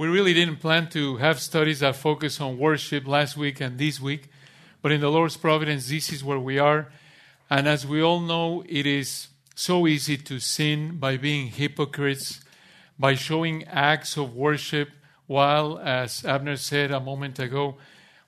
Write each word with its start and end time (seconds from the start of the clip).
We 0.00 0.08
really 0.08 0.32
didn't 0.32 0.60
plan 0.60 0.88
to 0.92 1.18
have 1.18 1.40
studies 1.40 1.80
that 1.80 1.94
focus 1.94 2.40
on 2.40 2.56
worship 2.56 3.06
last 3.06 3.36
week 3.36 3.60
and 3.60 3.76
this 3.78 4.00
week, 4.00 4.30
but 4.80 4.92
in 4.92 5.02
the 5.02 5.10
Lord's 5.10 5.36
providence, 5.36 5.90
this 5.90 6.10
is 6.10 6.24
where 6.24 6.38
we 6.38 6.58
are. 6.58 6.90
And 7.50 7.68
as 7.68 7.86
we 7.86 8.00
all 8.02 8.20
know, 8.20 8.64
it 8.66 8.86
is 8.86 9.28
so 9.54 9.86
easy 9.86 10.16
to 10.16 10.40
sin 10.40 10.96
by 10.96 11.18
being 11.18 11.48
hypocrites, 11.48 12.40
by 12.98 13.14
showing 13.14 13.64
acts 13.64 14.16
of 14.16 14.34
worship, 14.34 14.88
while, 15.26 15.78
as 15.78 16.24
Abner 16.24 16.56
said 16.56 16.90
a 16.90 16.98
moment 16.98 17.38
ago, 17.38 17.76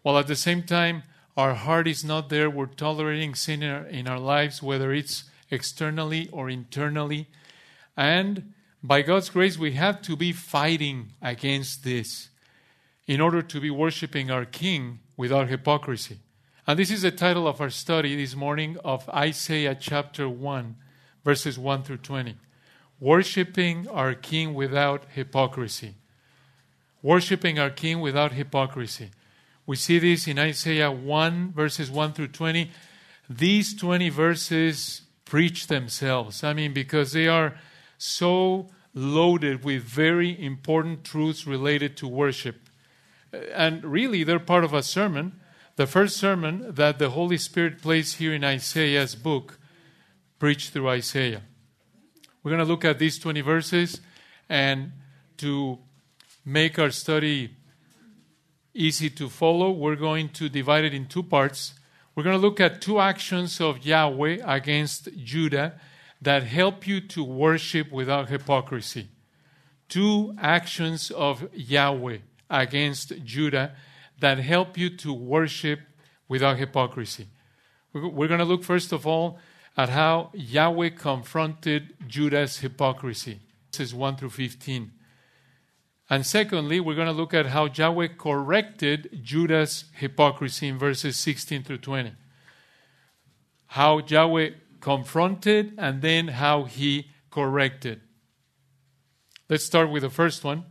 while 0.02 0.18
at 0.18 0.27
the 0.27 0.36
same 0.36 0.64
time 0.64 1.04
our 1.39 1.54
heart 1.54 1.89
is 1.89 2.04
not 2.04 2.29
there, 2.29 2.50
we're 2.50 2.66
tolerating 2.66 3.34
sin 3.34 3.62
in 3.62 3.70
our, 3.70 3.86
in 3.86 4.09
our 4.09 4.20
lives, 4.20 4.62
whether 4.62 4.93
it's 4.93 5.25
externally 5.50 6.29
or 6.32 6.50
internally. 6.50 7.29
And 7.96 8.52
by 8.83 9.03
God's 9.03 9.30
grace, 9.30 9.57
we 9.57 9.73
have 9.73 10.03
to 10.03 10.17
be 10.17 10.33
fighting 10.33 11.12
against 11.23 11.85
this 11.85 12.31
in 13.07 13.21
order 13.21 13.43
to 13.43 13.61
be 13.61 13.71
worshiping 13.71 14.31
our 14.31 14.45
King 14.45 14.99
without 15.17 15.49
hypocrisy. 15.49 16.18
And 16.67 16.79
this 16.79 16.91
is 16.91 17.03
the 17.03 17.11
title 17.11 17.46
of 17.46 17.61
our 17.61 17.71
study 17.71 18.17
this 18.17 18.35
morning 18.35 18.77
of 18.85 19.08
Isaiah 19.08 19.77
chapter 19.79 20.29
1, 20.29 20.77
verses 21.25 21.58
1 21.58 21.82
through 21.82 21.99
20. 21.99 22.36
Worshipping 23.00 23.89
our 23.89 24.14
King 24.14 24.55
without 24.55 25.05
hypocrisy. 25.13 25.94
Worshipping 27.03 27.58
our 27.58 27.71
King 27.71 28.00
without 28.00 28.33
hypocrisy. 28.33 29.11
We 29.67 29.77
see 29.77 29.99
this 29.99 30.27
in 30.27 30.39
Isaiah 30.39 30.91
1, 30.91 31.53
verses 31.53 31.91
1 31.91 32.12
through 32.12 32.28
20. 32.28 32.70
These 33.28 33.75
20 33.77 34.08
verses 34.08 35.03
preach 35.25 35.69
themselves. 35.69 36.44
I 36.44 36.53
mean, 36.53 36.72
because 36.72 37.12
they 37.12 37.28
are 37.28 37.55
so 38.03 38.69
loaded 38.95 39.65
with 39.65 39.84
very 39.84 40.45
important 40.45 41.05
truths 41.05 41.47
related 41.47 41.97
to 41.97 42.09
worship. 42.09 42.69
Uh, 43.33 43.39
and 43.55 43.84
really, 43.84 44.25
they're 44.25 44.41
part 44.41 44.65
of 44.65 44.75
a 44.75 44.83
sermon. 44.83 45.41
The 45.77 45.86
first 45.86 46.17
sermon 46.17 46.75
that 46.75 46.98
the 46.98 47.11
Holy 47.11 47.39
Spirit 47.39 47.81
placed 47.81 48.17
here 48.17 48.34
in 48.34 48.42
Isaiah's 48.42 49.14
book, 49.14 49.59
preached 50.41 50.72
through 50.72 50.89
Isaiah. 50.89 51.42
We're 52.42 52.50
going 52.50 52.67
to 52.67 52.70
look 52.70 52.84
at 52.84 52.98
these 52.98 53.20
20 53.20 53.41
verses, 53.41 54.00
and 54.48 54.92
to 55.37 55.78
make 56.44 56.81
our 56.81 56.91
study 56.91 57.55
easy 58.75 59.11
to 59.11 59.28
follow, 59.28 59.70
we're 59.70 59.97
going 59.97 60.31
to 60.31 60.48
divide 60.48 60.84
it 60.84 60.92
in 60.92 61.06
two 61.06 61.22
parts. 61.22 61.75
We're 62.16 62.25
going 62.25 62.37
to 62.37 62.42
look 62.42 62.59
at 62.59 62.83
two 62.83 62.98
actions 62.98 63.61
of 63.61 63.87
Yahweh 63.87 64.39
against 64.44 65.09
Judah 65.16 65.81
that 66.23 66.45
help 66.45 66.87
you 66.87 67.01
to 67.01 67.23
worship 67.23 67.92
without 67.92 68.28
hypocrisy. 68.28 69.09
Two 69.89 70.34
actions 70.39 71.11
of 71.11 71.48
Yahweh 71.53 72.19
against 72.48 73.25
Judah 73.25 73.73
that 74.20 74.39
help 74.39 74.78
you 74.78 74.89
to 74.97 75.12
worship 75.12 75.81
without 76.28 76.56
hypocrisy. 76.59 77.27
We're 77.93 78.28
going 78.28 78.39
to 78.39 78.47
look, 78.47 78.65
first 78.65 78.93
of 78.93 79.06
all, 79.06 79.39
at 79.77 79.91
how 79.91 80.31
Yahweh 80.33 80.91
confronted 80.91 81.95
Judah's 82.06 82.59
hypocrisy. 82.59 83.41
Is 83.78 83.95
1 83.95 84.17
through 84.17 84.31
15. 84.31 84.93
And 86.11 86.27
secondly, 86.27 86.78
we're 86.78 86.95
going 86.95 87.06
to 87.06 87.12
look 87.12 87.33
at 87.33 87.47
how 87.47 87.67
Yahweh 87.67 88.09
corrected 88.19 89.20
Judah's 89.23 89.87
hypocrisy 89.95 90.69
in 90.69 90.78
verses 90.78 91.17
16 91.17 91.62
through 91.62 91.78
20. 91.78 92.12
How 93.69 93.98
Yahweh 94.06 94.50
confronted 94.83 95.72
and 95.78 96.02
then 96.02 96.28
how 96.28 96.64
he 96.64 97.06
corrected. 97.30 98.02
Let's 99.48 99.64
start 99.64 99.91
with 99.91 100.02
the 100.02 100.11
first 100.11 100.44
one 100.44 100.66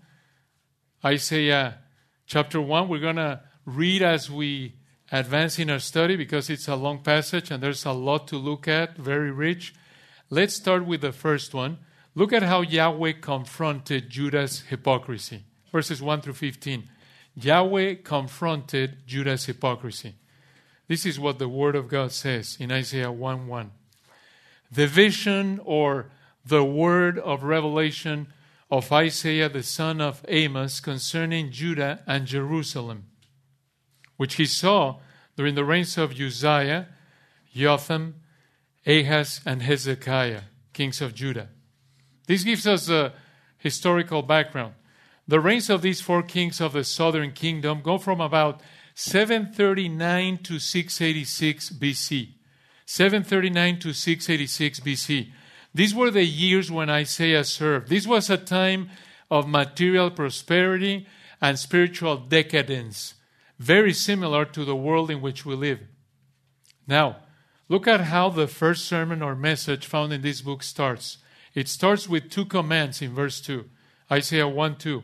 Isaiah 1.03 1.79
chapter 2.27 2.61
1. 2.61 2.87
We're 2.87 2.99
going 2.99 3.15
to 3.15 3.41
read 3.65 4.03
as 4.03 4.29
we 4.29 4.75
advance 5.11 5.57
in 5.57 5.71
our 5.71 5.79
study 5.79 6.15
because 6.15 6.51
it's 6.51 6.67
a 6.67 6.75
long 6.75 7.01
passage 7.01 7.49
and 7.49 7.63
there's 7.63 7.85
a 7.85 7.91
lot 7.91 8.27
to 8.27 8.37
look 8.37 8.67
at, 8.67 8.97
very 8.97 9.31
rich. 9.31 9.73
Let's 10.29 10.53
start 10.53 10.85
with 10.85 11.01
the 11.01 11.11
first 11.11 11.55
one 11.55 11.79
Look 12.13 12.33
at 12.33 12.43
how 12.43 12.61
Yahweh 12.61 13.13
confronted 13.21 14.09
Judah's 14.09 14.61
hypocrisy. 14.61 15.43
Verses 15.71 16.01
1 16.01 16.21
through 16.21 16.33
15. 16.33 16.89
Yahweh 17.35 17.95
confronted 18.03 19.07
Judah's 19.07 19.45
hypocrisy. 19.45 20.15
This 20.87 21.05
is 21.05 21.19
what 21.19 21.39
the 21.39 21.47
Word 21.47 21.75
of 21.75 21.87
God 21.87 22.11
says 22.11 22.57
in 22.59 22.71
Isaiah 22.71 23.11
1 23.11 23.47
1. 23.47 23.71
The 24.71 24.87
vision 24.87 25.59
or 25.63 26.11
the 26.45 26.63
word 26.63 27.19
of 27.19 27.43
revelation 27.43 28.27
of 28.69 28.91
Isaiah 28.91 29.49
the 29.49 29.63
son 29.63 29.99
of 29.99 30.23
Amos 30.27 30.79
concerning 30.79 31.51
Judah 31.51 32.01
and 32.07 32.25
Jerusalem, 32.25 33.05
which 34.17 34.35
he 34.35 34.45
saw 34.45 34.99
during 35.35 35.55
the 35.55 35.65
reigns 35.65 35.97
of 35.97 36.19
Uzziah, 36.19 36.87
Jotham, 37.53 38.15
Ahaz, 38.87 39.41
and 39.45 39.61
Hezekiah, 39.61 40.43
kings 40.73 41.01
of 41.01 41.13
Judah 41.13 41.49
this 42.31 42.45
gives 42.45 42.65
us 42.65 42.89
a 42.89 43.11
historical 43.57 44.21
background. 44.21 44.73
The 45.27 45.41
reigns 45.41 45.69
of 45.69 45.81
these 45.81 45.99
four 45.99 46.23
kings 46.23 46.61
of 46.61 46.71
the 46.71 46.85
southern 46.85 47.33
kingdom 47.33 47.81
go 47.81 47.97
from 47.97 48.21
about 48.21 48.61
739 48.95 50.37
to 50.37 50.57
686 50.57 51.71
BC. 51.71 52.29
739 52.91 53.79
to 53.79 53.93
686 53.93 54.81
BC. 54.81 55.31
These 55.73 55.95
were 55.95 56.11
the 56.11 56.25
years 56.25 56.69
when 56.69 56.89
Isaiah 56.89 57.45
served. 57.45 57.87
This 57.87 58.05
was 58.05 58.29
a 58.29 58.35
time 58.35 58.89
of 59.29 59.47
material 59.47 60.11
prosperity 60.11 61.07
and 61.41 61.57
spiritual 61.57 62.17
decadence, 62.17 63.13
very 63.57 63.93
similar 63.93 64.43
to 64.43 64.65
the 64.65 64.75
world 64.75 65.09
in 65.09 65.21
which 65.21 65.45
we 65.45 65.55
live. 65.55 65.79
Now, 66.85 67.19
look 67.69 67.87
at 67.87 68.01
how 68.01 68.27
the 68.27 68.49
first 68.49 68.83
sermon 68.83 69.21
or 69.21 69.35
message 69.37 69.85
found 69.85 70.11
in 70.11 70.21
this 70.21 70.41
book 70.41 70.61
starts. 70.61 71.19
It 71.55 71.69
starts 71.69 72.09
with 72.09 72.29
two 72.29 72.43
commands 72.43 73.01
in 73.01 73.15
verse 73.15 73.39
2. 73.39 73.69
Isaiah 74.11 74.49
1 74.49 74.75
2. 74.75 75.01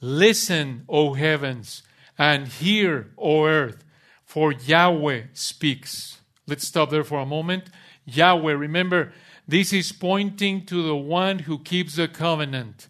Listen, 0.00 0.84
O 0.88 1.14
heavens, 1.14 1.82
and 2.16 2.46
hear, 2.46 3.10
O 3.18 3.46
earth, 3.46 3.82
for 4.24 4.52
Yahweh 4.52 5.22
speaks. 5.32 6.19
Let's 6.50 6.66
stop 6.66 6.90
there 6.90 7.04
for 7.04 7.20
a 7.20 7.26
moment. 7.26 7.70
Yahweh, 8.04 8.52
remember, 8.52 9.12
this 9.46 9.72
is 9.72 9.92
pointing 9.92 10.66
to 10.66 10.82
the 10.82 10.96
one 10.96 11.40
who 11.40 11.60
keeps 11.60 11.94
the 11.94 12.08
covenant, 12.08 12.88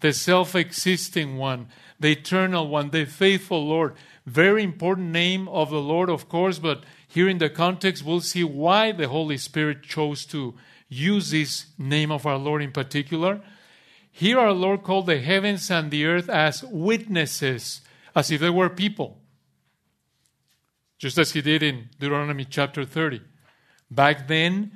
the 0.00 0.12
self 0.12 0.56
existing 0.56 1.36
one, 1.36 1.68
the 2.00 2.12
eternal 2.12 2.66
one, 2.66 2.90
the 2.90 3.04
faithful 3.04 3.64
Lord. 3.64 3.94
Very 4.26 4.64
important 4.64 5.10
name 5.10 5.46
of 5.48 5.70
the 5.70 5.80
Lord, 5.80 6.10
of 6.10 6.28
course, 6.28 6.58
but 6.58 6.82
here 7.06 7.28
in 7.28 7.38
the 7.38 7.48
context, 7.48 8.04
we'll 8.04 8.20
see 8.20 8.42
why 8.42 8.90
the 8.90 9.06
Holy 9.06 9.38
Spirit 9.38 9.84
chose 9.84 10.26
to 10.26 10.54
use 10.88 11.30
this 11.30 11.66
name 11.78 12.10
of 12.10 12.26
our 12.26 12.38
Lord 12.38 12.60
in 12.60 12.72
particular. 12.72 13.40
Here, 14.10 14.38
our 14.38 14.52
Lord 14.52 14.82
called 14.82 15.06
the 15.06 15.20
heavens 15.20 15.70
and 15.70 15.92
the 15.92 16.06
earth 16.06 16.28
as 16.28 16.64
witnesses, 16.64 17.82
as 18.16 18.32
if 18.32 18.40
they 18.40 18.50
were 18.50 18.68
people, 18.68 19.20
just 20.98 21.18
as 21.18 21.32
he 21.32 21.42
did 21.42 21.62
in 21.62 21.88
Deuteronomy 21.98 22.44
chapter 22.44 22.84
30. 22.84 23.20
Back 23.90 24.28
then, 24.28 24.72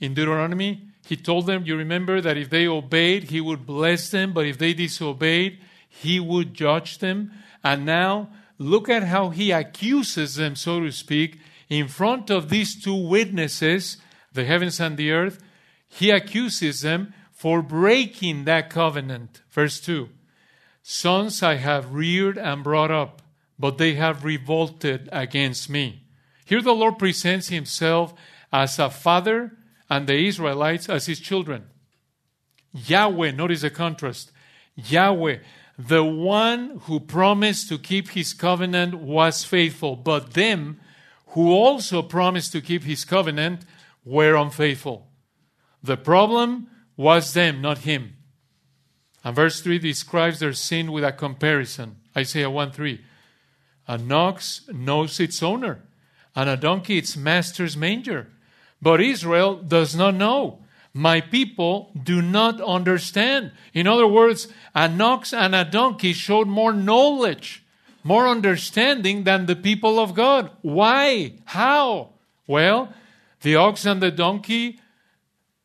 in 0.00 0.14
Deuteronomy, 0.14 0.88
he 1.06 1.16
told 1.16 1.46
them, 1.46 1.64
You 1.64 1.76
remember 1.76 2.20
that 2.20 2.36
if 2.36 2.50
they 2.50 2.66
obeyed, 2.66 3.24
he 3.24 3.40
would 3.40 3.66
bless 3.66 4.10
them, 4.10 4.32
but 4.32 4.46
if 4.46 4.58
they 4.58 4.74
disobeyed, 4.74 5.58
he 5.88 6.20
would 6.20 6.54
judge 6.54 6.98
them. 6.98 7.32
And 7.62 7.86
now, 7.86 8.30
look 8.58 8.88
at 8.88 9.04
how 9.04 9.30
he 9.30 9.50
accuses 9.50 10.34
them, 10.36 10.56
so 10.56 10.80
to 10.80 10.90
speak, 10.90 11.38
in 11.68 11.88
front 11.88 12.30
of 12.30 12.48
these 12.48 12.80
two 12.80 12.94
witnesses 12.94 13.98
the 14.32 14.44
heavens 14.44 14.80
and 14.80 14.96
the 14.96 15.10
earth, 15.10 15.42
he 15.88 16.10
accuses 16.10 16.80
them 16.80 17.14
for 17.30 17.62
breaking 17.62 18.44
that 18.44 18.70
covenant. 18.70 19.42
Verse 19.50 19.80
2 19.80 20.08
Sons 20.82 21.42
I 21.42 21.56
have 21.56 21.94
reared 21.94 22.38
and 22.38 22.64
brought 22.64 22.90
up, 22.90 23.21
but 23.62 23.78
they 23.78 23.94
have 23.94 24.24
revolted 24.24 25.08
against 25.12 25.70
me. 25.70 26.02
Here 26.44 26.60
the 26.60 26.74
Lord 26.74 26.98
presents 26.98 27.46
himself 27.46 28.12
as 28.52 28.76
a 28.80 28.90
father 28.90 29.56
and 29.88 30.08
the 30.08 30.26
Israelites 30.26 30.88
as 30.88 31.06
his 31.06 31.20
children. 31.20 31.66
Yahweh, 32.72 33.30
notice 33.30 33.60
the 33.60 33.70
contrast. 33.70 34.32
Yahweh, 34.74 35.38
the 35.78 36.02
one 36.02 36.80
who 36.86 36.98
promised 36.98 37.68
to 37.68 37.78
keep 37.78 38.08
his 38.08 38.34
covenant, 38.34 38.94
was 38.94 39.44
faithful, 39.44 39.94
but 39.94 40.34
them 40.34 40.80
who 41.28 41.52
also 41.52 42.02
promised 42.02 42.50
to 42.50 42.60
keep 42.60 42.82
his 42.82 43.04
covenant 43.04 43.64
were 44.04 44.34
unfaithful. 44.34 45.06
The 45.84 45.96
problem 45.96 46.66
was 46.96 47.32
them, 47.32 47.62
not 47.62 47.78
him. 47.78 48.16
And 49.22 49.36
verse 49.36 49.60
3 49.60 49.78
describes 49.78 50.40
their 50.40 50.52
sin 50.52 50.90
with 50.90 51.04
a 51.04 51.12
comparison. 51.12 51.98
Isaiah 52.16 52.50
1 52.50 52.72
3. 52.72 53.00
An 53.88 54.10
ox 54.12 54.62
knows 54.72 55.18
its 55.20 55.42
owner, 55.42 55.82
and 56.34 56.48
a 56.48 56.56
donkey 56.56 56.98
its 56.98 57.16
master's 57.16 57.76
manger. 57.76 58.28
But 58.80 59.00
Israel 59.00 59.56
does 59.56 59.94
not 59.94 60.14
know. 60.14 60.58
my 60.94 61.20
people 61.20 61.90
do 62.00 62.20
not 62.20 62.60
understand. 62.60 63.52
In 63.72 63.86
other 63.86 64.06
words, 64.06 64.48
an 64.74 65.00
ox 65.00 65.32
and 65.32 65.54
a 65.54 65.64
donkey 65.64 66.12
showed 66.12 66.48
more 66.48 66.72
knowledge, 66.72 67.64
more 68.04 68.28
understanding 68.28 69.24
than 69.24 69.46
the 69.46 69.56
people 69.56 69.98
of 69.98 70.14
God. 70.14 70.50
Why? 70.60 71.34
How? 71.46 72.10
Well, 72.46 72.92
the 73.40 73.56
ox 73.56 73.86
and 73.86 74.02
the 74.02 74.10
donkey 74.10 74.80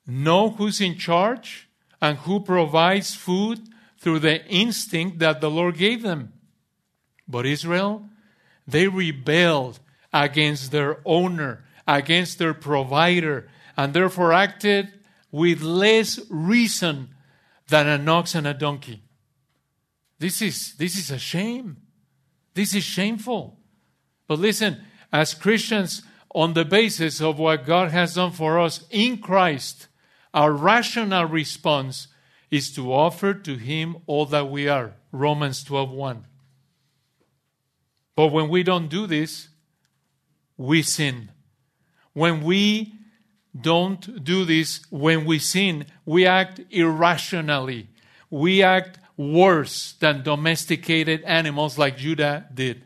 know 0.06 0.52
who's 0.52 0.80
in 0.80 0.98
charge 0.98 1.68
and 2.02 2.18
who 2.20 2.40
provides 2.40 3.14
food 3.14 3.60
through 4.00 4.20
the 4.20 4.46
instinct 4.46 5.20
that 5.20 5.42
the 5.42 5.50
Lord 5.50 5.78
gave 5.78 6.04
them. 6.04 6.32
But 7.28 7.46
Israel, 7.46 8.10
they 8.68 8.88
rebelled 8.88 9.80
against 10.14 10.72
their 10.72 11.00
owner, 11.06 11.64
against 11.88 12.40
their 12.40 12.54
provider, 12.54 13.50
and 13.76 13.94
therefore 13.94 14.34
acted 14.34 14.92
with 15.32 15.62
less 15.62 16.20
reason 16.30 17.10
than 17.68 17.88
an 17.88 18.08
ox 18.08 18.34
and 18.36 18.48
a 18.48 18.54
donkey. 18.54 19.04
This 20.20 20.42
is, 20.42 20.76
this 20.76 20.98
is 20.98 21.12
a 21.12 21.20
shame. 21.20 21.78
This 22.54 22.74
is 22.74 22.84
shameful. 22.84 23.60
But 24.28 24.40
listen, 24.40 24.82
as 25.12 25.34
Christians, 25.34 26.02
on 26.34 26.54
the 26.54 26.66
basis 26.66 27.22
of 27.22 27.40
what 27.40 27.66
God 27.66 27.92
has 27.92 28.16
done 28.16 28.32
for 28.32 28.60
us 28.60 28.86
in 28.90 29.20
Christ, 29.20 29.88
our 30.34 30.52
rational 30.52 31.26
response 31.26 32.08
is 32.52 32.72
to 32.76 32.94
offer 32.94 33.34
to 33.34 33.56
Him 33.56 33.98
all 34.06 34.26
that 34.28 34.50
we 34.50 34.68
are. 34.68 34.94
Romans 35.12 35.64
12 35.64 35.92
1. 35.92 36.27
But 38.18 38.30
when 38.30 38.50
we 38.50 38.64
don't 38.64 38.90
do 38.90 39.06
this, 39.06 39.48
we 40.58 40.82
sin. 40.82 41.30
When 42.14 42.42
we 42.42 42.96
don't 43.62 44.24
do 44.24 44.44
this, 44.44 44.82
when 44.90 45.24
we 45.24 45.38
sin, 45.38 45.86
we 46.04 46.26
act 46.26 46.60
irrationally. 46.72 47.90
We 48.32 48.64
act 48.64 48.98
worse 49.18 49.94
than 50.00 50.24
domesticated 50.24 51.22
animals 51.26 51.78
like 51.78 51.98
Judah 51.98 52.48
did. 52.52 52.84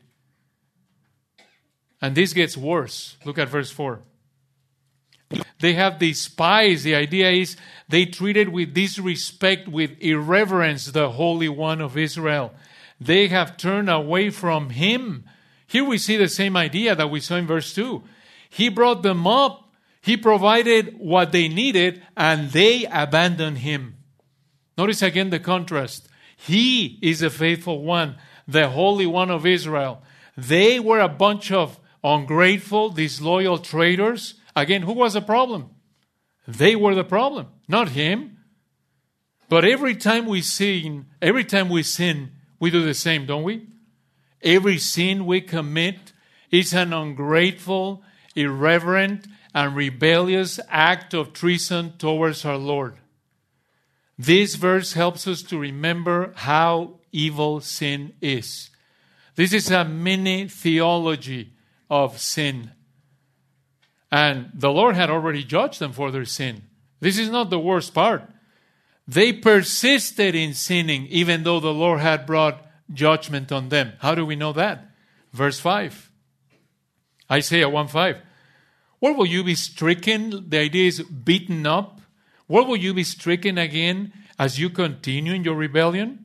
And 2.02 2.14
this 2.14 2.34
gets 2.34 2.58
worse. 2.58 3.16
Look 3.24 3.38
at 3.38 3.48
verse 3.48 3.72
4. 3.72 4.02
They 5.62 5.76
have 5.76 5.98
despised. 5.98 6.84
The 6.84 6.96
idea 6.96 7.30
is 7.30 7.56
they 7.88 8.06
treated 8.06 8.50
with 8.50 8.74
disrespect, 8.74 9.70
with 9.70 9.92
irreverence, 10.02 10.88
the 10.88 11.12
Holy 11.12 11.48
One 11.48 11.80
of 11.80 11.98
Israel. 11.98 12.54
They 13.02 13.30
have 13.30 13.58
turned 13.58 13.90
away 13.90 14.30
from 14.30 14.70
him. 14.70 15.26
Here 15.66 15.84
we 15.84 15.98
see 15.98 16.18
the 16.18 16.30
same 16.30 16.56
idea 16.56 16.96
that 16.96 17.10
we 17.10 17.20
saw 17.20 17.36
in 17.38 17.48
verse 17.48 17.74
2. 17.74 18.04
He 18.48 18.70
brought 18.70 19.02
them 19.02 19.26
up, 19.26 19.72
he 20.02 20.16
provided 20.16 20.96
what 21.00 21.32
they 21.32 21.48
needed, 21.48 22.04
and 22.16 22.52
they 22.52 22.86
abandoned 22.86 23.60
him. 23.60 23.98
Notice 24.78 25.02
again 25.02 25.32
the 25.32 25.40
contrast. 25.40 26.08
He 26.38 27.00
is 27.02 27.22
the 27.22 27.32
faithful 27.32 27.82
one, 27.82 28.18
the 28.48 28.70
Holy 28.70 29.08
One 29.08 29.32
of 29.32 29.48
Israel. 29.48 30.04
They 30.38 30.80
were 30.80 31.00
a 31.00 31.10
bunch 31.10 31.52
of 31.52 31.80
ungrateful, 32.04 32.92
disloyal 32.92 33.58
traitors. 33.58 34.36
Again, 34.56 34.84
who 34.84 34.94
was 34.94 35.14
the 35.14 35.22
problem? 35.22 35.72
They 36.48 36.76
were 36.76 36.94
the 36.94 37.04
problem, 37.04 37.48
not 37.68 37.90
him. 37.90 38.38
But 39.50 39.66
every 39.66 39.96
time 39.96 40.28
we 40.28 40.42
sin, 40.42 41.08
every 41.22 41.44
time 41.44 41.70
we 41.70 41.84
sin, 41.84 42.34
we 42.62 42.70
do 42.70 42.86
the 42.86 42.94
same, 42.94 43.26
don't 43.26 43.44
we? 43.44 43.68
Every 44.42 44.78
sin 44.78 45.26
we 45.26 45.42
commit 45.42 46.14
is 46.52 46.74
an 46.74 46.94
ungrateful, 46.94 48.04
irreverent, 48.36 49.28
and 49.54 49.76
rebellious 49.76 50.60
act 50.70 51.14
of 51.14 51.34
treason 51.34 51.94
towards 51.98 52.46
our 52.46 52.58
Lord. 52.58 52.98
This 54.18 54.56
verse 54.56 54.94
helps 54.94 55.28
us 55.28 55.42
to 55.44 55.58
remember 55.58 56.34
how 56.36 57.00
evil 57.12 57.62
sin 57.62 58.14
is. 58.22 58.70
This 59.36 59.54
is 59.54 59.72
a 59.72 59.84
mini 59.84 60.48
theology 60.48 61.54
of 61.90 62.20
sin. 62.20 62.72
And 64.12 64.52
the 64.54 64.72
Lord 64.72 64.96
had 64.96 65.10
already 65.10 65.44
judged 65.44 65.80
them 65.80 65.94
for 65.94 66.12
their 66.12 66.26
sin. 66.26 66.64
This 67.00 67.18
is 67.18 67.30
not 67.30 67.50
the 67.50 67.60
worst 67.60 67.96
part. 67.96 68.31
They 69.12 69.34
persisted 69.34 70.36
in 70.36 70.54
sinning 70.54 71.06
even 71.08 71.44
though 71.44 71.60
the 71.60 71.74
Lord 71.74 72.00
had 72.00 72.26
brought 72.26 72.66
judgment 72.94 73.52
on 73.52 73.68
them. 73.68 73.92
How 74.00 74.16
do 74.16 74.26
we 74.26 74.38
know 74.38 74.54
that? 74.54 74.86
Verse 75.34 75.60
5. 75.60 76.10
Isaiah 77.30 77.68
1 77.68 77.90
5. 77.90 78.18
Where 79.00 79.14
will 79.14 79.26
you 79.26 79.44
be 79.44 79.56
stricken? 79.56 80.50
The 80.50 80.60
idea 80.60 80.88
is 80.88 81.02
beaten 81.02 81.68
up. 81.68 82.00
Where 82.48 82.64
will 82.64 82.78
you 82.78 82.94
be 82.94 83.04
stricken 83.04 83.58
again 83.58 84.14
as 84.40 84.60
you 84.60 84.70
continue 84.70 85.34
in 85.34 85.44
your 85.44 85.56
rebellion? 85.56 86.24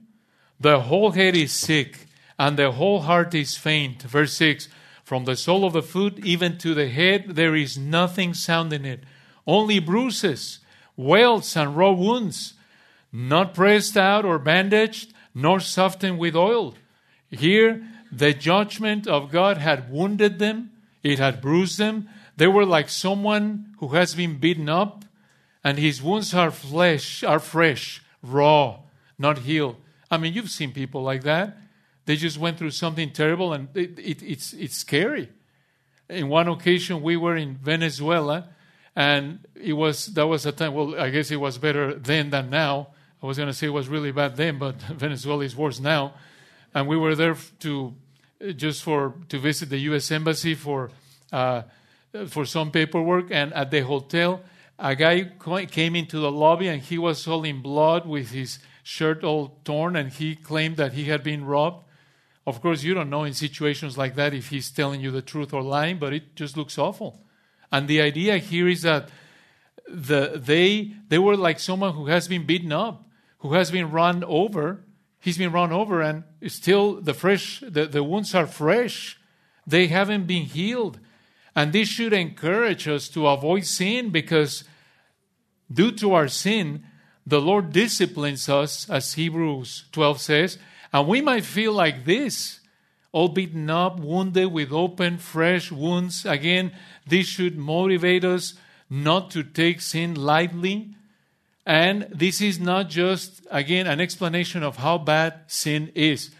The 0.60 0.82
whole 0.82 1.10
head 1.10 1.34
is 1.34 1.50
sick 1.50 2.06
and 2.38 2.56
the 2.56 2.70
whole 2.70 3.00
heart 3.00 3.34
is 3.34 3.56
faint. 3.56 4.02
Verse 4.02 4.34
6 4.34 4.68
From 5.02 5.24
the 5.24 5.34
sole 5.34 5.64
of 5.64 5.72
the 5.72 5.82
foot 5.82 6.24
even 6.24 6.56
to 6.58 6.72
the 6.72 6.88
head, 6.88 7.34
there 7.34 7.56
is 7.56 7.76
nothing 7.76 8.32
sound 8.32 8.72
in 8.72 8.84
it, 8.84 9.02
only 9.44 9.80
bruises, 9.80 10.60
welts, 10.96 11.56
and 11.56 11.76
raw 11.76 11.90
wounds, 11.90 12.52
not 13.16 13.54
pressed 13.54 13.96
out 13.96 14.26
or 14.26 14.38
bandaged 14.38 15.14
nor 15.34 15.58
softened 15.58 16.18
with 16.18 16.36
oil. 16.36 16.74
Here, 17.30 17.82
the 18.12 18.34
judgment 18.34 19.06
of 19.06 19.32
God 19.32 19.56
had 19.56 19.90
wounded 19.90 20.38
them, 20.38 20.70
it 21.02 21.18
had 21.18 21.40
bruised 21.40 21.78
them. 21.78 22.08
They 22.36 22.46
were 22.46 22.66
like 22.66 22.90
someone 22.90 23.74
who 23.78 23.88
has 23.88 24.14
been 24.14 24.38
beaten 24.38 24.68
up, 24.68 25.04
and 25.64 25.78
his 25.78 26.02
wounds 26.02 26.34
are 26.34 26.50
flesh, 26.50 27.24
are 27.24 27.40
fresh, 27.40 28.02
raw, 28.22 28.80
not 29.18 29.38
healed. 29.38 29.76
I 30.10 30.18
mean, 30.18 30.34
you've 30.34 30.50
seen 30.50 30.72
people 30.72 31.02
like 31.02 31.22
that. 31.22 31.56
They 32.04 32.16
just 32.16 32.38
went 32.38 32.58
through 32.58 32.72
something 32.72 33.12
terrible, 33.12 33.52
and 33.54 33.68
it, 33.74 33.98
it, 33.98 34.22
it's 34.22 34.52
it's 34.52 34.76
scary. 34.76 35.30
In 36.08 36.28
one 36.28 36.48
occasion, 36.48 37.02
we 37.02 37.16
were 37.16 37.36
in 37.36 37.56
Venezuela, 37.56 38.48
and 38.94 39.40
it 39.54 39.72
was 39.72 40.06
that 40.14 40.26
was 40.26 40.44
a 40.46 40.52
time. 40.52 40.74
Well, 40.74 41.00
I 41.00 41.10
guess 41.10 41.30
it 41.30 41.40
was 41.40 41.58
better 41.58 41.94
then 41.94 42.30
than 42.30 42.50
now 42.50 42.88
I 43.22 43.26
was 43.26 43.36
going 43.38 43.48
to 43.48 43.54
say 43.54 43.66
it 43.66 43.70
was 43.70 43.88
really 43.88 44.12
bad 44.12 44.36
then, 44.36 44.58
but 44.58 44.76
Venezuela 44.82 45.44
is 45.44 45.56
worse 45.56 45.80
now. 45.80 46.14
And 46.74 46.86
we 46.86 46.96
were 46.96 47.14
there 47.14 47.36
to 47.60 47.94
just 48.56 48.82
for 48.82 49.14
to 49.28 49.38
visit 49.38 49.70
the 49.70 49.78
U.S. 49.78 50.10
embassy 50.10 50.54
for 50.54 50.90
uh, 51.32 51.62
for 52.26 52.44
some 52.44 52.70
paperwork. 52.70 53.30
And 53.30 53.52
at 53.54 53.70
the 53.70 53.80
hotel, 53.80 54.42
a 54.78 54.94
guy 54.94 55.30
came 55.70 55.96
into 55.96 56.18
the 56.18 56.30
lobby 56.30 56.68
and 56.68 56.82
he 56.82 56.98
was 56.98 57.26
all 57.26 57.44
in 57.44 57.62
blood 57.62 58.06
with 58.06 58.30
his 58.30 58.58
shirt 58.82 59.24
all 59.24 59.58
torn, 59.64 59.96
and 59.96 60.12
he 60.12 60.36
claimed 60.36 60.76
that 60.76 60.92
he 60.92 61.04
had 61.04 61.22
been 61.22 61.44
robbed. 61.44 61.84
Of 62.46 62.60
course, 62.60 62.84
you 62.84 62.94
don't 62.94 63.10
know 63.10 63.24
in 63.24 63.34
situations 63.34 63.98
like 63.98 64.14
that 64.14 64.32
if 64.32 64.50
he's 64.50 64.70
telling 64.70 65.00
you 65.00 65.10
the 65.10 65.22
truth 65.22 65.52
or 65.52 65.62
lying, 65.62 65.98
but 65.98 66.12
it 66.12 66.36
just 66.36 66.56
looks 66.56 66.78
awful. 66.78 67.20
And 67.72 67.88
the 67.88 68.00
idea 68.00 68.38
here 68.38 68.68
is 68.68 68.82
that 68.82 69.08
the, 69.88 70.34
they 70.36 70.92
they 71.08 71.18
were 71.18 71.36
like 71.36 71.58
someone 71.58 71.94
who 71.94 72.06
has 72.06 72.28
been 72.28 72.46
beaten 72.46 72.70
up 72.70 73.05
who 73.38 73.54
has 73.54 73.70
been 73.70 73.90
run 73.90 74.24
over. 74.24 74.84
He's 75.20 75.38
been 75.38 75.52
run 75.52 75.72
over, 75.72 76.02
and 76.02 76.24
still 76.48 77.00
the 77.00 77.14
fresh 77.14 77.60
the, 77.60 77.86
the 77.86 78.02
wounds 78.02 78.34
are 78.34 78.46
fresh. 78.46 79.18
They 79.66 79.88
haven't 79.88 80.26
been 80.26 80.44
healed. 80.44 81.00
And 81.54 81.72
this 81.72 81.88
should 81.88 82.12
encourage 82.12 82.86
us 82.86 83.08
to 83.08 83.26
avoid 83.26 83.64
sin 83.64 84.10
because 84.10 84.64
due 85.72 85.90
to 85.92 86.12
our 86.12 86.28
sin, 86.28 86.84
the 87.26 87.40
Lord 87.40 87.72
disciplines 87.72 88.48
us, 88.48 88.88
as 88.88 89.14
Hebrews 89.14 89.86
12 89.90 90.20
says, 90.20 90.58
and 90.92 91.08
we 91.08 91.20
might 91.20 91.44
feel 91.44 91.72
like 91.72 92.04
this, 92.04 92.60
all 93.10 93.28
beaten 93.28 93.68
up, 93.70 93.98
wounded 93.98 94.52
with 94.52 94.70
open, 94.70 95.18
fresh 95.18 95.72
wounds. 95.72 96.24
Again, 96.24 96.72
this 97.06 97.26
should 97.26 97.56
motivate 97.56 98.24
us 98.24 98.54
not 98.88 99.30
to 99.32 99.42
take 99.42 99.80
sin 99.80 100.14
lightly, 100.14 100.94
and 101.66 102.06
this 102.14 102.40
is 102.40 102.60
not 102.60 102.88
just, 102.88 103.44
again, 103.50 103.88
an 103.88 104.00
explanation 104.00 104.62
of 104.62 104.76
how 104.76 104.98
bad 104.98 105.40
sin 105.48 105.90
is. 105.96 106.30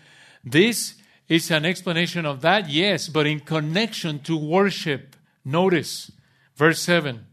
This 0.45 0.95
is 1.29 1.51
an 1.51 1.65
explanation 1.65 2.25
of 2.25 2.43
that, 2.43 2.71
yes, 2.71 3.09
but 3.09 3.27
in 3.27 3.41
connection 3.41 4.21
to 4.21 4.37
worship. 4.37 5.17
Notice 5.45 6.13
verse 6.55 6.81
7. 6.81 7.27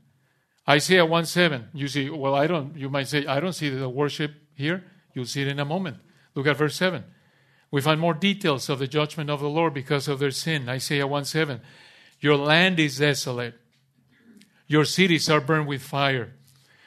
Isaiah 0.68 1.06
1 1.06 1.26
7. 1.26 1.70
You 1.74 1.88
see, 1.88 2.10
well, 2.10 2.34
I 2.34 2.48
don't, 2.48 2.76
you 2.76 2.90
might 2.90 3.08
say, 3.08 3.28
I 3.28 3.40
don't 3.40 3.54
see 3.54 3.70
the 3.70 3.90
worship 3.90 4.34
here. 4.56 4.84
You'll 5.14 5.26
see 5.26 5.44
it 5.44 5.48
in 5.48 5.60
a 5.60 5.66
moment. 5.66 5.98
Look 6.34 6.48
at 6.48 6.58
verse 6.58 6.76
7. 6.76 7.04
We 7.70 7.82
find 7.82 8.00
more 8.00 8.16
details 8.16 8.70
of 8.70 8.80
the 8.80 8.88
judgment 8.88 9.30
of 9.30 9.40
the 9.40 9.50
Lord 9.50 9.74
because 9.74 10.08
of 10.08 10.18
their 10.18 10.32
sin. 10.32 10.68
Isaiah 10.68 11.06
1 11.06 11.26
7. 11.26 11.62
Your 12.22 12.38
land 12.38 12.80
is 12.80 12.98
desolate, 12.98 13.54
your 14.66 14.86
cities 14.86 15.30
are 15.30 15.42
burned 15.42 15.68
with 15.68 15.84
fire 15.84 16.34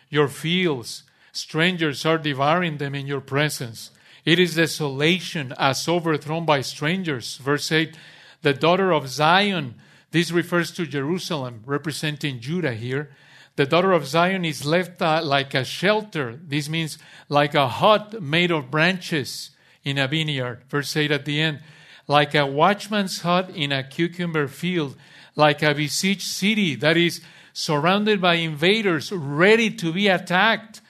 your 0.08 0.28
fields. 0.28 1.02
Strangers 1.32 2.06
are 2.06 2.18
devouring 2.18 2.78
them 2.78 2.94
in 2.94 3.06
your 3.06 3.20
presence. 3.20 3.90
It 4.24 4.38
is 4.38 4.56
desolation 4.56 5.54
as 5.58 5.88
overthrown 5.88 6.44
by 6.44 6.60
strangers. 6.62 7.36
Verse 7.36 7.70
8 7.70 7.96
The 8.42 8.54
daughter 8.54 8.92
of 8.92 9.08
Zion, 9.08 9.74
this 10.10 10.30
refers 10.30 10.70
to 10.72 10.86
Jerusalem, 10.86 11.62
representing 11.64 12.40
Judah 12.40 12.74
here. 12.74 13.10
The 13.56 13.66
daughter 13.66 13.92
of 13.92 14.06
Zion 14.06 14.44
is 14.44 14.66
left 14.66 15.00
uh, 15.00 15.22
like 15.22 15.54
a 15.54 15.64
shelter. 15.64 16.38
This 16.46 16.68
means 16.68 16.98
like 17.28 17.54
a 17.54 17.68
hut 17.68 18.20
made 18.20 18.50
of 18.50 18.70
branches 18.70 19.50
in 19.84 19.96
a 19.96 20.08
vineyard. 20.08 20.62
Verse 20.68 20.94
8 20.96 21.10
at 21.10 21.24
the 21.24 21.40
end. 21.40 21.60
Like 22.08 22.34
a 22.34 22.46
watchman's 22.46 23.20
hut 23.20 23.50
in 23.54 23.72
a 23.72 23.82
cucumber 23.82 24.48
field, 24.48 24.96
like 25.34 25.62
a 25.62 25.74
besieged 25.74 26.22
city 26.22 26.74
that 26.76 26.96
is 26.96 27.20
surrounded 27.56 28.20
by 28.20 28.34
invaders, 28.34 29.10
ready 29.10 29.70
to 29.70 29.90
be 29.90 30.08
attacked. 30.08 30.82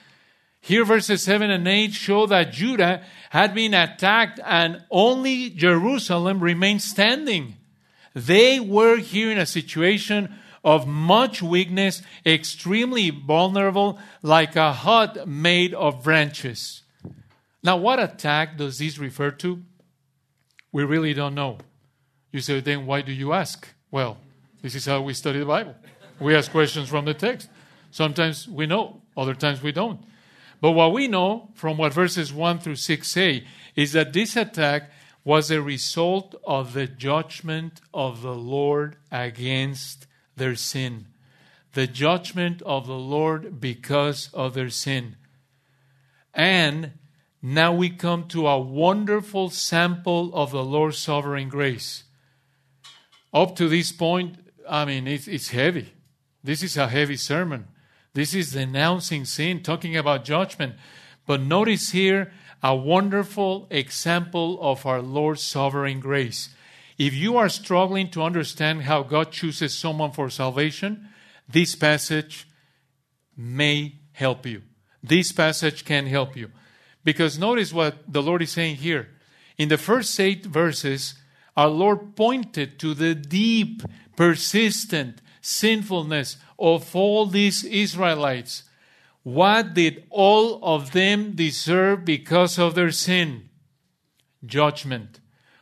Here, 0.59 0.83
verses 0.83 1.21
7 1.21 1.49
and 1.49 1.65
8 1.65 1.93
show 1.93 2.25
that 2.25 2.51
Judah 2.51 3.05
had 3.29 3.55
been 3.55 3.73
attacked 3.73 4.41
and 4.45 4.83
only 4.91 5.49
Jerusalem 5.49 6.41
remained 6.41 6.81
standing. 6.81 7.55
They 8.13 8.59
were 8.59 8.97
here 8.97 9.31
in 9.31 9.37
a 9.37 9.45
situation 9.45 10.35
of 10.61 10.85
much 10.85 11.41
weakness, 11.41 12.01
extremely 12.25 13.11
vulnerable, 13.11 13.97
like 14.21 14.57
a 14.57 14.73
hut 14.73 15.25
made 15.25 15.73
of 15.73 16.03
branches. 16.03 16.83
Now, 17.63 17.77
what 17.77 17.97
attack 17.97 18.57
does 18.57 18.79
this 18.79 18.97
refer 18.97 19.31
to? 19.31 19.63
We 20.73 20.83
really 20.83 21.13
don't 21.13 21.33
know. 21.33 21.59
You 22.33 22.41
say, 22.41 22.59
then 22.59 22.85
why 22.85 23.03
do 23.03 23.13
you 23.13 23.31
ask? 23.31 23.69
Well, 23.89 24.17
this 24.61 24.75
is 24.75 24.85
how 24.85 25.01
we 25.01 25.13
study 25.13 25.39
the 25.39 25.45
Bible. 25.45 25.75
We 26.19 26.35
ask 26.35 26.51
questions 26.51 26.89
from 26.89 27.05
the 27.05 27.13
text. 27.13 27.49
Sometimes 27.91 28.47
we 28.47 28.65
know, 28.65 29.01
other 29.15 29.35
times 29.35 29.61
we 29.61 29.71
don't. 29.71 29.99
But 30.59 30.71
what 30.71 30.91
we 30.91 31.07
know 31.07 31.49
from 31.53 31.77
what 31.77 31.93
verses 31.93 32.33
1 32.33 32.59
through 32.59 32.75
6 32.75 33.07
say 33.07 33.45
is 33.75 33.93
that 33.93 34.13
this 34.13 34.35
attack 34.35 34.91
was 35.23 35.51
a 35.51 35.61
result 35.61 36.35
of 36.45 36.73
the 36.73 36.87
judgment 36.87 37.81
of 37.93 38.21
the 38.21 38.33
Lord 38.33 38.95
against 39.11 40.07
their 40.35 40.55
sin. 40.55 41.07
The 41.73 41.85
judgment 41.85 42.61
of 42.63 42.87
the 42.87 42.93
Lord 42.93 43.59
because 43.59 44.29
of 44.33 44.53
their 44.53 44.69
sin. 44.69 45.17
And 46.33 46.93
now 47.41 47.73
we 47.73 47.89
come 47.89 48.27
to 48.29 48.47
a 48.47 48.59
wonderful 48.59 49.49
sample 49.49 50.33
of 50.33 50.51
the 50.51 50.63
Lord's 50.63 50.97
sovereign 50.97 51.49
grace. 51.49 52.03
Up 53.33 53.55
to 53.57 53.67
this 53.67 53.91
point, 53.91 54.37
I 54.67 54.85
mean, 54.85 55.07
it's, 55.07 55.27
it's 55.27 55.49
heavy. 55.49 55.93
This 56.47 56.63
is 56.63 56.77
a 56.77 56.87
heavy 56.87 57.17
sermon. 57.17 57.67
This 58.13 58.33
is 58.33 58.53
denouncing 58.53 59.25
sin, 59.25 59.61
talking 59.61 59.97
about 59.97 60.23
judgment. 60.23 60.75
But 61.25 61.41
notice 61.41 61.91
here 61.91 62.31
a 62.63 62.73
wonderful 62.73 63.67
example 63.69 64.57
of 64.61 64.85
our 64.85 65.01
Lord's 65.01 65.43
sovereign 65.43 65.99
grace. 65.99 66.47
If 66.97 67.13
you 67.13 67.35
are 67.35 67.49
struggling 67.49 68.09
to 68.11 68.23
understand 68.23 68.83
how 68.83 69.03
God 69.03 69.33
chooses 69.33 69.73
someone 69.73 70.13
for 70.13 70.29
salvation, 70.29 71.09
this 71.49 71.75
passage 71.75 72.47
may 73.35 73.95
help 74.13 74.45
you. 74.45 74.61
This 75.03 75.33
passage 75.33 75.83
can 75.83 76.05
help 76.05 76.37
you. 76.37 76.51
Because 77.03 77.37
notice 77.37 77.73
what 77.73 77.97
the 78.07 78.23
Lord 78.23 78.41
is 78.41 78.53
saying 78.53 78.77
here. 78.77 79.09
In 79.57 79.67
the 79.67 79.77
first 79.77 80.17
eight 80.17 80.45
verses, 80.45 81.15
our 81.57 81.67
Lord 81.67 82.15
pointed 82.15 82.79
to 82.79 82.93
the 82.93 83.15
deep, 83.15 83.83
persistent 84.15 85.21
sinfulness 85.47 86.37
of 86.59 86.93
all 86.95 87.25
these 87.25 87.63
Israelites. 87.63 88.63
What 89.23 89.73
did 89.73 90.03
all 90.09 90.59
of 90.63 90.91
them 90.91 91.33
deserve 91.35 92.03
because 92.05 92.59
of 92.59 92.75
their 92.75 92.91
sin? 92.91 93.49
Judgment. 94.45 95.19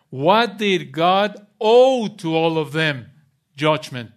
What 0.10 0.58
did 0.58 0.92
God 0.92 1.46
owe 1.62 2.08
to 2.08 2.36
all 2.36 2.58
of 2.58 2.72
them? 2.72 3.12
Judgment. 3.56 4.12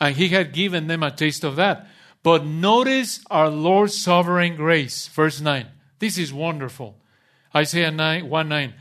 And 0.00 0.16
He 0.16 0.28
had 0.28 0.52
given 0.52 0.86
them 0.86 1.02
a 1.02 1.10
taste 1.10 1.44
of 1.44 1.56
that. 1.56 1.88
But 2.22 2.44
notice 2.44 3.20
our 3.30 3.48
Lord's 3.48 4.00
sovereign 4.00 4.56
grace. 4.56 5.08
Verse 5.08 5.40
9. 5.40 5.66
This 5.98 6.18
is 6.18 6.32
wonderful. 6.32 6.96
Isaiah 7.54 7.90
9, 7.90 8.28
1 8.28 8.48
9. 8.48 8.74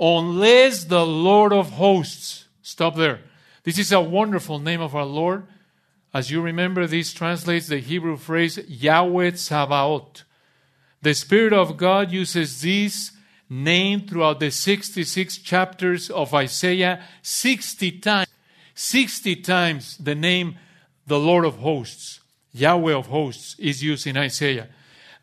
Unless 0.00 0.84
the 0.84 1.06
Lord 1.06 1.52
of 1.52 1.70
hosts. 1.70 2.46
Stop 2.62 2.96
there. 2.96 3.20
This 3.62 3.78
is 3.78 3.92
a 3.92 4.00
wonderful 4.00 4.58
name 4.58 4.80
of 4.80 4.94
our 4.94 5.04
Lord. 5.04 5.46
As 6.14 6.30
you 6.30 6.40
remember, 6.40 6.86
this 6.86 7.12
translates 7.12 7.66
the 7.66 7.78
Hebrew 7.78 8.16
phrase 8.16 8.58
Yahweh 8.66 9.32
Tsabaoth. 9.32 10.22
The 11.02 11.14
Spirit 11.14 11.52
of 11.52 11.76
God 11.76 12.10
uses 12.10 12.62
this 12.62 13.12
name 13.50 14.06
throughout 14.06 14.40
the 14.40 14.50
66 14.50 15.38
chapters 15.38 16.10
of 16.10 16.34
Isaiah 16.34 17.02
60 17.22 17.92
times. 18.00 18.28
60 18.74 19.36
times 19.36 19.96
the 19.98 20.14
name 20.14 20.56
the 21.06 21.18
Lord 21.18 21.44
of 21.44 21.56
hosts, 21.56 22.20
Yahweh 22.52 22.94
of 22.94 23.06
hosts, 23.06 23.56
is 23.58 23.82
used 23.82 24.06
in 24.06 24.16
Isaiah. 24.16 24.68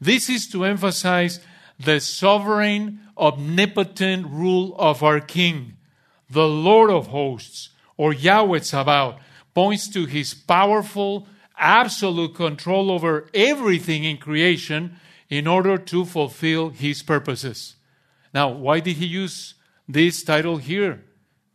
This 0.02 0.30
is 0.30 0.48
to 0.50 0.66
emphasize 0.66 1.40
the 1.80 2.00
sovereign, 2.00 3.00
omnipotent 3.18 4.28
rule 4.28 4.76
of 4.78 5.04
our 5.04 5.20
King, 5.20 5.78
the 6.30 6.48
Lord 6.48 6.90
of 6.90 7.08
hosts, 7.08 7.70
or 7.98 8.14
Yahweh 8.14 8.60
Tsabaoth, 8.60 9.20
points 9.56 9.88
to 9.88 10.06
his 10.06 10.36
powerful, 10.36 11.28
absolute 11.58 12.36
control 12.36 12.92
over 12.92 13.28
everything 13.34 14.04
in 14.04 14.18
creation 14.18 15.00
in 15.30 15.48
order 15.48 15.78
to 15.78 16.06
fulfill 16.06 16.70
his 16.70 17.02
purposes. 17.02 17.76
Now, 18.34 18.50
why 18.50 18.82
did 18.82 18.98
he 18.98 19.06
use 19.06 19.56
this 19.88 20.24
title 20.24 20.58
here? 20.58 21.04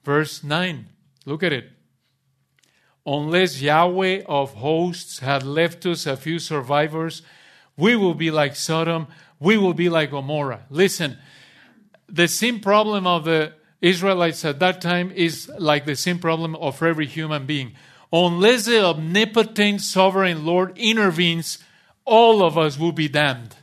Verse 0.02 0.42
9. 0.42 0.86
Look 1.26 1.42
at 1.42 1.52
it. 1.52 1.70
Unless 3.06 3.60
Yahweh 3.60 4.22
of 4.26 4.54
hosts 4.54 5.20
had 5.20 5.42
left 5.42 5.84
us 5.86 6.06
a 6.06 6.16
few 6.16 6.38
survivors, 6.38 7.22
we 7.76 7.96
will 7.96 8.14
be 8.14 8.30
like 8.30 8.56
Sodom, 8.56 9.06
we 9.38 9.56
will 9.56 9.74
be 9.74 9.88
like 9.88 10.10
Gomorrah. 10.10 10.64
Listen, 10.70 11.18
the 12.08 12.28
sin 12.28 12.60
problem 12.60 13.06
of 13.06 13.24
the 13.24 13.54
Israelites 13.80 14.44
at 14.44 14.58
that 14.58 14.80
time 14.80 15.10
is 15.12 15.50
like 15.58 15.86
the 15.86 15.96
sin 15.96 16.18
problem 16.18 16.54
of 16.56 16.82
every 16.82 17.06
human 17.06 17.46
being. 17.46 17.74
Unless 18.12 18.66
the 18.66 18.84
omnipotent 18.84 19.80
sovereign 19.80 20.44
Lord 20.44 20.76
intervenes, 20.76 21.58
all 22.04 22.42
of 22.42 22.58
us 22.58 22.78
will 22.78 22.92
be 22.92 23.08
damned. 23.08 23.56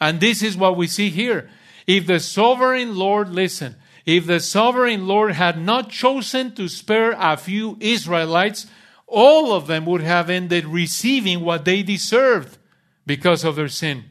And 0.00 0.18
this 0.18 0.42
is 0.42 0.56
what 0.56 0.76
we 0.76 0.86
see 0.86 1.10
here. 1.10 1.48
If 1.86 2.06
the 2.06 2.18
sovereign 2.18 2.96
Lord, 2.96 3.28
listen, 3.28 3.76
if 4.06 4.26
the 4.26 4.40
sovereign 4.40 5.06
Lord 5.06 5.32
had 5.32 5.60
not 5.60 5.90
chosen 5.90 6.54
to 6.54 6.68
spare 6.68 7.14
a 7.18 7.36
few 7.36 7.76
Israelites, 7.80 8.66
all 9.06 9.52
of 9.52 9.66
them 9.66 9.86
would 9.86 10.00
have 10.00 10.30
ended 10.30 10.64
receiving 10.64 11.40
what 11.40 11.64
they 11.64 11.82
deserved 11.82 12.58
because 13.06 13.44
of 13.44 13.56
their 13.56 13.68
sin. 13.68 14.04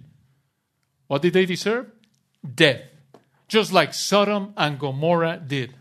What 1.08 1.22
did 1.22 1.34
they 1.34 1.46
deserve? 1.46 1.92
Death. 2.56 2.82
Just 3.48 3.74
like 3.74 3.94
Sodom 3.94 4.54
and 4.56 4.78
Gomorrah 4.78 5.42
did. 5.46 5.74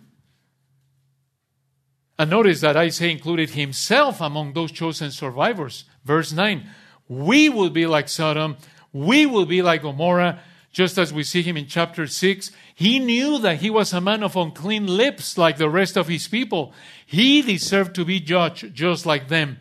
And 2.19 2.31
notice 2.31 2.61
that 2.63 2.77
Isaiah 2.77 3.13
included 3.13 3.51
himself 3.51 4.21
among 4.21 4.53
those 4.53 4.73
chosen 4.73 5.11
survivors. 5.11 5.85
Verse 6.05 6.33
9 6.33 6.69
We 7.09 7.49
will 7.49 7.71
be 7.71 7.87
like 7.87 8.09
Sodom, 8.09 8.57
we 8.93 9.25
will 9.25 9.47
be 9.47 9.63
like 9.63 9.83
Gomorrah, 9.83 10.41
just 10.73 10.99
as 10.99 11.13
we 11.13 11.23
see 11.23 11.43
him 11.43 11.57
in 11.57 11.67
chapter 11.67 12.07
6. 12.07 12.51
He 12.75 12.99
knew 12.99 13.39
that 13.39 13.59
he 13.59 13.71
was 13.71 13.93
a 13.93 14.01
man 14.01 14.23
of 14.23 14.37
unclean 14.37 14.87
lips 14.87 15.39
like 15.39 15.59
the 15.59 15.71
rest 15.71 15.97
of 15.97 16.09
his 16.09 16.29
people. 16.29 16.73
He 17.07 17.43
deserved 17.43 17.95
to 17.97 18.05
be 18.05 18.21
judged 18.21 18.75
just 18.75 19.07
like 19.07 19.29
them. 19.29 19.59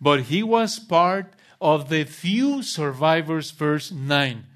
But 0.00 0.22
he 0.22 0.42
was 0.42 0.78
part 0.78 1.34
of 1.60 1.90
the 1.90 2.04
few 2.04 2.62
survivors, 2.62 3.50
verse 3.50 3.92
9, 3.92 4.46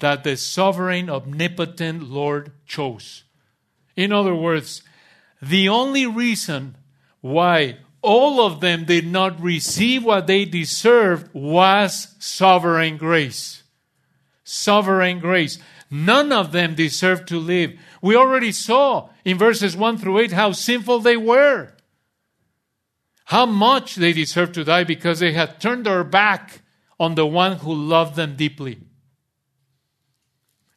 that 0.00 0.22
the 0.22 0.36
sovereign, 0.36 1.08
omnipotent 1.08 2.02
Lord 2.02 2.52
chose. 2.66 3.24
In 3.96 4.12
other 4.12 4.34
words, 4.34 4.82
the 5.40 5.68
only 5.68 6.06
reason 6.06 6.76
why 7.20 7.78
all 8.02 8.40
of 8.40 8.60
them 8.60 8.84
did 8.84 9.06
not 9.06 9.40
receive 9.40 10.04
what 10.04 10.26
they 10.26 10.44
deserved 10.44 11.28
was 11.32 12.14
sovereign 12.18 12.96
grace. 12.96 13.62
Sovereign 14.44 15.18
grace. 15.18 15.58
None 15.90 16.32
of 16.32 16.52
them 16.52 16.74
deserved 16.74 17.28
to 17.28 17.38
live. 17.38 17.72
We 18.00 18.16
already 18.16 18.52
saw 18.52 19.10
in 19.24 19.38
verses 19.38 19.76
1 19.76 19.98
through 19.98 20.20
8 20.20 20.32
how 20.32 20.52
sinful 20.52 21.00
they 21.00 21.16
were. 21.16 21.72
How 23.26 23.46
much 23.46 23.96
they 23.96 24.12
deserved 24.12 24.54
to 24.54 24.64
die 24.64 24.84
because 24.84 25.18
they 25.18 25.32
had 25.32 25.60
turned 25.60 25.86
their 25.86 26.04
back 26.04 26.62
on 26.98 27.16
the 27.16 27.26
one 27.26 27.58
who 27.58 27.74
loved 27.74 28.14
them 28.14 28.36
deeply. 28.36 28.78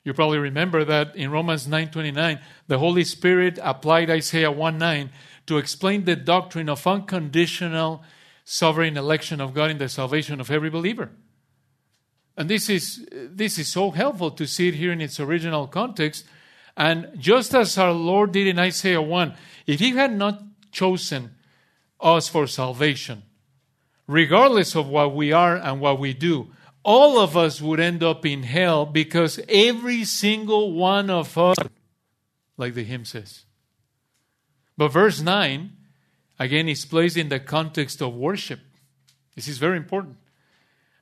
You 0.03 0.13
probably 0.13 0.37
remember 0.37 0.85
that 0.85 1.15
in 1.15 1.29
Romans 1.29 1.67
9:29, 1.67 2.39
the 2.67 2.79
Holy 2.79 3.03
Spirit 3.03 3.59
applied 3.61 4.09
Isaiah 4.09 4.51
1:9 4.51 5.09
to 5.45 5.57
explain 5.57 6.05
the 6.05 6.15
doctrine 6.15 6.69
of 6.69 6.85
unconditional 6.87 8.03
sovereign 8.45 8.97
election 8.97 9.41
of 9.41 9.53
God 9.53 9.71
in 9.71 9.77
the 9.77 9.89
salvation 9.89 10.39
of 10.39 10.49
every 10.49 10.69
believer. 10.69 11.11
And 12.37 12.49
this 12.49 12.69
is 12.69 13.05
this 13.11 13.59
is 13.59 13.67
so 13.67 13.91
helpful 13.91 14.31
to 14.31 14.47
see 14.47 14.69
it 14.69 14.75
here 14.75 14.93
in 14.93 15.01
its 15.01 15.19
original 15.19 15.67
context. 15.67 16.25
And 16.77 17.09
just 17.17 17.53
as 17.53 17.77
our 17.77 17.91
Lord 17.91 18.31
did 18.31 18.47
in 18.47 18.57
Isaiah 18.57 19.01
1, 19.01 19.35
if 19.67 19.81
he 19.81 19.91
had 19.91 20.13
not 20.13 20.41
chosen 20.71 21.35
us 21.99 22.29
for 22.29 22.47
salvation, 22.47 23.23
regardless 24.07 24.75
of 24.75 24.87
what 24.87 25.13
we 25.13 25.33
are 25.33 25.57
and 25.57 25.81
what 25.81 25.99
we 25.99 26.13
do, 26.13 26.51
all 26.89 27.19
of 27.19 27.37
us 27.37 27.61
would 27.61 27.79
end 27.79 28.01
up 28.01 28.25
in 28.25 28.41
hell 28.41 28.83
because 28.83 29.39
every 29.47 30.03
single 30.03 30.73
one 30.73 31.11
of 31.11 31.37
us, 31.37 31.55
like 32.57 32.73
the 32.73 32.83
hymn 32.83 33.05
says. 33.05 33.45
But 34.75 34.87
verse 34.87 35.21
9, 35.21 35.69
again, 36.39 36.67
is 36.67 36.85
placed 36.85 37.15
in 37.15 37.29
the 37.29 37.39
context 37.39 38.01
of 38.01 38.15
worship. 38.15 38.59
This 39.35 39.47
is 39.47 39.59
very 39.59 39.77
important. 39.77 40.17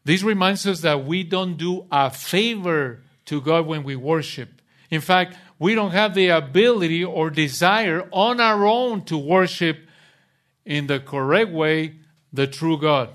This 0.03 0.23
reminds 0.23 0.67
us 0.67 0.81
that 0.81 1.05
we 1.05 1.23
don't 1.23 1.55
do 1.55 1.85
a 1.89 2.09
favor 2.09 2.99
to 3.27 3.39
God 3.39 3.65
when 3.65 3.83
we 3.83 3.95
worship. 3.95 4.61
In 4.89 4.99
fact, 4.99 5.37
we 5.57 5.73
don't 5.73 5.91
have 5.91 6.15
the 6.15 6.27
ability 6.27 7.05
or 7.05 7.29
desire 7.29 8.09
on 8.11 8.41
our 8.41 8.65
own 8.65 9.05
to 9.05 9.17
worship 9.17 9.77
in 10.65 10.87
the 10.87 10.99
correct 10.99 11.51
way 11.51 11.95
the 12.33 12.45
true 12.45 12.77
God. 12.77 13.11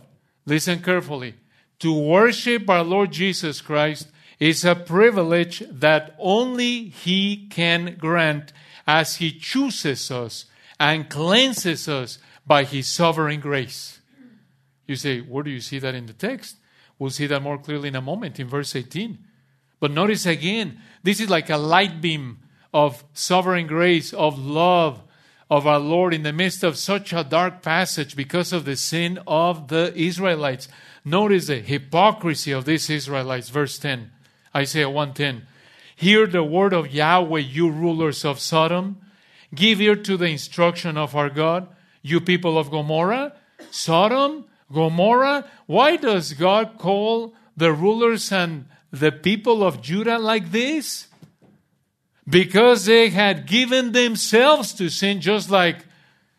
Listen 0.46 0.80
carefully. 0.80 1.34
To 1.82 1.92
worship 1.92 2.70
our 2.70 2.84
Lord 2.84 3.10
Jesus 3.10 3.60
Christ 3.60 4.06
is 4.38 4.64
a 4.64 4.76
privilege 4.76 5.64
that 5.68 6.14
only 6.16 6.84
He 6.84 7.48
can 7.48 7.96
grant 7.98 8.52
as 8.86 9.16
He 9.16 9.32
chooses 9.32 10.08
us 10.08 10.44
and 10.78 11.10
cleanses 11.10 11.88
us 11.88 12.20
by 12.46 12.62
His 12.62 12.86
sovereign 12.86 13.40
grace. 13.40 13.98
You 14.86 14.94
say, 14.94 15.22
where 15.22 15.42
do 15.42 15.50
you 15.50 15.58
see 15.58 15.80
that 15.80 15.96
in 15.96 16.06
the 16.06 16.12
text? 16.12 16.54
We'll 17.00 17.10
see 17.10 17.26
that 17.26 17.42
more 17.42 17.58
clearly 17.58 17.88
in 17.88 17.96
a 17.96 18.00
moment 18.00 18.38
in 18.38 18.46
verse 18.46 18.76
18. 18.76 19.18
But 19.80 19.90
notice 19.90 20.24
again, 20.24 20.78
this 21.02 21.18
is 21.18 21.30
like 21.30 21.50
a 21.50 21.56
light 21.56 22.00
beam 22.00 22.38
of 22.72 23.02
sovereign 23.12 23.66
grace, 23.66 24.12
of 24.12 24.38
love 24.38 25.02
of 25.50 25.66
our 25.66 25.80
Lord 25.80 26.14
in 26.14 26.22
the 26.22 26.32
midst 26.32 26.62
of 26.62 26.78
such 26.78 27.12
a 27.12 27.24
dark 27.24 27.60
passage 27.60 28.14
because 28.14 28.52
of 28.52 28.66
the 28.66 28.76
sin 28.76 29.18
of 29.26 29.66
the 29.66 29.92
Israelites. 29.94 30.68
Notice 31.04 31.48
the 31.48 31.58
hypocrisy 31.58 32.52
of 32.52 32.64
these 32.64 32.88
Israelites. 32.88 33.48
Verse 33.48 33.78
10, 33.78 34.10
Isaiah 34.54 34.88
110. 34.88 35.46
Hear 35.96 36.26
the 36.26 36.44
word 36.44 36.72
of 36.72 36.92
Yahweh, 36.92 37.40
you 37.40 37.70
rulers 37.70 38.24
of 38.24 38.38
Sodom. 38.38 39.00
Give 39.54 39.80
ear 39.80 39.96
to 39.96 40.16
the 40.16 40.26
instruction 40.26 40.96
of 40.96 41.14
our 41.14 41.28
God, 41.28 41.68
you 42.02 42.20
people 42.20 42.56
of 42.56 42.70
Gomorrah. 42.70 43.34
Sodom, 43.70 44.46
Gomorrah. 44.72 45.48
Why 45.66 45.96
does 45.96 46.32
God 46.32 46.78
call 46.78 47.34
the 47.56 47.72
rulers 47.72 48.32
and 48.32 48.66
the 48.90 49.12
people 49.12 49.62
of 49.62 49.82
Judah 49.82 50.18
like 50.18 50.50
this? 50.50 51.08
Because 52.28 52.86
they 52.86 53.10
had 53.10 53.46
given 53.46 53.92
themselves 53.92 54.72
to 54.74 54.88
sin, 54.88 55.20
just 55.20 55.50
like 55.50 55.84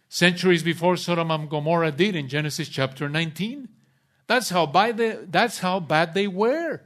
centuries 0.08 0.64
before 0.64 0.98
Sodom 0.98 1.30
and 1.30 1.50
Gomorrah 1.50 1.92
did 1.92 2.16
in 2.16 2.28
Genesis 2.30 2.70
chapter 2.70 3.10
19. 3.10 3.68
That's 4.34 4.50
how 4.50 4.66
bad 4.66 4.98
they, 4.98 5.12
that's 5.30 5.60
how 5.60 5.80
bad 5.80 6.16
they 6.16 6.26
were. 6.26 6.82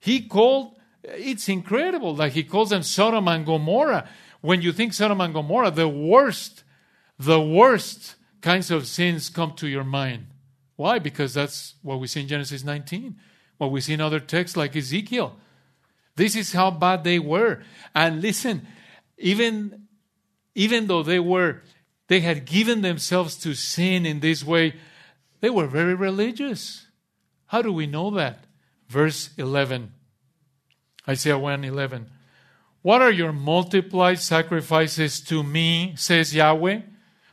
He 0.00 0.26
called, 0.26 0.74
it's 1.04 1.48
incredible 1.48 2.16
that 2.16 2.32
he 2.32 2.42
calls 2.42 2.70
them 2.70 2.82
Sodom 2.82 3.28
and 3.28 3.46
Gomorrah. 3.46 4.08
When 4.40 4.60
you 4.60 4.72
think 4.72 4.94
Sodom 4.94 5.20
and 5.20 5.32
Gomorrah, 5.32 5.70
the 5.70 5.88
worst, 5.88 6.64
the 7.20 7.40
worst 7.40 8.16
kinds 8.40 8.72
of 8.72 8.88
sins 8.88 9.28
come 9.28 9.52
to 9.52 9.68
your 9.68 9.84
mind. 9.84 10.26
Why? 10.74 10.98
Because 10.98 11.34
that's 11.34 11.76
what 11.82 12.00
we 12.00 12.08
see 12.08 12.22
in 12.22 12.26
Genesis 12.26 12.64
19, 12.64 13.14
what 13.58 13.70
we 13.70 13.80
see 13.80 13.92
in 13.92 14.00
other 14.00 14.18
texts 14.18 14.56
like 14.56 14.74
Ezekiel. 14.74 15.36
This 16.16 16.34
is 16.34 16.52
how 16.52 16.72
bad 16.72 17.04
they 17.04 17.20
were. 17.20 17.62
And 17.94 18.20
listen, 18.20 18.66
even, 19.18 19.86
even 20.56 20.88
though 20.88 21.04
they 21.04 21.20
were, 21.20 21.62
they 22.08 22.18
had 22.18 22.44
given 22.44 22.82
themselves 22.82 23.36
to 23.36 23.54
sin 23.54 24.04
in 24.04 24.18
this 24.18 24.42
way, 24.42 24.74
they 25.44 25.50
were 25.50 25.66
very 25.66 25.94
religious. 25.94 26.86
How 27.48 27.60
do 27.60 27.70
we 27.70 27.86
know 27.86 28.10
that? 28.12 28.46
Verse 28.88 29.28
11. 29.36 29.92
Isaiah 31.06 31.38
1 31.38 31.64
11. 31.64 32.06
What 32.80 33.02
are 33.02 33.10
your 33.10 33.30
multiplied 33.30 34.20
sacrifices 34.20 35.20
to 35.20 35.42
me, 35.42 35.96
says 35.98 36.34
Yahweh? 36.34 36.80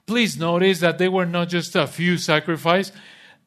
Please 0.05 0.37
notice 0.37 0.81
that 0.81 0.97
they 0.97 1.07
were 1.07 1.25
not 1.25 1.47
just 1.47 1.73
a 1.73 1.87
few 1.87 2.17
sacrifices 2.17 2.91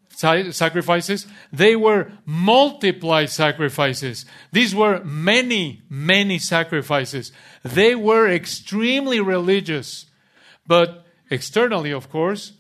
sacrifices, 0.09 1.27
they 1.53 1.77
were 1.77 2.13
multiplied 2.25 3.29
sacrifices. 3.29 4.25
These 4.51 4.75
were 4.75 5.05
many, 5.05 5.83
many 5.91 6.39
sacrifices. 6.39 7.33
They 7.65 7.95
were 7.97 8.31
extremely 8.31 9.21
religious, 9.21 10.07
but 10.67 11.05
externally, 11.29 11.93
of 11.93 12.09
course. 12.09 12.53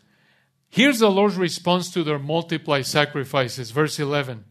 Here's 0.74 0.98
the 0.98 1.08
Lord's 1.08 1.36
response 1.36 1.88
to 1.92 2.02
their 2.02 2.18
multiplied 2.18 2.86
sacrifices. 2.86 3.70
Verse 3.70 4.00
11. 4.00 4.44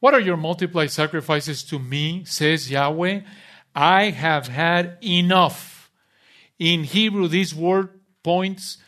What 0.00 0.12
are 0.12 0.18
your 0.18 0.36
multiplied 0.36 0.90
sacrifices 0.90 1.62
to 1.62 1.78
me, 1.78 2.24
says 2.24 2.68
Yahweh? 2.68 3.20
I 3.72 4.10
have 4.10 4.48
had 4.48 4.98
enough. 5.00 5.92
In 6.58 6.82
Hebrew, 6.82 7.28
this 7.28 7.54
word 7.54 8.00
points 8.24 8.78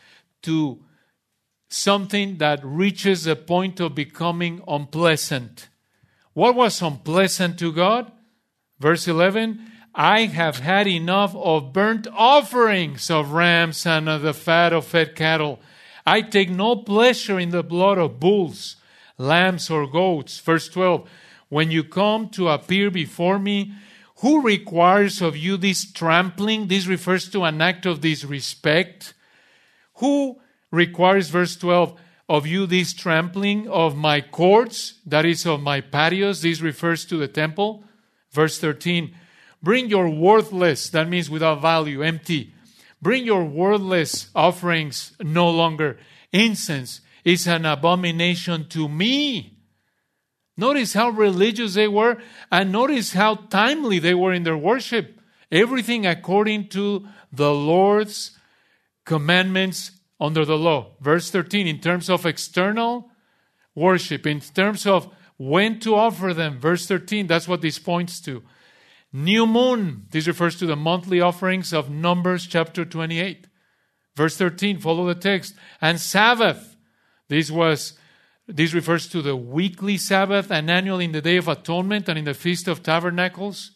to 0.41 0.83
something 1.69 2.35
that 2.39 2.59
reaches 2.65 3.23
the 3.23 3.37
point 3.37 3.79
of 3.79 3.95
becoming 3.95 4.61
unpleasant. 4.67 5.69
What 6.33 6.55
was 6.55 6.81
unpleasant 6.81 7.59
to 7.59 7.71
God? 7.71 8.11
Verse 8.77 9.07
11 9.07 9.71
I 9.95 10.25
have 10.25 10.59
had 10.59 10.85
enough 10.85 11.33
of 11.33 11.71
burnt 11.71 12.07
offerings 12.11 13.09
of 13.09 13.31
rams 13.31 13.85
and 13.85 14.09
of 14.09 14.21
the 14.21 14.33
fat 14.33 14.73
of 14.73 14.85
fed 14.85 15.15
cattle. 15.15 15.61
I 16.05 16.21
take 16.21 16.49
no 16.49 16.75
pleasure 16.75 17.39
in 17.39 17.49
the 17.49 17.63
blood 17.63 17.97
of 17.97 18.19
bulls, 18.19 18.77
lambs, 19.17 19.69
or 19.69 19.87
goats. 19.87 20.39
Verse 20.39 20.67
12 20.69 21.09
When 21.49 21.71
you 21.71 21.83
come 21.83 22.29
to 22.29 22.49
appear 22.49 22.89
before 22.89 23.39
me, 23.39 23.73
who 24.17 24.41
requires 24.41 25.21
of 25.21 25.35
you 25.35 25.57
this 25.57 25.91
trampling? 25.91 26.67
This 26.67 26.85
refers 26.85 27.29
to 27.31 27.43
an 27.43 27.61
act 27.61 27.85
of 27.85 28.01
disrespect. 28.01 29.13
Who 29.95 30.39
requires, 30.71 31.29
verse 31.29 31.55
12, 31.55 31.99
of 32.29 32.47
you 32.47 32.65
this 32.65 32.93
trampling 32.93 33.67
of 33.67 33.97
my 33.97 34.21
courts, 34.21 34.93
that 35.05 35.25
is, 35.25 35.45
of 35.45 35.61
my 35.61 35.81
patios. 35.81 36.41
This 36.41 36.61
refers 36.61 37.03
to 37.05 37.17
the 37.17 37.27
temple. 37.27 37.83
Verse 38.31 38.57
13, 38.57 39.13
bring 39.61 39.89
your 39.89 40.07
worthless, 40.07 40.89
that 40.89 41.09
means 41.09 41.29
without 41.29 41.61
value, 41.61 42.01
empty. 42.01 42.53
Bring 43.01 43.25
your 43.25 43.43
worthless 43.45 44.29
offerings 44.35 45.13
no 45.19 45.49
longer. 45.49 45.97
Incense 46.31 47.01
is 47.23 47.47
an 47.47 47.65
abomination 47.65 48.67
to 48.69 48.87
me. 48.87 49.57
Notice 50.57 50.93
how 50.93 51.09
religious 51.09 51.73
they 51.73 51.87
were, 51.87 52.17
and 52.51 52.71
notice 52.71 53.13
how 53.13 53.35
timely 53.35 53.99
they 53.99 54.13
were 54.13 54.33
in 54.33 54.43
their 54.43 54.57
worship. 54.57 55.19
Everything 55.51 56.05
according 56.05 56.67
to 56.69 57.07
the 57.31 57.51
Lord's 57.51 58.37
commandments 59.05 59.91
under 60.19 60.45
the 60.45 60.57
law. 60.57 60.91
Verse 61.01 61.31
13, 61.31 61.67
in 61.67 61.79
terms 61.79 62.09
of 62.09 62.25
external 62.25 63.09
worship, 63.73 64.27
in 64.27 64.39
terms 64.39 64.85
of 64.85 65.11
when 65.37 65.79
to 65.79 65.95
offer 65.95 66.33
them. 66.33 66.59
Verse 66.59 66.85
13, 66.85 67.25
that's 67.25 67.47
what 67.47 67.61
this 67.61 67.79
points 67.79 68.21
to. 68.21 68.43
New 69.13 69.45
moon, 69.45 70.07
this 70.11 70.27
refers 70.27 70.55
to 70.57 70.65
the 70.65 70.75
monthly 70.75 71.19
offerings 71.19 71.73
of 71.73 71.89
Numbers 71.89 72.47
chapter 72.47 72.85
28. 72.85 73.47
Verse 74.15 74.37
13, 74.37 74.79
follow 74.79 75.05
the 75.05 75.15
text. 75.15 75.55
And 75.81 75.99
Sabbath, 75.99 76.75
this 77.27 77.51
was 77.51 77.93
this 78.47 78.73
refers 78.73 79.07
to 79.09 79.21
the 79.21 79.35
weekly 79.35 79.97
Sabbath 79.97 80.51
and 80.51 80.69
annually 80.69 81.05
in 81.05 81.11
the 81.13 81.21
Day 81.21 81.37
of 81.37 81.47
Atonement 81.47 82.09
and 82.09 82.19
in 82.19 82.25
the 82.25 82.33
Feast 82.33 82.67
of 82.67 82.83
Tabernacles. 82.83 83.71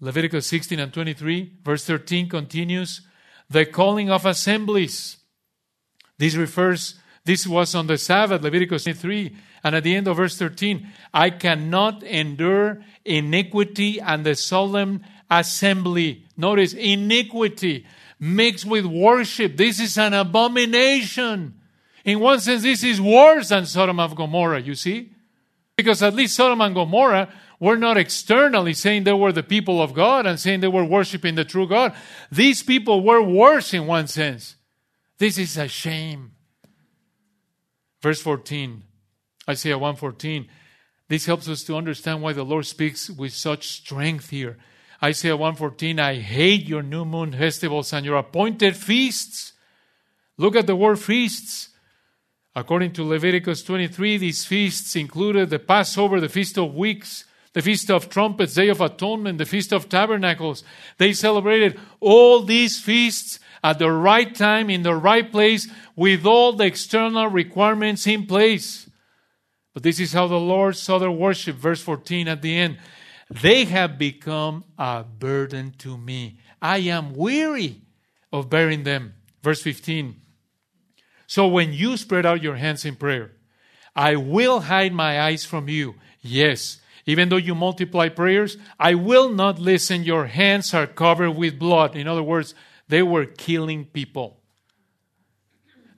Leviticus 0.00 0.46
16 0.46 0.78
and 0.78 0.92
23, 0.92 1.54
verse 1.62 1.84
13 1.84 2.28
continues 2.28 3.00
the 3.48 3.64
calling 3.64 4.10
of 4.10 4.26
assemblies. 4.26 5.18
This 6.18 6.34
refers, 6.34 6.96
this 7.24 7.46
was 7.46 7.74
on 7.74 7.86
the 7.86 7.98
Sabbath, 7.98 8.42
Leviticus 8.42 8.84
3, 8.84 9.36
and 9.64 9.74
at 9.74 9.82
the 9.82 9.96
end 9.96 10.06
of 10.06 10.18
verse 10.18 10.36
13, 10.36 10.86
I 11.12 11.30
cannot 11.30 12.02
endure 12.02 12.82
iniquity 13.04 13.98
and 13.98 14.24
the 14.24 14.34
solemn 14.34 15.02
assembly. 15.30 16.26
Notice, 16.36 16.74
iniquity 16.74 17.86
mixed 18.20 18.66
with 18.66 18.84
worship. 18.84 19.56
This 19.56 19.80
is 19.80 19.96
an 19.96 20.12
abomination. 20.12 21.54
In 22.04 22.20
one 22.20 22.40
sense, 22.40 22.62
this 22.62 22.84
is 22.84 23.00
worse 23.00 23.48
than 23.48 23.64
Sodom 23.64 23.98
and 23.98 24.14
Gomorrah, 24.14 24.60
you 24.60 24.74
see? 24.74 25.10
Because 25.76 26.02
at 26.02 26.14
least 26.14 26.36
Sodom 26.36 26.60
and 26.60 26.74
Gomorrah 26.74 27.30
were 27.58 27.78
not 27.78 27.96
externally 27.96 28.74
saying 28.74 29.04
they 29.04 29.12
were 29.14 29.32
the 29.32 29.42
people 29.42 29.80
of 29.80 29.94
God 29.94 30.26
and 30.26 30.38
saying 30.38 30.60
they 30.60 30.68
were 30.68 30.84
worshiping 30.84 31.34
the 31.34 31.44
true 31.44 31.66
God. 31.66 31.94
These 32.30 32.62
people 32.62 33.02
were 33.02 33.22
worse 33.22 33.72
in 33.72 33.86
one 33.86 34.08
sense. 34.08 34.56
This 35.18 35.38
is 35.38 35.56
a 35.56 35.68
shame. 35.68 36.32
Verse 38.02 38.20
14, 38.20 38.82
Isaiah 39.48 39.78
114. 39.78 40.48
This 41.08 41.26
helps 41.26 41.48
us 41.48 41.64
to 41.64 41.76
understand 41.76 42.22
why 42.22 42.32
the 42.32 42.44
Lord 42.44 42.66
speaks 42.66 43.10
with 43.10 43.32
such 43.32 43.68
strength 43.68 44.30
here. 44.30 44.56
Isaiah 45.02 45.36
114, 45.36 46.00
I 46.00 46.14
hate 46.14 46.66
your 46.66 46.82
new 46.82 47.04
moon 47.04 47.32
festivals 47.32 47.92
and 47.92 48.06
your 48.06 48.16
appointed 48.16 48.76
feasts. 48.76 49.52
Look 50.38 50.56
at 50.56 50.66
the 50.66 50.76
word 50.76 50.98
feasts. 50.98 51.68
According 52.56 52.92
to 52.92 53.04
Leviticus 53.04 53.62
23, 53.64 54.16
these 54.16 54.44
feasts 54.44 54.96
included 54.96 55.50
the 55.50 55.58
Passover, 55.58 56.20
the 56.20 56.28
Feast 56.28 56.56
of 56.56 56.74
Weeks, 56.74 57.24
the 57.52 57.62
Feast 57.62 57.90
of 57.90 58.08
Trumpets, 58.08 58.54
Day 58.54 58.68
of 58.68 58.80
Atonement, 58.80 59.38
the 59.38 59.44
Feast 59.44 59.72
of 59.72 59.88
Tabernacles. 59.88 60.64
They 60.98 61.12
celebrated 61.12 61.78
all 62.00 62.42
these 62.42 62.80
feasts 62.80 63.40
at 63.62 63.78
the 63.78 63.90
right 63.90 64.34
time, 64.34 64.70
in 64.70 64.82
the 64.82 64.94
right 64.94 65.30
place, 65.30 65.68
with 65.96 66.24
all 66.24 66.52
the 66.52 66.64
external 66.64 67.28
requirements 67.28 68.06
in 68.06 68.26
place. 68.26 68.83
But 69.74 69.82
this 69.82 69.98
is 70.00 70.12
how 70.12 70.28
the 70.28 70.38
Lord 70.38 70.76
saw 70.76 70.98
their 70.98 71.10
worship. 71.10 71.56
Verse 71.56 71.82
14 71.82 72.28
at 72.28 72.40
the 72.40 72.56
end. 72.56 72.78
They 73.28 73.64
have 73.64 73.98
become 73.98 74.64
a 74.78 75.02
burden 75.02 75.74
to 75.78 75.98
me. 75.98 76.38
I 76.62 76.78
am 76.78 77.12
weary 77.12 77.82
of 78.32 78.48
bearing 78.48 78.84
them. 78.84 79.14
Verse 79.42 79.60
15. 79.60 80.20
So 81.26 81.48
when 81.48 81.72
you 81.72 81.96
spread 81.96 82.24
out 82.24 82.42
your 82.42 82.56
hands 82.56 82.84
in 82.84 82.96
prayer, 82.96 83.32
I 83.96 84.16
will 84.16 84.60
hide 84.60 84.92
my 84.92 85.20
eyes 85.20 85.44
from 85.44 85.68
you. 85.68 85.96
Yes, 86.20 86.80
even 87.06 87.28
though 87.28 87.36
you 87.36 87.54
multiply 87.54 88.08
prayers, 88.08 88.56
I 88.78 88.94
will 88.94 89.28
not 89.28 89.58
listen. 89.58 90.04
Your 90.04 90.26
hands 90.26 90.72
are 90.72 90.86
covered 90.86 91.32
with 91.32 91.58
blood. 91.58 91.96
In 91.96 92.08
other 92.08 92.22
words, 92.22 92.54
they 92.88 93.02
were 93.02 93.26
killing 93.26 93.84
people. 93.84 94.40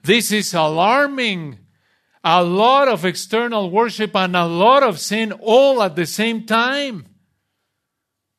This 0.03 0.31
is 0.31 0.53
alarming. 0.53 1.59
A 2.29 2.43
lot 2.43 2.89
of 2.89 3.05
external 3.05 3.71
worship 3.71 4.13
and 4.13 4.35
a 4.35 4.45
lot 4.45 4.83
of 4.83 4.99
sin 4.99 5.31
all 5.31 5.81
at 5.81 5.95
the 5.95 6.05
same 6.05 6.45
time. 6.45 7.05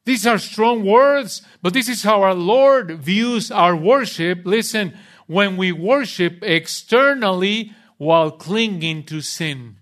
These 0.04 0.26
are 0.26 0.36
strong 0.36 0.84
words, 0.84 1.40
but 1.62 1.72
this 1.72 1.88
is 1.88 2.02
how 2.02 2.20
our 2.20 2.34
Lord 2.34 2.90
views 2.98 3.50
our 3.50 3.74
worship. 3.74 4.42
Listen, 4.44 4.94
when 5.26 5.56
we 5.56 5.72
worship 5.72 6.42
externally 6.42 7.72
while 7.96 8.30
clinging 8.30 9.04
to 9.04 9.22
sin. 9.22 9.76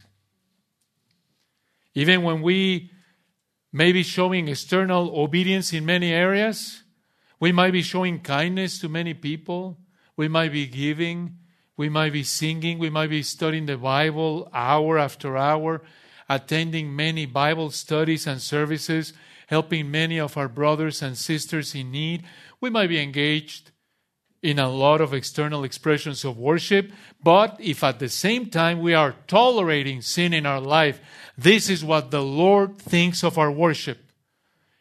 Even 1.92 2.23
when 2.23 2.42
we 2.42 2.92
may 3.73 3.90
be 3.90 4.05
showing 4.05 4.47
external 4.47 5.19
obedience 5.19 5.73
in 5.73 5.85
many 5.85 6.12
areas, 6.12 6.85
we 7.40 7.51
might 7.51 7.73
be 7.73 7.83
showing 7.83 8.21
kindness 8.21 8.79
to 8.79 8.88
many 8.88 9.14
people, 9.14 9.79
we 10.16 10.29
might 10.29 10.53
be 10.53 10.69
giving, 10.69 11.38
we 11.77 11.89
might 11.89 12.12
be 12.12 12.23
singing, 12.23 12.79
we 12.79 12.91
might 12.91 13.11
be 13.11 13.23
studying 13.23 13.67
the 13.67 13.77
Bible 13.77 14.49
hour 14.53 14.99
after 14.99 15.37
hour, 15.37 15.83
attending 16.29 16.95
many 16.95 17.27
Bible 17.27 17.71
studies 17.71 18.27
and 18.27 18.41
services, 18.41 19.12
helping 19.49 19.91
many 19.91 20.19
of 20.19 20.37
our 20.37 20.49
brothers 20.49 21.03
and 21.03 21.17
sisters 21.17 21.75
in 21.75 21.91
need. 21.91 22.25
We 22.61 22.71
might 22.71 22.89
be 22.89 23.01
engaged 23.01 23.71
in 24.43 24.59
a 24.59 24.71
lot 24.71 25.01
of 25.01 25.12
external 25.12 25.65
expressions 25.65 26.25
of 26.25 26.39
worship, 26.39 26.93
but 27.23 27.57
if 27.61 27.83
at 27.83 27.99
the 27.99 28.09
same 28.09 28.47
time 28.47 28.81
we 28.81 28.95
are 28.95 29.17
tolerating 29.27 30.01
sin 30.01 30.33
in 30.33 30.47
our 30.47 30.61
life, 30.61 31.01
this 31.37 31.69
is 31.69 31.85
what 31.85 32.11
the 32.11 32.23
Lord 32.23 32.79
thinks 32.79 33.25
of 33.25 33.39
our 33.39 33.51
worship. 33.51 34.06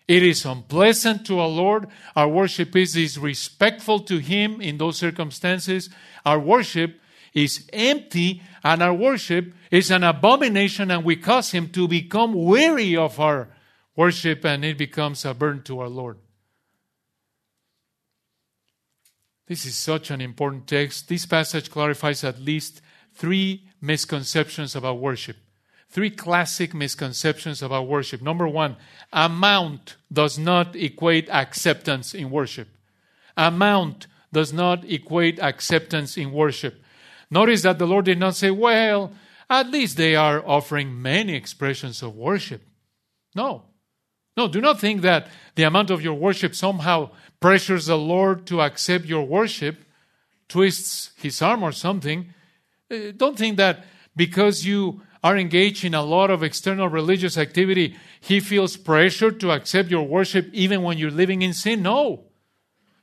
It 0.08 0.22
is 0.22 0.46
unpleasant 0.46 1.26
to 1.28 1.40
our 1.40 1.48
Lord. 1.48 1.88
Our 2.16 2.28
worship 2.28 2.76
is 2.76 2.94
disrespectful 2.94 4.02
to 4.02 4.20
Him 4.20 4.62
in 4.62 4.78
those 4.78 4.98
circumstances. 4.98 5.90
Our 6.26 6.40
worship 6.40 7.00
is 7.34 7.68
empty, 7.74 8.42
and 8.64 8.84
our 8.84 8.94
worship 8.94 9.54
is 9.72 9.90
an 9.92 10.04
abomination, 10.04 10.92
and 10.92 11.04
we 11.04 11.16
cause 11.16 11.52
Him 11.52 11.70
to 11.70 11.88
become 11.88 12.34
weary 12.34 12.96
of 12.96 13.20
our 13.20 13.50
worship, 13.96 14.46
and 14.46 14.64
it 14.64 14.78
becomes 14.78 15.26
a 15.26 15.34
burden 15.34 15.64
to 15.64 15.80
our 15.80 15.90
Lord. 15.90 16.18
This 19.48 19.66
is 19.66 19.76
such 19.76 20.12
an 20.12 20.22
important 20.22 20.68
text. 20.68 21.08
This 21.08 21.26
passage 21.26 21.70
clarifies 21.70 22.24
at 22.24 22.40
least 22.40 22.82
three 23.14 23.68
misconceptions 23.82 24.76
about 24.76 25.00
worship. 25.00 25.38
Three 25.96 26.10
classic 26.10 26.74
misconceptions 26.74 27.62
about 27.62 27.88
worship. 27.88 28.22
Number 28.22 28.50
one, 28.50 28.76
amount 29.14 29.96
does 30.12 30.38
not 30.38 30.76
equate 30.76 31.30
acceptance 31.30 32.14
in 32.14 32.30
worship. 32.32 32.68
Amount 33.38 34.08
does 34.34 34.52
not 34.52 34.84
equate 34.84 35.40
acceptance 35.40 36.18
in 36.18 36.34
worship. 36.34 36.84
Notice 37.32 37.62
that 37.62 37.80
the 37.80 37.88
Lord 37.88 38.04
did 38.04 38.20
not 38.20 38.36
say, 38.36 38.52
well, 38.52 39.14
at 39.50 39.70
least 39.70 39.96
they 39.96 40.18
are 40.18 40.46
offering 40.46 41.02
many 41.02 41.34
expressions 41.34 42.04
of 42.04 42.14
worship. 42.14 42.62
No. 43.34 43.64
No, 44.36 44.50
do 44.50 44.60
not 44.60 44.82
think 44.82 45.00
that 45.04 45.30
the 45.56 45.64
amount 45.64 45.92
of 45.92 46.02
your 46.02 46.16
worship 46.16 46.56
somehow 46.56 47.12
pressures 47.40 47.86
the 47.86 47.98
Lord 47.98 48.46
to 48.48 48.60
accept 48.60 49.06
your 49.06 49.24
worship, 49.26 49.78
twists 50.50 51.12
his 51.16 51.42
arm 51.42 51.64
or 51.64 51.72
something. 51.72 52.34
Uh, 52.92 53.14
don't 53.16 53.38
think 53.38 53.56
that 53.56 53.86
because 54.14 54.66
you 54.66 55.02
are 55.26 55.40
engaged 55.40 55.84
in 55.84 55.96
a 55.96 56.04
lot 56.04 56.30
of 56.30 56.44
external 56.44 56.88
religious 56.88 57.36
activity, 57.36 57.96
he 58.22 58.40
feels 58.40 58.78
pressure 58.78 59.32
to 59.32 59.50
accept 59.50 59.90
your 59.90 60.04
worship 60.04 60.48
even 60.54 60.84
when 60.84 61.00
you're 61.00 61.10
living 61.10 61.42
in 61.42 61.52
sin. 61.52 61.82
No. 61.82 62.26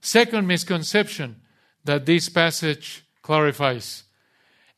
Second 0.00 0.46
misconception 0.46 1.40
that 1.82 2.06
this 2.06 2.28
passage 2.28 3.04
clarifies 3.22 4.04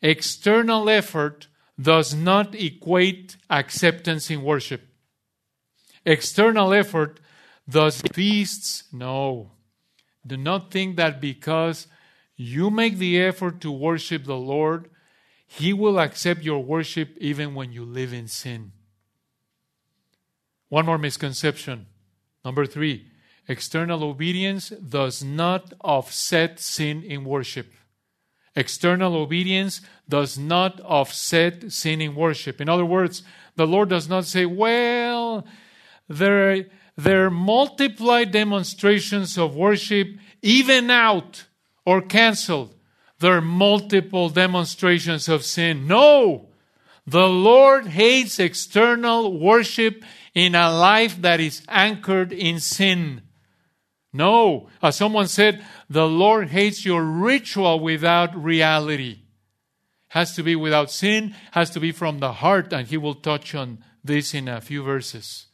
external 0.01 0.89
effort 0.89 1.49
does 1.79 2.15
not 2.15 2.55
equate 2.55 3.37
acceptance 3.51 4.31
in 4.31 4.43
worship. 4.43 4.81
External 6.07 6.73
effort 6.73 7.21
does 7.69 8.01
feasts? 8.15 8.85
No. 8.91 9.51
Do 10.27 10.39
not 10.39 10.71
think 10.71 10.97
that 10.97 11.21
because 11.21 11.89
you 12.37 12.71
make 12.71 12.97
the 12.97 13.21
effort 13.21 13.61
to 13.61 13.71
worship 13.71 14.25
the 14.25 14.35
Lord, 14.35 14.89
He 15.47 15.73
will 15.73 15.99
accept 15.99 16.43
your 16.43 16.63
worship 16.63 17.17
even 17.19 17.55
when 17.55 17.73
you 17.73 17.85
live 17.85 18.13
in 18.13 18.29
sin. 18.29 18.73
One 20.69 20.87
more 20.87 20.99
misconception. 20.99 21.87
Number 22.45 22.67
three, 22.67 23.07
external 23.47 24.03
obedience 24.03 24.71
does 24.71 25.23
not 25.23 25.73
offset 25.81 26.61
sin 26.61 27.03
in 27.03 27.25
worship. 27.25 27.73
External 28.57 29.17
obedience 29.17 29.81
does 30.09 30.39
not 30.39 30.81
offset 30.81 31.73
sin 31.73 32.01
in 32.01 32.15
worship. 32.15 32.61
In 32.61 32.69
other 32.69 32.85
words, 32.85 33.23
the 33.57 33.67
Lord 33.67 33.89
does 33.89 34.09
not 34.09 34.25
say, 34.25 34.47
well, 34.47 35.47
there 36.09 36.67
their 36.97 37.31
multiplied 37.31 38.31
demonstrations 38.31 39.37
of 39.37 39.57
worship 39.57 40.09
even 40.43 40.91
out 40.91 41.47
or 41.85 42.01
canceled 42.01 42.74
their 43.21 43.41
multiple 43.41 44.29
demonstrations 44.29 45.29
of 45.29 45.45
sin. 45.45 45.87
No! 45.87 46.49
The 47.07 47.29
Lord 47.29 47.87
hates 47.89 48.39
external 48.39 49.39
worship 49.39 50.05
in 50.35 50.55
a 50.55 50.73
life 50.73 51.21
that 51.21 51.39
is 51.39 51.63
anchored 51.69 52.33
in 52.33 52.61
sin. 52.61 53.23
No, 54.13 54.69
as 54.81 54.97
someone 54.97 55.27
said, 55.29 55.65
the 55.91 56.07
Lord 56.07 56.49
hates 56.49 56.85
your 56.85 57.03
ritual 57.03 57.81
without 57.81 58.35
reality. 58.41 59.23
Has 60.09 60.35
to 60.37 60.43
be 60.43 60.55
without 60.55 60.91
sin, 60.91 61.35
has 61.51 61.71
to 61.71 61.81
be 61.81 61.91
from 61.91 62.21
the 62.21 62.33
heart, 62.35 62.73
and 62.73 62.87
he 62.87 62.97
will 62.97 63.17
touch 63.17 63.55
on 63.55 63.85
this 64.05 64.33
in 64.33 64.49
a 64.49 64.61
few 64.61 64.83
verses. 64.83 65.47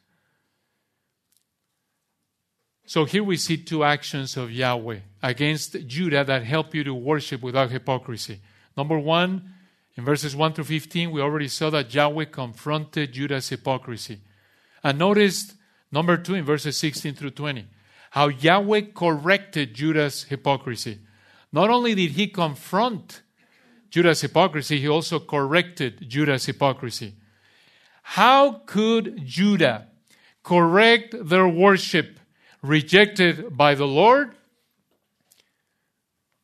So 2.91 3.05
here 3.05 3.23
we 3.23 3.37
see 3.37 3.57
two 3.57 3.85
actions 3.85 4.37
of 4.37 4.51
Yahweh 4.51 4.99
against 5.23 5.87
Judah 5.87 6.25
that 6.25 6.43
help 6.43 6.75
you 6.75 6.83
to 6.83 6.93
worship 6.93 7.41
without 7.41 7.71
hypocrisy. 7.71 8.41
Number 8.77 8.99
one, 8.99 9.55
in 9.97 10.05
verses 10.05 10.35
1 10.35 10.55
through 10.55 10.65
15, 10.65 11.13
we 11.13 11.21
already 11.21 11.47
saw 11.47 11.71
that 11.71 11.95
Yahweh 11.95 12.25
confronted 12.25 13.13
Judah's 13.13 13.49
hypocrisy. 13.49 14.19
And 14.83 14.99
notice 14.99 15.55
number 15.93 16.17
two 16.17 16.35
in 16.35 16.45
verses 16.45 16.79
16 16.79 17.15
through 17.15 17.31
20, 17.31 17.65
how 18.11 18.27
Yahweh 18.27 18.87
corrected 18.93 19.73
Judah's 19.73 20.25
hypocrisy. 20.25 20.99
Not 21.53 21.71
only 21.71 21.95
did 21.95 22.11
he 22.11 22.27
confront 22.27 23.23
Judah's 23.91 24.21
hypocrisy, 24.21 24.81
he 24.81 24.89
also 24.89 25.21
corrected 25.21 26.11
Judah's 26.11 26.47
hypocrisy. 26.47 27.15
How 28.03 28.63
could 28.67 29.25
Judah 29.25 29.87
correct 30.43 31.15
their 31.29 31.47
worship 31.47 32.17
rejected 32.63 33.57
by 33.57 33.75
the 33.75 33.87
Lord? 33.87 34.35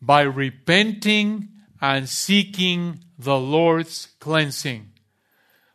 By 0.00 0.22
repenting 0.22 1.48
and 1.81 2.09
seeking 2.09 3.00
the 3.18 3.38
Lord's 3.38 4.09
cleansing. 4.20 4.92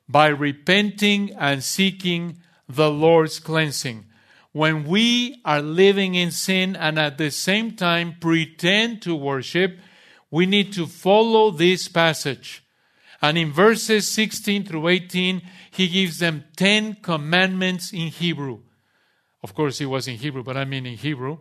By 0.07 0.27
repenting 0.27 1.31
and 1.37 1.63
seeking 1.63 2.37
the 2.67 2.89
Lord's 2.89 3.39
cleansing. 3.39 4.05
When 4.51 4.85
we 4.85 5.41
are 5.45 5.61
living 5.61 6.15
in 6.15 6.31
sin 6.31 6.75
and 6.75 6.99
at 6.99 7.17
the 7.17 7.31
same 7.31 7.75
time 7.75 8.15
pretend 8.19 9.01
to 9.03 9.15
worship, 9.15 9.79
we 10.29 10.45
need 10.45 10.73
to 10.73 10.87
follow 10.87 11.51
this 11.51 11.87
passage. 11.87 12.63
And 13.21 13.37
in 13.37 13.51
verses 13.51 14.07
16 14.07 14.65
through 14.65 14.87
18, 14.87 15.41
he 15.69 15.87
gives 15.87 16.19
them 16.19 16.45
10 16.57 16.95
commandments 17.01 17.93
in 17.93 18.07
Hebrew. 18.07 18.61
Of 19.43 19.53
course, 19.55 19.81
it 19.81 19.87
was 19.87 20.07
in 20.07 20.17
Hebrew, 20.17 20.43
but 20.43 20.57
I 20.57 20.65
mean 20.65 20.85
in 20.85 20.97
Hebrew. 20.97 21.39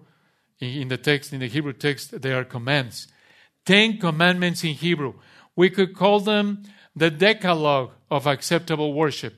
In 0.61 0.89
the 0.89 0.99
text, 0.99 1.33
in 1.33 1.41
the 1.41 1.47
Hebrew 1.47 1.73
text, 1.73 2.21
there 2.21 2.39
are 2.39 2.45
commands. 2.45 3.09
Ten 3.65 3.99
commandments 3.99 4.63
in 4.65 4.75
Hebrew. 4.75 5.15
We 5.57 5.71
could 5.71 5.97
call 5.97 6.21
them 6.21 6.65
the 6.95 7.11
Decalogue 7.11 7.93
of 8.11 8.27
acceptable 8.27 8.93
worship. 8.93 9.35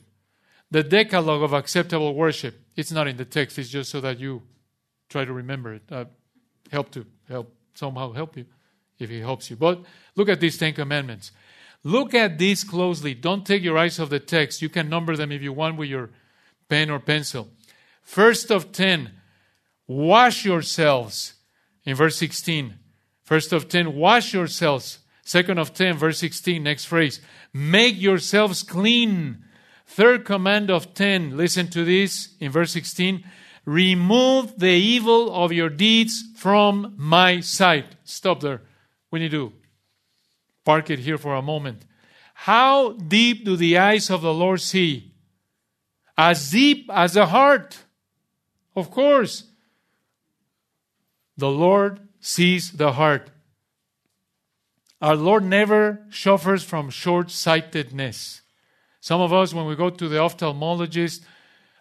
The 0.70 0.82
Decalogue 0.82 1.42
of 1.42 1.52
acceptable 1.52 2.14
worship. 2.14 2.60
It's 2.76 2.90
not 2.90 3.06
in 3.06 3.16
the 3.16 3.24
text, 3.24 3.58
it's 3.58 3.68
just 3.68 3.90
so 3.90 4.00
that 4.00 4.18
you 4.18 4.42
try 5.08 5.24
to 5.24 5.32
remember 5.32 5.74
it. 5.74 5.82
Uh, 5.90 6.06
help 6.70 6.90
to 6.92 7.04
help 7.28 7.54
somehow 7.74 8.12
help 8.12 8.36
you 8.36 8.46
if 8.98 9.10
he 9.10 9.20
helps 9.20 9.50
you. 9.50 9.56
But 9.56 9.84
look 10.16 10.28
at 10.28 10.40
these 10.40 10.56
Ten 10.58 10.72
Commandments. 10.72 11.32
Look 11.84 12.14
at 12.14 12.38
these 12.38 12.64
closely. 12.64 13.14
Don't 13.14 13.44
take 13.44 13.62
your 13.62 13.76
eyes 13.76 13.98
off 13.98 14.08
the 14.08 14.20
text. 14.20 14.62
You 14.62 14.68
can 14.68 14.88
number 14.88 15.16
them 15.16 15.32
if 15.32 15.42
you 15.42 15.52
want 15.52 15.76
with 15.76 15.88
your 15.88 16.10
pen 16.68 16.90
or 16.90 17.00
pencil. 17.00 17.48
First 18.02 18.50
of 18.50 18.72
ten, 18.72 19.12
wash 19.86 20.44
yourselves. 20.44 21.34
In 21.84 21.96
verse 21.96 22.16
16. 22.16 22.74
First 23.22 23.52
of 23.52 23.68
ten, 23.68 23.94
wash 23.94 24.34
yourselves. 24.34 24.98
Second 25.24 25.58
of 25.58 25.72
ten, 25.72 25.96
verse 25.96 26.18
16, 26.18 26.62
next 26.62 26.84
phrase. 26.84 27.20
Make 27.52 28.00
yourselves 28.00 28.62
clean. 28.62 29.44
Third 29.86 30.24
command 30.24 30.70
of 30.70 30.94
ten, 30.94 31.36
listen 31.36 31.68
to 31.68 31.84
this 31.84 32.34
in 32.40 32.50
verse 32.50 32.72
16. 32.72 33.24
Remove 33.64 34.58
the 34.58 34.70
evil 34.70 35.32
of 35.32 35.52
your 35.52 35.68
deeds 35.68 36.24
from 36.36 36.94
my 36.96 37.40
sight. 37.40 37.86
Stop 38.04 38.40
there. 38.40 38.62
We 39.10 39.20
need 39.20 39.30
to 39.30 39.52
park 40.64 40.90
it 40.90 41.00
here 41.00 41.18
for 41.18 41.34
a 41.34 41.42
moment. 41.42 41.84
How 42.34 42.92
deep 42.92 43.44
do 43.44 43.56
the 43.56 43.78
eyes 43.78 44.10
of 44.10 44.22
the 44.22 44.34
Lord 44.34 44.60
see? 44.60 45.12
As 46.18 46.50
deep 46.50 46.90
as 46.92 47.14
the 47.14 47.26
heart. 47.26 47.81
Of 48.74 48.90
course. 48.90 49.44
The 51.36 51.50
Lord 51.50 52.00
sees 52.20 52.72
the 52.72 52.92
heart. 52.92 53.30
Our 55.00 55.16
Lord 55.16 55.44
never 55.44 56.06
suffers 56.10 56.62
from 56.62 56.90
short 56.90 57.30
sightedness. 57.30 58.42
Some 59.00 59.20
of 59.20 59.32
us, 59.32 59.52
when 59.52 59.66
we 59.66 59.74
go 59.74 59.90
to 59.90 60.08
the 60.08 60.18
ophthalmologist 60.18 61.22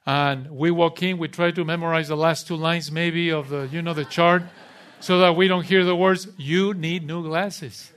and 0.07 0.49
we 0.49 0.71
walk 0.71 1.03
in, 1.03 1.19
we 1.19 1.27
try 1.27 1.51
to 1.51 1.63
memorize 1.63 2.07
the 2.07 2.17
last 2.17 2.47
two 2.47 2.55
lines, 2.55 2.91
maybe, 2.91 3.29
of 3.29 3.49
the, 3.49 3.69
you 3.71 3.83
know, 3.83 3.93
the 3.93 4.05
chart, 4.05 4.41
so 4.99 5.19
that 5.19 5.35
we 5.35 5.47
don't 5.47 5.65
hear 5.65 5.83
the 5.83 5.95
words, 5.95 6.27
you 6.37 6.73
need 6.73 7.05
new 7.05 7.21
glasses. 7.21 7.91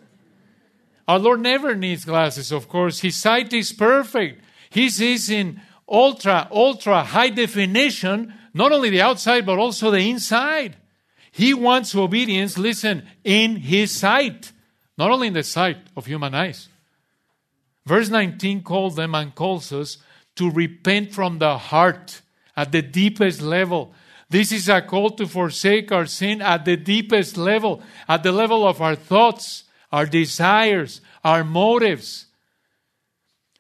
Our 1.08 1.18
Lord 1.18 1.40
never 1.40 1.74
needs 1.74 2.04
glasses, 2.04 2.52
of 2.52 2.68
course. 2.68 3.00
His 3.00 3.16
sight 3.16 3.52
is 3.54 3.72
perfect. 3.72 4.42
He 4.68 4.90
sees 4.90 5.30
in 5.30 5.62
ultra, 5.88 6.48
ultra 6.50 7.02
high 7.02 7.30
definition, 7.30 8.34
not 8.54 8.70
only 8.70 8.88
the 8.88 9.02
outside, 9.02 9.44
but 9.44 9.58
also 9.58 9.90
the 9.90 10.08
inside. 10.08 10.76
He 11.32 11.52
wants 11.52 11.94
obedience, 11.96 12.56
listen, 12.56 13.06
in 13.24 13.56
his 13.56 13.90
sight, 13.90 14.52
not 14.96 15.10
only 15.10 15.26
in 15.26 15.34
the 15.34 15.42
sight 15.42 15.78
of 15.96 16.06
human 16.06 16.32
eyes. 16.32 16.68
Verse 17.84 18.08
19 18.08 18.62
calls 18.62 18.94
them 18.94 19.14
and 19.16 19.34
calls 19.34 19.72
us 19.72 19.98
to 20.36 20.50
repent 20.50 21.12
from 21.12 21.38
the 21.38 21.58
heart 21.58 22.22
at 22.56 22.70
the 22.70 22.80
deepest 22.80 23.42
level. 23.42 23.92
This 24.30 24.52
is 24.52 24.68
a 24.68 24.80
call 24.80 25.10
to 25.10 25.26
forsake 25.26 25.90
our 25.90 26.06
sin 26.06 26.40
at 26.40 26.64
the 26.64 26.76
deepest 26.76 27.36
level, 27.36 27.82
at 28.08 28.22
the 28.22 28.32
level 28.32 28.66
of 28.66 28.80
our 28.80 28.94
thoughts, 28.94 29.64
our 29.90 30.06
desires, 30.06 31.00
our 31.24 31.42
motives. 31.42 32.26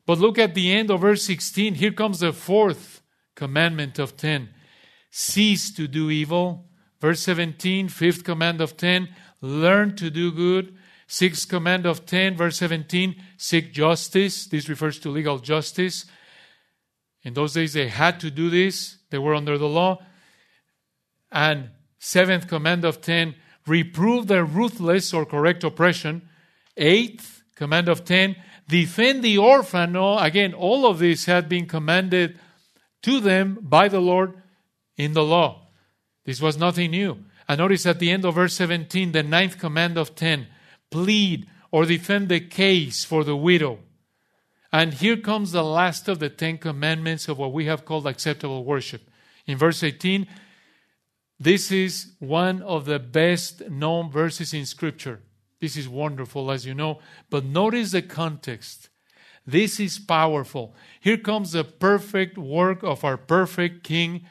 But 0.06 0.18
look 0.18 0.38
at 0.38 0.54
the 0.54 0.72
end 0.72 0.90
of 0.90 1.00
verse 1.00 1.24
16. 1.24 1.74
Here 1.74 1.92
comes 1.92 2.20
the 2.20 2.32
fourth 2.32 3.02
commandment 3.34 3.98
of 3.98 4.16
10 4.16 4.53
cease 5.16 5.70
to 5.72 5.86
do 5.86 6.10
evil 6.10 6.66
Verse 7.04 7.20
17, 7.20 7.90
fifth 7.90 8.24
command 8.24 8.62
of 8.62 8.78
10, 8.78 9.10
learn 9.42 9.94
to 9.96 10.08
do 10.08 10.32
good. 10.32 10.74
Sixth 11.06 11.46
command 11.46 11.84
of 11.84 12.06
10, 12.06 12.34
verse 12.34 12.56
17, 12.56 13.22
seek 13.36 13.74
justice. 13.74 14.46
This 14.46 14.70
refers 14.70 14.98
to 15.00 15.10
legal 15.10 15.38
justice. 15.38 16.06
In 17.22 17.34
those 17.34 17.52
days, 17.52 17.74
they 17.74 17.88
had 17.88 18.20
to 18.20 18.30
do 18.30 18.48
this, 18.48 18.96
they 19.10 19.18
were 19.18 19.34
under 19.34 19.58
the 19.58 19.68
law. 19.68 19.98
And 21.30 21.72
seventh 21.98 22.48
command 22.48 22.86
of 22.86 23.02
10, 23.02 23.34
reprove 23.66 24.26
their 24.26 24.46
ruthless 24.46 25.12
or 25.12 25.26
correct 25.26 25.62
oppression. 25.62 26.26
Eighth 26.78 27.42
command 27.54 27.90
of 27.90 28.06
10, 28.06 28.34
defend 28.66 29.22
the 29.22 29.36
orphan. 29.36 29.94
Again, 29.94 30.54
all 30.54 30.86
of 30.86 31.00
this 31.00 31.26
had 31.26 31.50
been 31.50 31.66
commanded 31.66 32.40
to 33.02 33.20
them 33.20 33.58
by 33.60 33.88
the 33.88 34.00
Lord 34.00 34.40
in 34.96 35.12
the 35.12 35.24
law. 35.24 35.66
This 36.24 36.40
was 36.40 36.56
nothing 36.56 36.92
new. 36.92 37.18
And 37.48 37.58
notice 37.58 37.84
at 37.86 37.98
the 37.98 38.10
end 38.10 38.24
of 38.24 38.34
verse 38.36 38.54
17, 38.54 39.12
the 39.12 39.22
ninth 39.22 39.58
command 39.58 39.98
of 39.98 40.14
10 40.14 40.46
plead 40.90 41.46
or 41.70 41.84
defend 41.84 42.28
the 42.28 42.40
case 42.40 43.04
for 43.04 43.24
the 43.24 43.36
widow. 43.36 43.80
And 44.72 44.94
here 44.94 45.16
comes 45.16 45.52
the 45.52 45.64
last 45.64 46.08
of 46.08 46.18
the 46.18 46.28
Ten 46.28 46.58
Commandments 46.58 47.28
of 47.28 47.38
what 47.38 47.52
we 47.52 47.66
have 47.66 47.84
called 47.84 48.06
acceptable 48.06 48.64
worship. 48.64 49.08
In 49.46 49.58
verse 49.58 49.82
18, 49.82 50.26
this 51.38 51.70
is 51.70 52.12
one 52.18 52.62
of 52.62 52.84
the 52.84 52.98
best 52.98 53.68
known 53.68 54.10
verses 54.10 54.54
in 54.54 54.66
Scripture. 54.66 55.20
This 55.60 55.76
is 55.76 55.88
wonderful, 55.88 56.50
as 56.50 56.64
you 56.64 56.74
know. 56.74 57.00
But 57.30 57.44
notice 57.44 57.92
the 57.92 58.02
context. 58.02 58.88
This 59.46 59.78
is 59.78 59.98
powerful. 59.98 60.74
Here 61.00 61.18
comes 61.18 61.52
the 61.52 61.64
perfect 61.64 62.38
work 62.38 62.82
of 62.82 63.04
our 63.04 63.16
perfect 63.16 63.84
King 63.84 64.24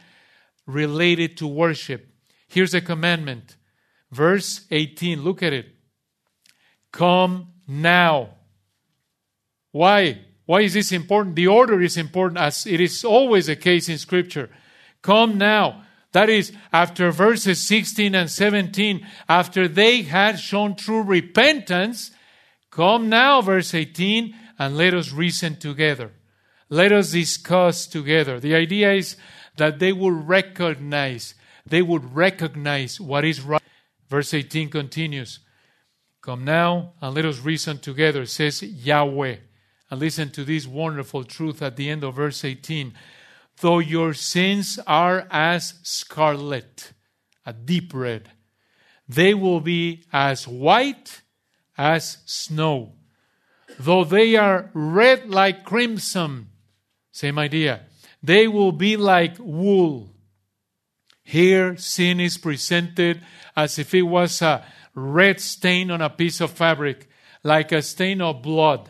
related 0.65 1.37
to 1.37 1.47
worship. 1.47 2.07
Here's 2.47 2.73
a 2.73 2.81
commandment. 2.81 3.57
Verse 4.11 4.65
18, 4.69 5.23
look 5.23 5.41
at 5.41 5.53
it. 5.53 5.67
Come 6.91 7.47
now. 7.67 8.29
Why? 9.71 10.21
Why 10.45 10.61
is 10.61 10.73
this 10.73 10.91
important? 10.91 11.35
The 11.35 11.47
order 11.47 11.81
is 11.81 11.97
important, 11.97 12.39
as 12.39 12.67
it 12.67 12.79
is 12.79 13.03
always 13.03 13.47
the 13.47 13.55
case 13.55 13.89
in 13.89 13.97
Scripture. 13.97 14.49
Come 15.01 15.37
now. 15.37 15.83
That 16.11 16.29
is, 16.29 16.53
after 16.71 17.11
verses 17.11 17.59
16 17.61 18.13
and 18.13 18.29
17, 18.29 19.05
after 19.27 19.67
they 19.67 20.03
had 20.03 20.39
shown 20.39 20.75
true 20.75 21.01
repentance, 21.01 22.11
come 22.69 23.09
now, 23.09 23.41
verse 23.41 23.73
18, 23.73 24.35
and 24.59 24.77
let 24.77 24.93
us 24.93 25.11
reason 25.11 25.55
together. 25.55 26.11
Let 26.69 26.91
us 26.91 27.11
discuss 27.11 27.87
together. 27.87 28.39
The 28.39 28.53
idea 28.53 28.93
is 28.93 29.17
that 29.57 29.79
they 29.79 29.93
would 29.93 30.27
recognize, 30.27 31.35
they 31.65 31.81
would 31.81 32.15
recognize 32.15 32.99
what 32.99 33.25
is 33.25 33.41
right. 33.41 33.61
Verse 34.09 34.33
18 34.33 34.69
continues 34.69 35.39
Come 36.21 36.45
now 36.45 36.93
and 37.01 37.13
let 37.13 37.25
us 37.25 37.39
reason 37.39 37.79
together, 37.79 38.25
says 38.25 38.63
Yahweh. 38.63 39.37
And 39.91 39.99
listen 39.99 40.31
to 40.31 40.43
this 40.43 40.65
wonderful 40.65 41.23
truth 41.23 41.61
at 41.61 41.75
the 41.75 41.89
end 41.89 42.03
of 42.03 42.15
verse 42.15 42.43
18. 42.45 42.93
Though 43.59 43.79
your 43.79 44.13
sins 44.13 44.79
are 44.87 45.27
as 45.29 45.75
scarlet, 45.83 46.93
a 47.45 47.53
deep 47.53 47.93
red, 47.93 48.31
they 49.07 49.33
will 49.33 49.59
be 49.59 50.03
as 50.11 50.47
white 50.47 51.21
as 51.77 52.19
snow. 52.25 52.93
Though 53.77 54.03
they 54.03 54.35
are 54.35 54.71
red 54.73 55.29
like 55.29 55.65
crimson, 55.65 56.47
same 57.11 57.37
idea, 57.37 57.81
they 58.23 58.47
will 58.47 58.71
be 58.71 58.95
like 58.95 59.35
wool. 59.37 60.09
Here, 61.23 61.75
sin 61.77 62.19
is 62.19 62.37
presented 62.37 63.21
as 63.55 63.77
if 63.77 63.93
it 63.93 64.03
was 64.03 64.41
a 64.41 64.65
red 64.95 65.41
stain 65.41 65.91
on 65.91 66.01
a 66.01 66.09
piece 66.09 66.39
of 66.39 66.51
fabric, 66.51 67.09
like 67.43 67.71
a 67.71 67.81
stain 67.81 68.21
of 68.21 68.41
blood. 68.41 68.89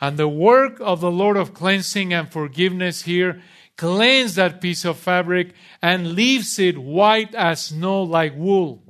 And 0.00 0.16
the 0.16 0.28
work 0.28 0.78
of 0.80 1.00
the 1.00 1.10
Lord 1.10 1.36
of 1.36 1.52
cleansing 1.52 2.12
and 2.12 2.32
forgiveness 2.32 3.02
here 3.02 3.42
cleans 3.76 4.34
that 4.34 4.60
piece 4.60 4.84
of 4.84 4.98
fabric 4.98 5.54
and 5.82 6.12
leaves 6.12 6.58
it 6.58 6.78
white 6.78 7.34
as 7.34 7.66
snow 7.66 8.02
like 8.02 8.34
wool. 8.36 8.82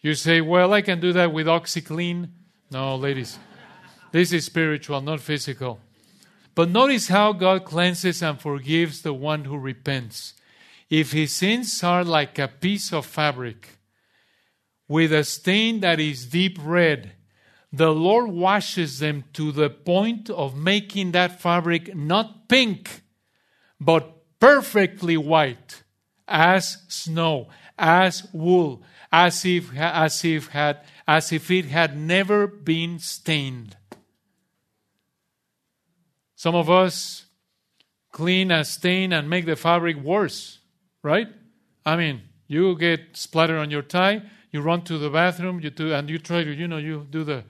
You 0.00 0.14
say, 0.14 0.40
well, 0.40 0.72
I 0.72 0.82
can 0.82 1.00
do 1.00 1.12
that 1.12 1.32
with 1.32 1.46
OxiClean. 1.46 2.28
No, 2.70 2.96
ladies, 2.96 3.38
this 4.12 4.32
is 4.32 4.44
spiritual, 4.44 5.00
not 5.00 5.20
physical. 5.20 5.80
But 6.56 6.70
notice 6.70 7.08
how 7.08 7.34
God 7.34 7.66
cleanses 7.66 8.22
and 8.22 8.40
forgives 8.40 9.02
the 9.02 9.12
one 9.12 9.44
who 9.44 9.58
repents. 9.58 10.32
If 10.88 11.12
his 11.12 11.34
sins 11.34 11.84
are 11.84 12.02
like 12.02 12.38
a 12.38 12.48
piece 12.48 12.94
of 12.94 13.04
fabric 13.04 13.78
with 14.88 15.12
a 15.12 15.22
stain 15.22 15.80
that 15.80 16.00
is 16.00 16.24
deep 16.24 16.58
red, 16.62 17.12
the 17.70 17.92
Lord 17.92 18.30
washes 18.30 19.00
them 19.00 19.24
to 19.34 19.52
the 19.52 19.68
point 19.68 20.30
of 20.30 20.56
making 20.56 21.12
that 21.12 21.42
fabric 21.42 21.94
not 21.94 22.48
pink, 22.48 23.02
but 23.78 24.16
perfectly 24.40 25.18
white, 25.18 25.82
as 26.26 26.78
snow, 26.88 27.48
as 27.78 28.26
wool, 28.32 28.82
as 29.12 29.44
if, 29.44 29.76
as 29.76 30.24
if, 30.24 30.48
had, 30.48 30.80
as 31.06 31.32
if 31.32 31.50
it 31.50 31.66
had 31.66 31.98
never 31.98 32.46
been 32.46 32.98
stained. 32.98 33.76
Some 36.36 36.54
of 36.54 36.70
us 36.70 37.24
clean 38.12 38.50
and 38.50 38.66
stain 38.66 39.12
and 39.12 39.28
make 39.28 39.46
the 39.46 39.56
fabric 39.56 39.96
worse, 39.96 40.58
right? 41.02 41.28
I 41.84 41.96
mean, 41.96 42.22
you 42.46 42.78
get 42.78 43.16
splatter 43.16 43.58
on 43.58 43.70
your 43.70 43.82
tie, 43.82 44.22
you 44.52 44.60
run 44.60 44.82
to 44.82 44.98
the 44.98 45.10
bathroom, 45.10 45.60
you 45.60 45.70
do, 45.70 45.92
and 45.92 46.08
you 46.08 46.18
try 46.18 46.44
to, 46.44 46.52
you 46.52 46.68
know, 46.68 46.76
you 46.76 47.06
do 47.10 47.24
the 47.24 47.44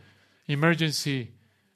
emergency 0.47 1.33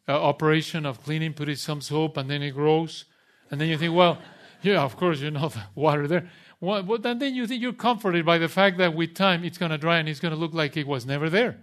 uh, 0.08 0.12
operation 0.12 0.86
of 0.86 1.02
cleaning, 1.02 1.34
put 1.34 1.48
in 1.48 1.56
some 1.56 1.80
soap, 1.80 2.16
and 2.16 2.30
then 2.30 2.42
it 2.42 2.52
grows. 2.52 3.04
And 3.50 3.60
then 3.60 3.68
you 3.68 3.76
think, 3.76 3.94
well, 3.94 4.18
yeah, 4.62 4.82
of 4.82 4.96
course, 4.96 5.20
you 5.20 5.30
know 5.30 5.48
the 5.48 5.62
water 5.74 6.06
there. 6.06 6.30
Well, 6.60 6.82
but 6.82 7.02
then 7.02 7.20
you 7.34 7.46
think 7.46 7.62
you're 7.62 7.72
comforted 7.72 8.24
by 8.24 8.38
the 8.38 8.48
fact 8.48 8.78
that 8.78 8.94
with 8.94 9.14
time 9.14 9.44
it's 9.44 9.58
going 9.58 9.72
to 9.72 9.78
dry 9.78 9.98
and 9.98 10.08
it's 10.08 10.20
going 10.20 10.34
to 10.34 10.40
look 10.40 10.52
like 10.52 10.76
it 10.76 10.86
was 10.86 11.06
never 11.06 11.30
there. 11.30 11.58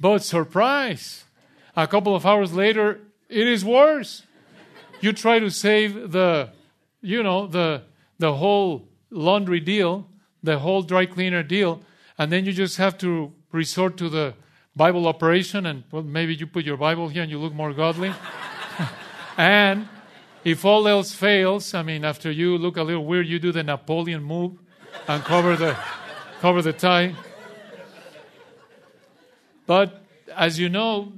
But 0.00 0.22
surprise, 0.22 1.24
a 1.76 1.86
couple 1.86 2.16
of 2.16 2.24
hours 2.24 2.54
later, 2.54 3.00
it 3.28 3.46
is 3.46 3.64
worse. 3.64 4.22
You 5.00 5.12
try 5.12 5.38
to 5.38 5.50
save 5.50 6.12
the, 6.12 6.50
you 7.00 7.22
know, 7.22 7.46
the 7.46 7.82
the 8.18 8.34
whole 8.34 8.86
laundry 9.10 9.60
deal, 9.60 10.06
the 10.42 10.58
whole 10.58 10.82
dry 10.82 11.06
cleaner 11.06 11.42
deal, 11.42 11.80
and 12.18 12.30
then 12.30 12.44
you 12.44 12.52
just 12.52 12.76
have 12.76 12.98
to 12.98 13.32
resort 13.50 13.96
to 13.96 14.10
the 14.10 14.34
Bible 14.76 15.06
operation, 15.06 15.66
and 15.66 15.84
well, 15.90 16.02
maybe 16.02 16.34
you 16.34 16.46
put 16.46 16.64
your 16.64 16.76
Bible 16.76 17.08
here 17.08 17.22
and 17.22 17.30
you 17.30 17.38
look 17.38 17.54
more 17.54 17.72
godly. 17.72 18.12
and 19.38 19.88
if 20.44 20.64
all 20.64 20.86
else 20.86 21.12
fails, 21.14 21.74
I 21.74 21.82
mean, 21.82 22.04
after 22.04 22.30
you 22.30 22.56
look 22.58 22.76
a 22.76 22.82
little 22.82 23.04
weird, 23.04 23.26
you 23.26 23.38
do 23.38 23.52
the 23.52 23.62
Napoleon 23.62 24.22
move 24.22 24.58
and 25.08 25.24
cover 25.24 25.56
the 25.56 25.76
cover 26.40 26.62
the 26.62 26.72
tie. 26.72 27.14
But 29.66 30.02
as 30.36 30.58
you 30.58 30.68
know, 30.68 31.12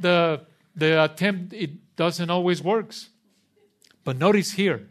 the 0.00 0.46
the 0.74 1.04
attempt 1.04 1.52
it 1.52 1.96
doesn't 1.96 2.30
always 2.30 2.62
works. 2.62 3.10
But 4.06 4.18
notice 4.18 4.52
here 4.52 4.88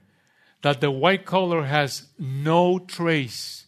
that 0.62 0.82
the 0.82 0.92
white 0.92 1.26
color 1.26 1.64
has 1.64 2.08
no 2.20 2.80
trace 2.80 3.66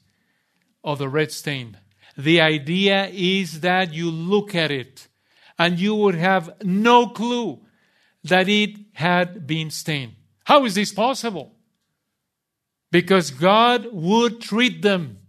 of 0.83 0.97
the 0.97 1.07
red 1.07 1.31
stain. 1.31 1.77
The 2.17 2.41
idea 2.41 3.07
is 3.13 3.61
that 3.61 3.93
you 3.93 4.11
look 4.11 4.53
at 4.53 4.71
it 4.71 5.07
and 5.57 5.79
you 5.79 5.95
would 5.95 6.15
have 6.15 6.61
no 6.65 7.07
clue 7.07 7.61
that 8.25 8.49
it 8.49 8.77
had 8.91 9.47
been 9.47 9.71
stained. 9.71 10.15
How 10.43 10.65
is 10.65 10.75
this 10.75 10.91
possible? 10.91 11.55
Because 12.91 13.31
God 13.31 13.87
would 13.93 14.41
treat 14.41 14.81
them 14.81 15.19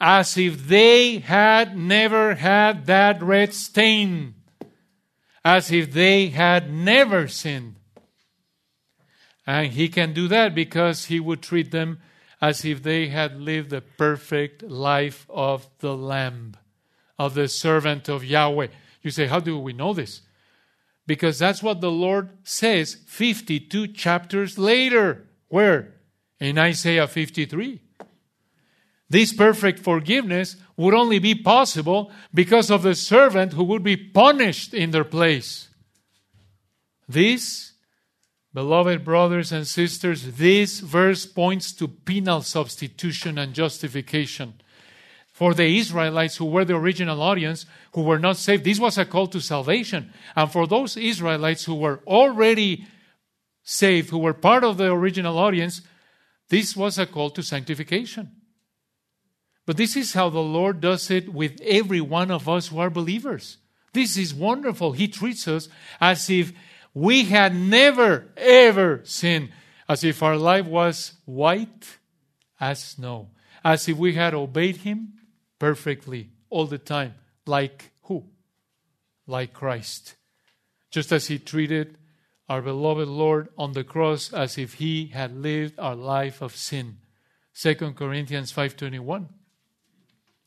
as 0.00 0.38
if 0.38 0.68
they 0.68 1.18
had 1.18 1.76
never 1.76 2.36
had 2.36 2.86
that 2.86 3.20
red 3.20 3.52
stain, 3.52 4.34
as 5.44 5.72
if 5.72 5.90
they 5.90 6.28
had 6.28 6.72
never 6.72 7.26
sinned. 7.26 7.74
And 9.46 9.72
He 9.72 9.88
can 9.88 10.12
do 10.12 10.28
that 10.28 10.54
because 10.54 11.06
He 11.06 11.20
would 11.20 11.42
treat 11.42 11.70
them 11.70 12.00
as 12.40 12.64
if 12.64 12.82
they 12.82 13.08
had 13.08 13.40
lived 13.40 13.70
the 13.70 13.80
perfect 13.80 14.62
life 14.62 15.26
of 15.30 15.68
the 15.78 15.96
Lamb, 15.96 16.56
of 17.18 17.34
the 17.34 17.48
servant 17.48 18.08
of 18.08 18.24
Yahweh. 18.24 18.68
You 19.02 19.10
say, 19.10 19.26
How 19.26 19.40
do 19.40 19.58
we 19.58 19.72
know 19.72 19.92
this? 19.94 20.22
Because 21.06 21.38
that's 21.38 21.62
what 21.62 21.80
the 21.80 21.90
Lord 21.90 22.30
says 22.44 22.96
52 23.06 23.88
chapters 23.88 24.58
later. 24.58 25.26
Where? 25.48 25.94
In 26.40 26.58
Isaiah 26.58 27.06
53. 27.06 27.80
This 29.10 29.32
perfect 29.32 29.80
forgiveness 29.80 30.56
would 30.76 30.94
only 30.94 31.18
be 31.18 31.34
possible 31.34 32.10
because 32.32 32.70
of 32.70 32.82
the 32.82 32.94
servant 32.94 33.52
who 33.52 33.64
would 33.64 33.82
be 33.82 33.96
punished 33.96 34.72
in 34.72 34.90
their 34.90 35.04
place. 35.04 35.68
This 37.06 37.73
Beloved 38.54 39.04
brothers 39.04 39.50
and 39.50 39.66
sisters, 39.66 40.36
this 40.36 40.78
verse 40.78 41.26
points 41.26 41.72
to 41.72 41.88
penal 41.88 42.40
substitution 42.40 43.36
and 43.36 43.52
justification. 43.52 44.54
For 45.32 45.52
the 45.52 45.76
Israelites 45.76 46.36
who 46.36 46.44
were 46.44 46.64
the 46.64 46.76
original 46.76 47.20
audience, 47.20 47.66
who 47.92 48.02
were 48.02 48.20
not 48.20 48.36
saved, 48.36 48.62
this 48.62 48.78
was 48.78 48.96
a 48.96 49.04
call 49.04 49.26
to 49.28 49.40
salvation. 49.40 50.12
And 50.36 50.50
for 50.52 50.68
those 50.68 50.96
Israelites 50.96 51.64
who 51.64 51.74
were 51.74 52.00
already 52.06 52.86
saved, 53.64 54.10
who 54.10 54.18
were 54.18 54.32
part 54.32 54.62
of 54.62 54.76
the 54.76 54.92
original 54.92 55.36
audience, 55.36 55.82
this 56.48 56.76
was 56.76 56.96
a 56.96 57.06
call 57.06 57.30
to 57.30 57.42
sanctification. 57.42 58.30
But 59.66 59.76
this 59.76 59.96
is 59.96 60.12
how 60.12 60.28
the 60.28 60.38
Lord 60.38 60.80
does 60.80 61.10
it 61.10 61.32
with 61.32 61.60
every 61.62 62.00
one 62.00 62.30
of 62.30 62.48
us 62.48 62.68
who 62.68 62.78
are 62.78 62.90
believers. 62.90 63.56
This 63.92 64.16
is 64.16 64.32
wonderful. 64.32 64.92
He 64.92 65.08
treats 65.08 65.48
us 65.48 65.68
as 66.00 66.30
if 66.30 66.52
we 66.94 67.24
had 67.24 67.54
never, 67.54 68.26
ever 68.36 69.00
sinned, 69.04 69.50
as 69.88 70.04
if 70.04 70.22
our 70.22 70.36
life 70.36 70.64
was 70.64 71.14
white 71.24 71.98
as 72.60 72.82
snow, 72.82 73.30
as 73.64 73.88
if 73.88 73.96
we 73.96 74.14
had 74.14 74.32
obeyed 74.32 74.78
Him 74.78 75.14
perfectly 75.58 76.30
all 76.48 76.66
the 76.66 76.78
time. 76.78 77.14
Like 77.46 77.90
who? 78.02 78.24
Like 79.26 79.52
Christ. 79.52 80.14
Just 80.90 81.12
as 81.12 81.26
He 81.26 81.38
treated 81.38 81.98
our 82.48 82.62
beloved 82.62 83.08
Lord 83.08 83.48
on 83.58 83.72
the 83.72 83.84
cross 83.84 84.32
as 84.32 84.56
if 84.56 84.74
He 84.74 85.06
had 85.06 85.36
lived 85.36 85.78
our 85.78 85.96
life 85.96 86.40
of 86.40 86.54
sin. 86.54 86.98
2 87.60 87.74
Corinthians 87.74 88.52
5.21. 88.52 89.26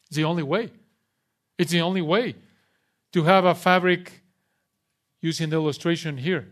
It's 0.07 0.15
the 0.15 0.23
only 0.23 0.43
way. 0.43 0.71
It's 1.57 1.71
the 1.71 1.81
only 1.81 2.01
way 2.01 2.35
to 3.11 3.23
have 3.23 3.45
a 3.45 3.55
fabric 3.55 4.21
using 5.21 5.49
the 5.49 5.55
illustration 5.55 6.17
here, 6.17 6.47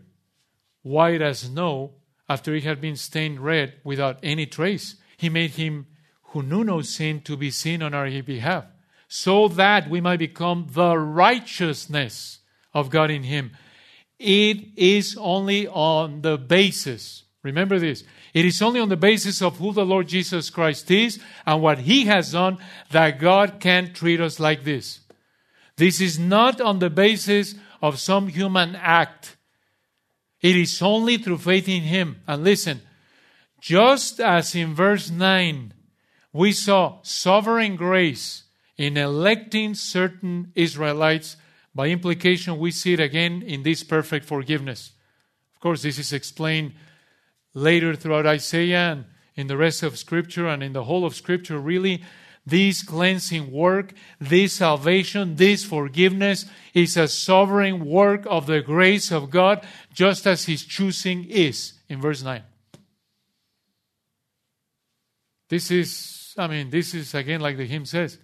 white 0.82 1.22
as 1.22 1.40
snow, 1.40 1.92
after 2.28 2.54
he 2.54 2.62
had 2.62 2.80
been 2.80 2.96
stained 2.96 3.40
red 3.40 3.74
without 3.84 4.18
any 4.22 4.46
trace. 4.46 4.96
He 5.16 5.28
made 5.28 5.52
him 5.52 5.86
who 6.30 6.42
knew 6.42 6.64
no 6.64 6.82
sin 6.82 7.20
to 7.22 7.36
be 7.36 7.50
sin 7.50 7.82
on 7.82 7.94
our 7.94 8.10
behalf, 8.22 8.64
so 9.08 9.48
that 9.48 9.88
we 9.88 10.00
might 10.00 10.18
become 10.18 10.66
the 10.70 10.98
righteousness 10.98 12.40
of 12.74 12.90
God 12.90 13.10
in 13.10 13.22
him. 13.22 13.52
It 14.18 14.68
is 14.76 15.16
only 15.20 15.66
on 15.68 16.22
the 16.22 16.36
basis, 16.36 17.24
remember 17.42 17.78
this, 17.78 18.02
it 18.34 18.44
is 18.44 18.60
only 18.60 18.80
on 18.80 18.88
the 18.88 18.96
basis 18.96 19.40
of 19.40 19.58
who 19.58 19.72
the 19.72 19.86
Lord 19.86 20.08
Jesus 20.08 20.50
Christ 20.50 20.90
is 20.90 21.20
and 21.46 21.62
what 21.62 21.78
he 21.78 22.06
has 22.06 22.32
done 22.32 22.58
that 22.90 23.18
God 23.18 23.60
can 23.60 23.92
treat 23.92 24.20
us 24.20 24.40
like 24.40 24.64
this. 24.64 25.00
This 25.76 26.00
is 26.00 26.18
not 26.18 26.60
on 26.60 26.78
the 26.78 26.90
basis 26.90 27.54
of 27.82 27.98
some 27.98 28.28
human 28.28 28.76
act. 28.76 29.36
It 30.40 30.56
is 30.56 30.80
only 30.82 31.18
through 31.18 31.38
faith 31.38 31.68
in 31.68 31.82
Him. 31.82 32.22
And 32.26 32.44
listen, 32.44 32.82
just 33.60 34.20
as 34.20 34.54
in 34.54 34.74
verse 34.74 35.10
9, 35.10 35.72
we 36.32 36.52
saw 36.52 36.98
sovereign 37.02 37.76
grace 37.76 38.44
in 38.76 38.96
electing 38.96 39.74
certain 39.74 40.52
Israelites, 40.54 41.36
by 41.74 41.88
implication, 41.88 42.58
we 42.58 42.70
see 42.70 42.92
it 42.94 43.00
again 43.00 43.42
in 43.42 43.62
this 43.62 43.82
perfect 43.82 44.24
forgiveness. 44.24 44.92
Of 45.54 45.60
course, 45.60 45.82
this 45.82 45.98
is 45.98 46.12
explained 46.12 46.72
later 47.54 47.94
throughout 47.94 48.26
Isaiah 48.26 48.92
and 48.92 49.04
in 49.34 49.46
the 49.46 49.56
rest 49.56 49.82
of 49.82 49.98
Scripture 49.98 50.46
and 50.46 50.62
in 50.62 50.72
the 50.72 50.84
whole 50.84 51.04
of 51.04 51.14
Scripture, 51.14 51.58
really 51.58 52.02
this 52.46 52.82
cleansing 52.82 53.50
work, 53.50 53.92
this 54.20 54.54
salvation, 54.54 55.36
this 55.36 55.64
forgiveness 55.64 56.46
is 56.72 56.96
a 56.96 57.08
sovereign 57.08 57.84
work 57.84 58.24
of 58.26 58.46
the 58.46 58.62
grace 58.62 59.10
of 59.10 59.30
God, 59.30 59.66
just 59.92 60.26
as 60.26 60.44
His 60.44 60.64
choosing 60.64 61.24
is 61.24 61.74
in 61.88 62.00
verse 62.00 62.22
9. 62.22 62.42
This 65.48 65.70
is, 65.70 66.34
I 66.38 66.46
mean, 66.46 66.70
this 66.70 66.94
is 66.94 67.14
again 67.14 67.40
like 67.40 67.56
the 67.56 67.66
hymn 67.66 67.84
says 67.84 68.18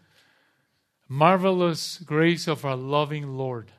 marvelous 1.09 1.99
grace 1.99 2.49
of 2.49 2.65
our 2.65 2.77
loving 2.77 3.37
Lord. 3.37 3.71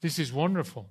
This 0.00 0.18
is 0.18 0.32
wonderful. 0.32 0.88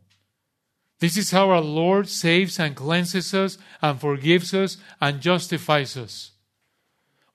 This 1.00 1.18
is 1.18 1.32
how 1.32 1.50
our 1.50 1.62
Lord 1.62 2.08
saves 2.08 2.60
and 2.60 2.76
cleanses 2.76 3.34
us 3.34 3.58
and 3.82 4.00
forgives 4.00 4.54
us 4.54 4.78
and 5.02 5.20
justifies 5.20 5.98
us. 5.98 6.32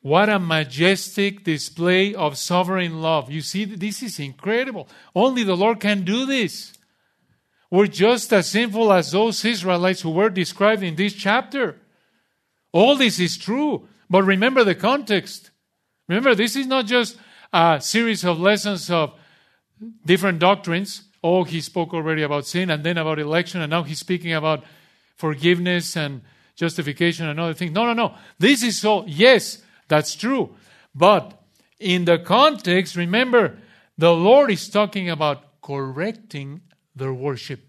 What 0.04 0.28
a 0.28 0.38
majestic 0.38 1.44
display 1.44 2.14
of 2.14 2.36
sovereign 2.36 3.00
love. 3.00 3.30
You 3.30 3.40
see, 3.40 3.64
this 3.64 4.02
is 4.02 4.20
incredible. 4.20 4.86
Only 5.14 5.44
the 5.44 5.56
Lord 5.56 5.80
can 5.80 6.04
do 6.04 6.26
this. 6.26 6.74
We're 7.70 7.86
just 7.86 8.30
as 8.30 8.50
sinful 8.50 8.92
as 8.92 9.12
those 9.12 9.42
Israelites 9.46 10.02
who 10.02 10.10
were 10.10 10.28
described 10.28 10.82
in 10.82 10.96
this 10.96 11.14
chapter. 11.14 11.80
All 12.70 12.96
this 12.96 13.18
is 13.18 13.38
true, 13.38 13.88
but 14.10 14.24
remember 14.24 14.62
the 14.62 14.74
context. 14.74 15.52
Remember, 16.06 16.34
this 16.34 16.54
is 16.54 16.66
not 16.66 16.84
just 16.84 17.16
a 17.50 17.80
series 17.80 18.26
of 18.26 18.38
lessons 18.38 18.90
of 18.90 19.14
different 20.04 20.38
doctrines. 20.38 21.04
Oh, 21.22 21.44
he 21.44 21.62
spoke 21.62 21.94
already 21.94 22.20
about 22.20 22.44
sin 22.44 22.68
and 22.68 22.84
then 22.84 22.98
about 22.98 23.18
election, 23.18 23.62
and 23.62 23.70
now 23.70 23.84
he's 23.84 24.00
speaking 24.00 24.34
about 24.34 24.64
forgiveness 25.16 25.96
and 25.96 26.20
justification 26.56 27.26
and 27.26 27.40
other 27.40 27.54
things. 27.54 27.72
No, 27.72 27.86
no, 27.86 27.94
no. 27.94 28.14
This 28.38 28.62
is 28.62 28.78
so, 28.78 29.06
yes, 29.06 29.62
that's 29.88 30.14
true. 30.14 30.54
But 30.94 31.40
in 31.78 32.04
the 32.04 32.18
context, 32.18 32.96
remember, 32.96 33.58
the 33.98 34.12
Lord 34.12 34.50
is 34.50 34.68
talking 34.68 35.10
about 35.10 35.60
correcting 35.60 36.62
their 36.94 37.12
worship. 37.12 37.60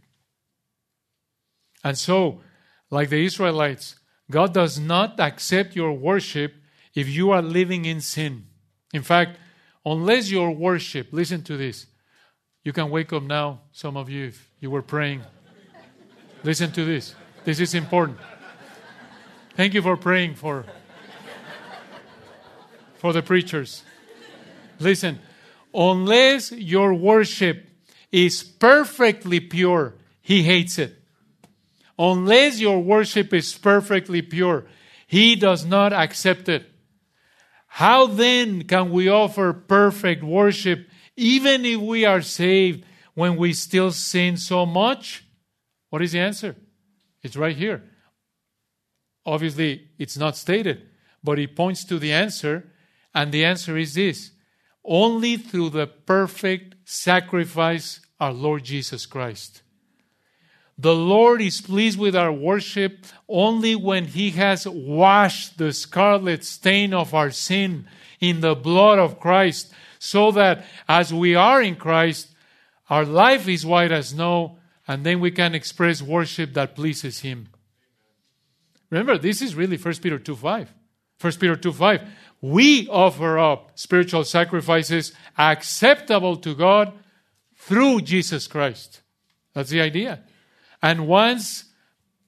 And 1.83 1.97
so, 1.97 2.41
like 2.89 3.09
the 3.09 3.23
Israelites, 3.23 3.95
God 4.29 4.53
does 4.53 4.79
not 4.79 5.19
accept 5.19 5.75
your 5.75 5.93
worship 5.93 6.53
if 6.93 7.07
you 7.07 7.31
are 7.31 7.41
living 7.41 7.85
in 7.85 8.01
sin. 8.01 8.47
In 8.93 9.03
fact, 9.03 9.37
unless 9.85 10.31
your 10.31 10.51
worship, 10.51 11.09
listen 11.11 11.43
to 11.43 11.57
this, 11.57 11.87
You 12.65 12.73
can 12.73 12.89
wake 12.89 13.13
up 13.13 13.21
now, 13.21 13.61
some 13.71 13.95
of 13.95 14.09
you, 14.09 14.25
if 14.25 14.51
you 14.59 14.71
were 14.71 14.81
praying. 14.81 15.21
Listen 16.43 16.71
to 16.71 16.83
this. 16.83 17.13
This 17.43 17.59
is 17.59 17.75
important. 17.75 18.17
Thank 19.55 19.75
you 19.75 19.83
for 19.83 19.95
praying 19.95 20.33
for, 20.33 20.65
for 22.97 23.13
the 23.13 23.21
preachers. 23.21 23.83
Listen, 24.79 25.19
unless 25.73 26.51
your 26.51 26.93
worship 26.93 27.67
is 28.11 28.43
perfectly 28.43 29.39
pure, 29.39 29.95
he 30.21 30.43
hates 30.43 30.77
it. 30.79 31.01
Unless 31.97 32.59
your 32.59 32.81
worship 32.81 33.33
is 33.33 33.57
perfectly 33.57 34.21
pure, 34.21 34.65
he 35.07 35.35
does 35.35 35.65
not 35.65 35.93
accept 35.93 36.49
it. 36.49 36.69
How 37.67 38.07
then 38.07 38.63
can 38.63 38.91
we 38.91 39.09
offer 39.09 39.53
perfect 39.53 40.23
worship 40.23 40.87
even 41.15 41.65
if 41.65 41.79
we 41.79 42.05
are 42.05 42.21
saved 42.21 42.85
when 43.13 43.37
we 43.37 43.53
still 43.53 43.91
sin 43.91 44.37
so 44.37 44.65
much? 44.65 45.25
What 45.89 46.01
is 46.01 46.11
the 46.11 46.19
answer? 46.19 46.55
It's 47.21 47.35
right 47.35 47.55
here. 47.55 47.83
Obviously, 49.25 49.89
it's 49.97 50.17
not 50.17 50.37
stated, 50.37 50.83
but 51.23 51.37
he 51.37 51.47
points 51.47 51.83
to 51.85 51.97
the 51.97 52.13
answer, 52.13 52.71
and 53.15 53.31
the 53.31 53.45
answer 53.45 53.77
is 53.77 53.95
this 53.95 54.31
only 54.83 55.37
through 55.37 55.71
the 55.71 55.87
perfect 55.87 56.75
sacrifice, 56.83 58.01
our 58.19 58.31
Lord 58.31 58.63
Jesus 58.63 59.07
Christ. 59.07 59.63
The 60.77 60.93
Lord 60.93 61.41
is 61.41 61.61
pleased 61.61 61.97
with 61.97 62.15
our 62.15 62.31
worship 62.31 63.05
only 63.29 63.75
when 63.75 64.05
He 64.05 64.31
has 64.31 64.67
washed 64.67 65.57
the 65.57 65.71
scarlet 65.73 66.43
stain 66.43 66.93
of 66.93 67.13
our 67.13 67.31
sin 67.31 67.87
in 68.19 68.41
the 68.41 68.55
blood 68.55 68.99
of 68.99 69.19
Christ, 69.19 69.73
so 69.97 70.31
that 70.31 70.65
as 70.87 71.13
we 71.13 71.33
are 71.33 71.61
in 71.61 71.77
Christ, 71.77 72.35
our 72.89 73.05
life 73.05 73.47
is 73.47 73.65
white 73.65 73.91
as 73.91 74.09
snow, 74.09 74.59
and 74.87 75.05
then 75.05 75.19
we 75.19 75.31
can 75.31 75.55
express 75.55 76.01
worship 76.01 76.53
that 76.53 76.75
pleases 76.75 77.21
Him. 77.21 77.47
Remember, 78.89 79.17
this 79.17 79.41
is 79.41 79.55
really 79.55 79.77
1 79.77 79.95
Peter 79.95 80.19
2 80.19 80.35
5. 80.35 80.73
1 81.21 81.33
Peter 81.33 81.55
2 81.55 81.73
5. 81.73 82.01
We 82.41 82.87
offer 82.89 83.39
up 83.39 83.71
spiritual 83.75 84.23
sacrifices 84.23 85.13
acceptable 85.37 86.37
to 86.37 86.53
God 86.53 86.93
through 87.55 88.01
Jesus 88.01 88.47
Christ. 88.47 89.01
That's 89.53 89.69
the 89.69 89.81
idea. 89.81 90.21
And 90.81 91.07
once 91.07 91.65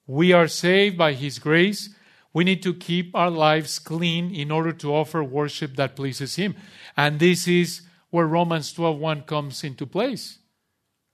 we 0.06 0.32
are 0.32 0.48
saved 0.48 0.98
by 0.98 1.12
His 1.12 1.38
grace, 1.38 1.90
we 2.32 2.44
need 2.44 2.62
to 2.62 2.74
keep 2.74 3.14
our 3.14 3.30
lives 3.30 3.78
clean 3.78 4.34
in 4.34 4.50
order 4.50 4.72
to 4.72 4.94
offer 4.94 5.22
worship 5.22 5.76
that 5.76 5.96
pleases 5.96 6.36
Him. 6.36 6.56
And 6.96 7.18
this 7.18 7.46
is 7.46 7.82
where 8.10 8.26
Romans 8.26 8.72
12:1 8.72 9.26
comes 9.26 9.62
into 9.62 9.86
place, 9.86 10.38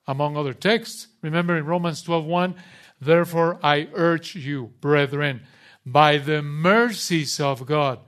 among 0.06 0.36
other 0.36 0.54
texts. 0.54 1.08
Remember 1.22 1.56
in 1.56 1.66
Romans 1.66 2.02
12:1, 2.02 2.54
Therefore, 3.00 3.58
I 3.62 3.88
urge 3.92 4.34
you, 4.36 4.72
brethren, 4.80 5.42
by 5.84 6.18
the 6.18 6.40
mercies 6.40 7.40
of 7.40 7.66
God. 7.66 7.98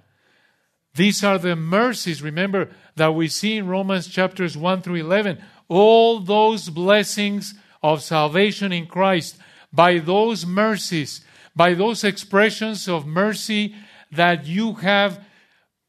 These 0.96 1.22
are 1.22 1.38
the 1.38 1.54
mercies, 1.54 2.22
remember, 2.22 2.70
that 2.96 3.14
we 3.14 3.28
see 3.28 3.56
in 3.56 3.66
Romans 3.66 4.08
chapters 4.08 4.56
1 4.56 4.80
through 4.80 4.96
11. 4.96 5.38
All 5.68 6.20
those 6.20 6.70
blessings 6.70 7.54
of 7.82 8.02
salvation 8.02 8.72
in 8.72 8.86
Christ, 8.86 9.36
by 9.72 9.98
those 9.98 10.46
mercies, 10.46 11.20
by 11.54 11.74
those 11.74 12.02
expressions 12.02 12.88
of 12.88 13.06
mercy 13.06 13.74
that 14.10 14.46
you 14.46 14.74
have 14.74 15.22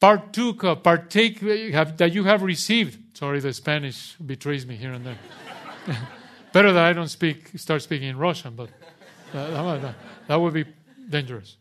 partook 0.01 0.63
of, 0.63 0.83
partake, 0.83 1.39
that 1.39 2.11
you 2.13 2.25
have 2.25 2.43
received. 2.43 3.17
Sorry, 3.17 3.39
the 3.39 3.53
Spanish 3.53 4.15
betrays 4.15 4.65
me 4.65 4.75
here 4.75 4.91
and 4.91 5.05
there. 5.05 5.17
Better 6.53 6.73
that 6.73 6.83
I 6.83 6.91
don't 6.91 7.07
speak, 7.07 7.57
start 7.57 7.81
speaking 7.81 8.09
in 8.09 8.17
Russian, 8.17 8.55
but 8.55 8.69
that, 9.31 9.95
that 10.27 10.35
would 10.35 10.53
be 10.53 10.65
dangerous. 11.09 11.55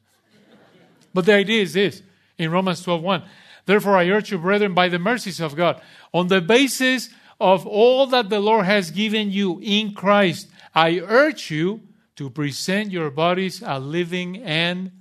But 1.15 1.27
the 1.27 1.35
idea 1.35 1.63
is 1.63 1.73
this 1.73 2.03
in 2.39 2.51
Romans 2.51 2.83
12:1. 2.83 3.23
Therefore, 3.65 3.97
I 3.97 4.09
urge 4.09 4.31
you, 4.31 4.39
brethren, 4.39 4.75
by 4.75 4.89
the 4.89 4.99
mercies 4.99 5.41
of 5.41 5.57
God, 5.57 5.81
on 6.13 6.29
the 6.29 6.41
basis 6.41 7.11
of 7.41 7.67
all 7.67 8.07
that 8.07 8.29
the 8.31 8.41
Lord 8.41 8.67
has 8.67 8.91
given 8.91 9.31
you 9.31 9.59
in 9.61 9.93
Christ, 9.93 10.49
I 10.75 11.01
urge 11.01 11.51
you 11.51 11.83
to 12.17 12.31
present 12.31 12.93
your 12.93 13.11
bodies 13.11 13.63
a 13.65 13.79
living 13.79 14.39
and 14.43 14.93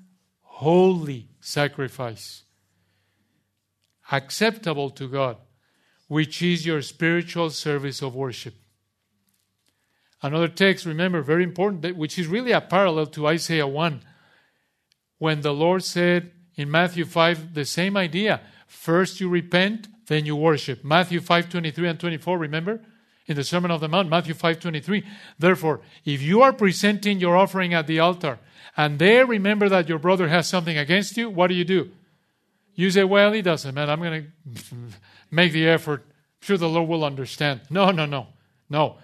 holy 0.42 1.30
sacrifice, 1.40 2.44
acceptable 4.12 4.90
to 4.92 5.08
God, 5.08 5.38
which 6.08 6.42
is 6.42 6.66
your 6.66 6.82
spiritual 6.82 7.50
service 7.52 8.02
of 8.02 8.16
worship. 8.16 8.56
Another 10.22 10.48
text, 10.48 10.86
remember, 10.86 11.22
very 11.22 11.44
important, 11.44 11.96
which 11.96 12.18
is 12.18 12.28
really 12.28 12.52
a 12.52 12.62
parallel 12.62 13.06
to 13.08 13.28
Isaiah 13.28 13.68
1, 13.68 14.02
when 15.20 15.42
the 15.42 15.54
Lord 15.54 15.84
said 15.84 16.32
in 16.58 16.72
Matthew 16.72 17.06
5 17.06 17.54
the 17.54 17.66
same 17.66 17.98
idea. 17.98 18.42
First 18.68 19.20
you 19.20 19.30
repent, 19.30 19.88
then 20.08 20.26
you 20.26 20.36
worship. 20.36 20.84
Matthew 20.84 21.22
5 21.22 21.50
23 21.50 21.90
and 21.90 22.00
24, 22.00 22.38
remember? 22.38 22.82
In 23.28 23.36
the 23.36 23.44
Sermon 23.44 23.72
of 23.72 23.82
the 23.82 23.88
Mount, 23.88 24.10
Matthew 24.10 24.34
5 24.34 24.60
23. 24.60 25.04
Therefore, 25.40 25.82
if 26.06 26.22
you 26.22 26.42
are 26.42 26.54
presenting 26.54 27.20
your 27.20 27.36
offering 27.36 27.74
at 27.74 27.88
the 27.88 28.00
altar, 28.00 28.40
and 28.78 29.00
there 29.00 29.26
remember 29.26 29.68
that 29.70 29.90
your 29.90 30.00
brother 30.00 30.28
has 30.28 30.48
something 30.48 30.78
against 30.78 31.18
you, 31.18 31.30
what 31.30 31.48
do 31.48 31.56
you 31.56 31.66
do? 31.66 31.92
You 32.76 32.92
say, 32.92 33.04
Well, 33.04 33.32
he 33.32 33.42
doesn't, 33.42 33.74
man. 33.74 33.90
I'm 33.90 34.00
going 34.00 34.32
to 34.56 34.74
make 35.32 35.54
the 35.54 35.68
effort. 35.68 36.02
I'm 36.02 36.46
sure 36.46 36.58
the 36.58 36.70
Lord 36.70 36.90
will 36.90 37.06
understand. 37.06 37.62
No, 37.70 37.92
no, 37.92 38.06
no. 38.06 38.28
No. 38.70 38.98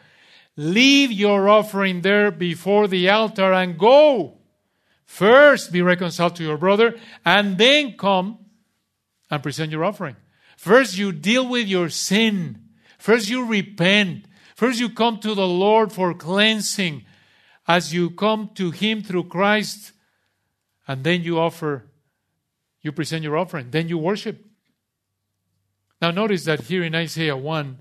Leave 0.57 1.11
your 1.11 1.47
offering 1.47 2.01
there 2.01 2.29
before 2.29 2.87
the 2.87 3.09
altar 3.09 3.53
and 3.53 3.77
go. 3.77 4.37
First 5.11 5.73
be 5.73 5.81
reconciled 5.81 6.37
to 6.37 6.43
your 6.43 6.57
brother 6.57 6.97
and 7.25 7.57
then 7.57 7.97
come 7.97 8.39
and 9.29 9.43
present 9.43 9.69
your 9.69 9.83
offering. 9.83 10.15
First 10.55 10.97
you 10.97 11.11
deal 11.11 11.49
with 11.49 11.67
your 11.67 11.89
sin. 11.89 12.69
First 12.97 13.29
you 13.29 13.45
repent. 13.45 14.23
First 14.55 14.79
you 14.79 14.89
come 14.89 15.19
to 15.19 15.35
the 15.35 15.45
Lord 15.45 15.91
for 15.91 16.13
cleansing 16.13 17.03
as 17.67 17.93
you 17.93 18.11
come 18.11 18.51
to 18.55 18.71
Him 18.71 19.03
through 19.03 19.25
Christ. 19.25 19.91
And 20.87 21.03
then 21.03 21.23
you 21.23 21.39
offer, 21.39 21.91
you 22.81 22.93
present 22.93 23.21
your 23.21 23.37
offering. 23.37 23.69
Then 23.69 23.89
you 23.89 23.97
worship. 23.97 24.45
Now 26.01 26.11
notice 26.11 26.45
that 26.45 26.61
here 26.61 26.83
in 26.83 26.95
Isaiah 26.95 27.35
1, 27.35 27.79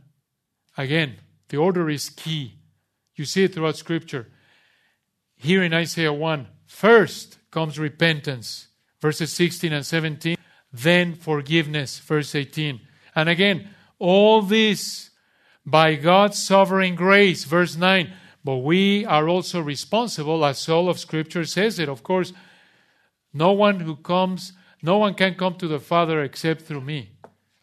again, 0.76 1.14
the 1.48 1.58
order 1.58 1.88
is 1.88 2.08
key. 2.08 2.58
You 3.14 3.24
see 3.24 3.44
it 3.44 3.54
throughout 3.54 3.76
Scripture. 3.76 4.26
Here 5.36 5.62
in 5.62 5.72
Isaiah 5.72 6.12
1, 6.12 6.48
first 6.70 7.38
comes 7.50 7.78
repentance, 7.78 8.68
verses 9.00 9.32
16 9.32 9.72
and 9.72 9.84
17, 9.84 10.36
then 10.72 11.14
forgiveness, 11.14 11.98
verse 11.98 12.34
18. 12.34 12.80
And 13.14 13.28
again, 13.28 13.70
all 13.98 14.40
this 14.40 15.10
by 15.66 15.96
God's 15.96 16.42
sovereign 16.42 16.94
grace, 16.94 17.44
verse 17.44 17.76
9. 17.76 18.12
But 18.42 18.58
we 18.58 19.04
are 19.04 19.28
also 19.28 19.60
responsible, 19.60 20.44
as 20.44 20.68
all 20.68 20.88
of 20.88 20.98
Scripture 20.98 21.44
says 21.44 21.78
it. 21.78 21.88
Of 21.88 22.02
course, 22.02 22.32
no 23.34 23.52
one 23.52 23.80
who 23.80 23.96
comes, 23.96 24.52
no 24.80 24.96
one 24.96 25.14
can 25.14 25.34
come 25.34 25.56
to 25.56 25.68
the 25.68 25.80
Father 25.80 26.22
except 26.22 26.62
through 26.62 26.80
me. 26.82 27.10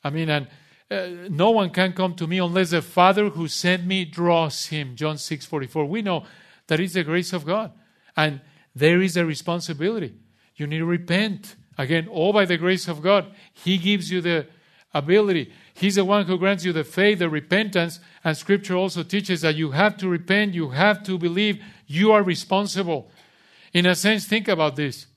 I 0.04 0.10
mean, 0.10 0.30
and 0.30 0.48
uh, 0.92 1.08
no 1.30 1.52
one 1.52 1.72
can 1.72 1.94
come 1.94 2.14
to 2.16 2.28
me 2.28 2.40
unless 2.40 2.72
the 2.72 2.82
Father 2.82 3.30
who 3.30 3.48
sent 3.48 3.86
me 3.86 4.06
draws 4.06 4.68
him. 4.68 4.96
John 4.96 5.18
6 5.18 5.46
44. 5.46 5.86
We 5.86 6.02
know 6.02 6.26
that 6.68 6.80
it's 6.80 6.94
the 6.94 7.04
grace 7.04 7.34
of 7.34 7.46
God. 7.46 7.72
And 8.16 8.42
there 8.80 9.02
is 9.02 9.18
a 9.18 9.26
responsibility. 9.26 10.14
You 10.56 10.68
need 10.68 10.80
to 10.80 10.86
repent. 10.86 11.56
Again, 11.78 12.08
all 12.08 12.34
by 12.34 12.46
the 12.46 12.58
grace 12.58 12.88
of 12.88 13.02
God. 13.02 13.32
He 13.54 13.78
gives 13.78 14.12
you 14.12 14.22
the 14.22 14.48
ability. 14.94 15.52
He's 15.74 15.96
the 15.96 16.06
one 16.06 16.26
who 16.26 16.38
grants 16.38 16.64
you 16.64 16.74
the 16.74 16.84
faith, 16.84 17.20
the 17.20 17.30
repentance. 17.30 18.00
And 18.24 18.38
Scripture 18.38 18.76
also 18.76 19.04
teaches 19.04 19.42
that 19.42 19.56
you 19.56 19.72
have 19.72 19.98
to 19.98 20.08
repent, 20.08 20.54
you 20.54 20.70
have 20.70 21.04
to 21.04 21.18
believe, 21.18 21.64
you 21.86 22.12
are 22.12 22.24
responsible. 22.24 23.12
In 23.74 23.86
a 23.86 23.96
sense, 23.96 24.26
think 24.26 24.48
about 24.48 24.76
this. 24.76 25.08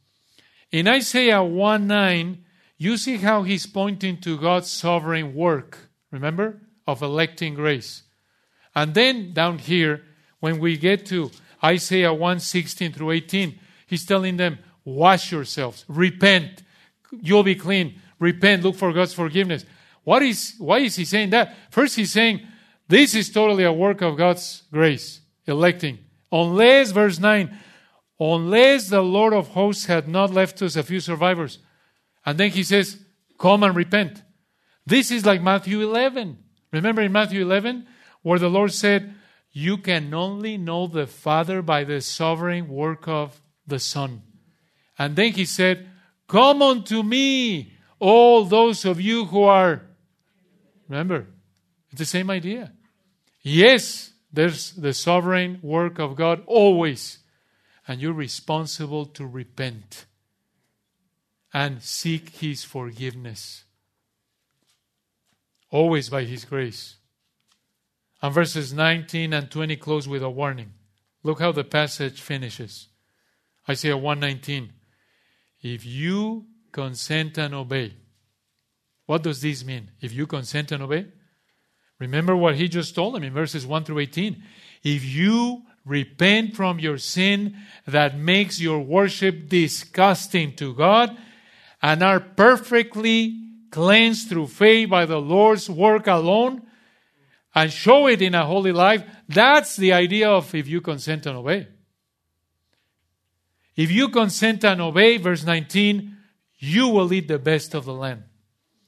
In 0.71 0.89
Isaiah 0.89 1.43
1 1.43 1.87
9, 1.87 2.45
you 2.79 2.97
see 2.97 3.19
how 3.19 3.43
he's 3.43 3.67
pointing 3.67 4.21
to 4.23 4.39
God's 4.39 4.71
sovereign 4.71 5.35
work, 5.35 5.77
remember, 6.11 6.61
of 6.87 7.03
electing 7.03 7.55
grace. 7.55 8.05
And 8.75 8.95
then 8.95 9.33
down 9.33 9.59
here, 9.59 10.03
when 10.41 10.59
we 10.59 10.77
get 10.77 11.05
to 11.07 11.31
Isaiah 11.63 12.13
1 12.13 12.41
16 12.41 12.93
through 12.93 13.11
18, 13.13 13.59
he's 13.87 14.07
telling 14.07 14.37
them, 14.37 14.59
Wash 14.85 15.31
yourselves, 15.31 15.85
repent, 15.89 16.63
you'll 17.21 17.43
be 17.43 17.55
clean, 17.55 18.01
repent, 18.19 18.63
look 18.63 18.77
for 18.77 18.93
God's 18.93 19.13
forgiveness. 19.13 19.65
What 20.05 20.23
is, 20.23 20.55
why 20.59 20.79
is 20.79 20.97
he 20.97 21.05
saying 21.05 21.31
that? 21.31 21.55
First, 21.71 21.97
he's 21.97 22.13
saying, 22.13 22.41
This 22.89 23.15
is 23.15 23.31
totally 23.31 23.65
a 23.65 23.73
work 23.73 24.01
of 24.01 24.17
God's 24.17 24.63
grace, 24.73 25.21
electing. 25.47 25.99
Unless, 26.33 26.93
verse 26.93 27.19
9, 27.19 27.59
unless 28.19 28.89
the 28.89 29.03
Lord 29.03 29.33
of 29.33 29.49
hosts 29.49 29.87
had 29.87 30.09
not 30.09 30.33
left 30.33 30.63
us 30.63 30.77
a 30.77 30.83
few 30.83 31.01
survivors, 31.01 31.59
and 32.25 32.39
then 32.39 32.51
he 32.51 32.63
says, 32.63 32.99
Come 33.39 33.63
and 33.63 33.75
repent. 33.75 34.23
This 34.87 35.11
is 35.11 35.27
like 35.27 35.43
Matthew 35.43 35.81
11. 35.81 36.39
Remember 36.73 37.03
in 37.03 37.13
Matthew 37.13 37.43
11, 37.43 37.87
where 38.23 38.39
the 38.39 38.51
Lord 38.51 38.73
said, 38.73 39.15
You 39.53 39.79
can 39.79 40.13
only 40.15 40.57
know 40.57 40.87
the 40.87 41.07
Father 41.07 41.63
by 41.63 41.85
the 41.85 42.01
sovereign 42.01 42.69
work 42.69 43.09
of 43.09 43.41
the 43.67 43.79
Son. 43.79 44.23
And 44.99 45.17
then 45.17 45.33
he 45.33 45.45
said, 45.45 45.89
Come 46.29 46.63
unto 46.63 47.03
me, 47.03 47.73
all 47.99 48.45
those 48.45 48.85
of 48.85 49.01
you 49.01 49.25
who 49.25 49.43
are. 49.43 49.83
Remember, 50.89 51.27
it's 51.91 51.99
the 51.99 52.05
same 52.05 52.31
idea. 52.31 52.73
Yes, 53.43 54.13
there's 54.33 54.73
the 54.73 54.93
sovereign 54.93 55.59
work 55.63 55.99
of 55.99 56.15
God 56.15 56.43
always. 56.47 57.19
And 57.89 58.01
you're 58.01 58.13
responsible 58.13 59.07
to 59.07 59.27
repent 59.27 60.07
and 61.53 61.83
seek 61.83 62.29
His 62.29 62.63
forgiveness. 62.63 63.65
Always 65.71 66.09
by 66.09 66.25
His 66.25 66.45
grace. 66.45 66.97
And 68.23 68.35
verses 68.35 68.73
19 68.73 69.33
and 69.33 69.51
20 69.51 69.77
close 69.77 70.07
with 70.07 70.23
a 70.23 70.31
warning. 70.31 70.73
Look 71.23 71.41
how 71.41 71.53
the 71.53 71.65
passage 71.65 72.21
finishes. 72.21 72.89
Isaiah 73.69 73.97
119. 73.97 74.73
If 75.63 75.85
you 75.85 76.47
consent 76.73 77.39
and 77.39 77.55
obey. 77.55 77.95
What 79.07 79.23
does 79.23 79.41
this 79.41 79.65
mean? 79.65 79.91
If 80.01 80.13
you 80.13 80.27
consent 80.27 80.73
and 80.73 80.83
obey? 80.83 81.07
Remember 81.99 82.37
what 82.37 82.57
he 82.57 82.69
just 82.69 82.95
told 82.95 83.15
them 83.15 83.23
in 83.23 83.33
verses 83.33 83.67
1 83.67 83.85
through 83.85 83.99
18. 83.99 84.43
If 84.83 85.05
you 85.05 85.63
repent 85.85 86.55
from 86.55 86.79
your 86.79 86.99
sin 86.99 87.57
that 87.87 88.19
makes 88.19 88.61
your 88.61 88.81
worship 88.81 89.49
disgusting 89.49 90.55
to 90.57 90.75
God 90.75 91.17
and 91.83 92.03
are 92.03 92.21
perfectly 92.21 93.37
cleansed 93.71 94.29
through 94.29 94.47
faith 94.47 94.91
by 94.91 95.07
the 95.07 95.21
Lord's 95.21 95.69
work 95.69 96.07
alone 96.07 96.63
and 97.55 97.73
show 97.73 98.07
it 98.07 98.23
in 98.23 98.35
a 98.35 98.47
holy 98.47 98.73
life, 98.73 99.05
that's 99.29 99.77
the 99.77 99.93
idea 99.93 100.31
of 100.31 100.55
if 100.55 100.69
you 100.69 100.81
consent 100.81 101.27
and 101.27 101.37
obey. 101.37 101.69
If 103.77 103.91
you 103.91 104.09
consent 104.09 104.65
and 104.65 104.81
obey, 104.81 105.17
verse 105.17 105.45
19, 105.45 106.17
you 106.59 106.89
will 106.89 107.13
eat 107.13 107.29
the 107.29 107.39
best 107.39 107.75
of 107.75 107.85
the 107.85 107.95
land. 107.95 108.25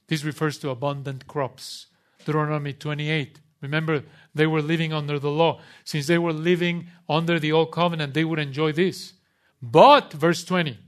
This 0.08 0.24
refers 0.24 0.58
to 0.58 0.70
abundant 0.70 1.26
crops. 1.26 1.86
Deuteronomy 2.24 2.74
28. 2.74 3.40
Remember, 3.62 4.02
they 4.34 4.46
were 4.46 4.60
living 4.60 4.92
under 4.92 5.18
the 5.18 5.30
law. 5.30 5.60
Since 5.84 6.06
they 6.06 6.18
were 6.18 6.32
living 6.32 6.88
under 7.08 7.38
the 7.38 7.52
old 7.52 7.72
covenant, 7.72 8.12
they 8.12 8.24
would 8.24 8.38
enjoy 8.38 8.72
this. 8.72 9.14
But, 9.62 10.12
verse 10.12 10.44
20, 10.44 10.78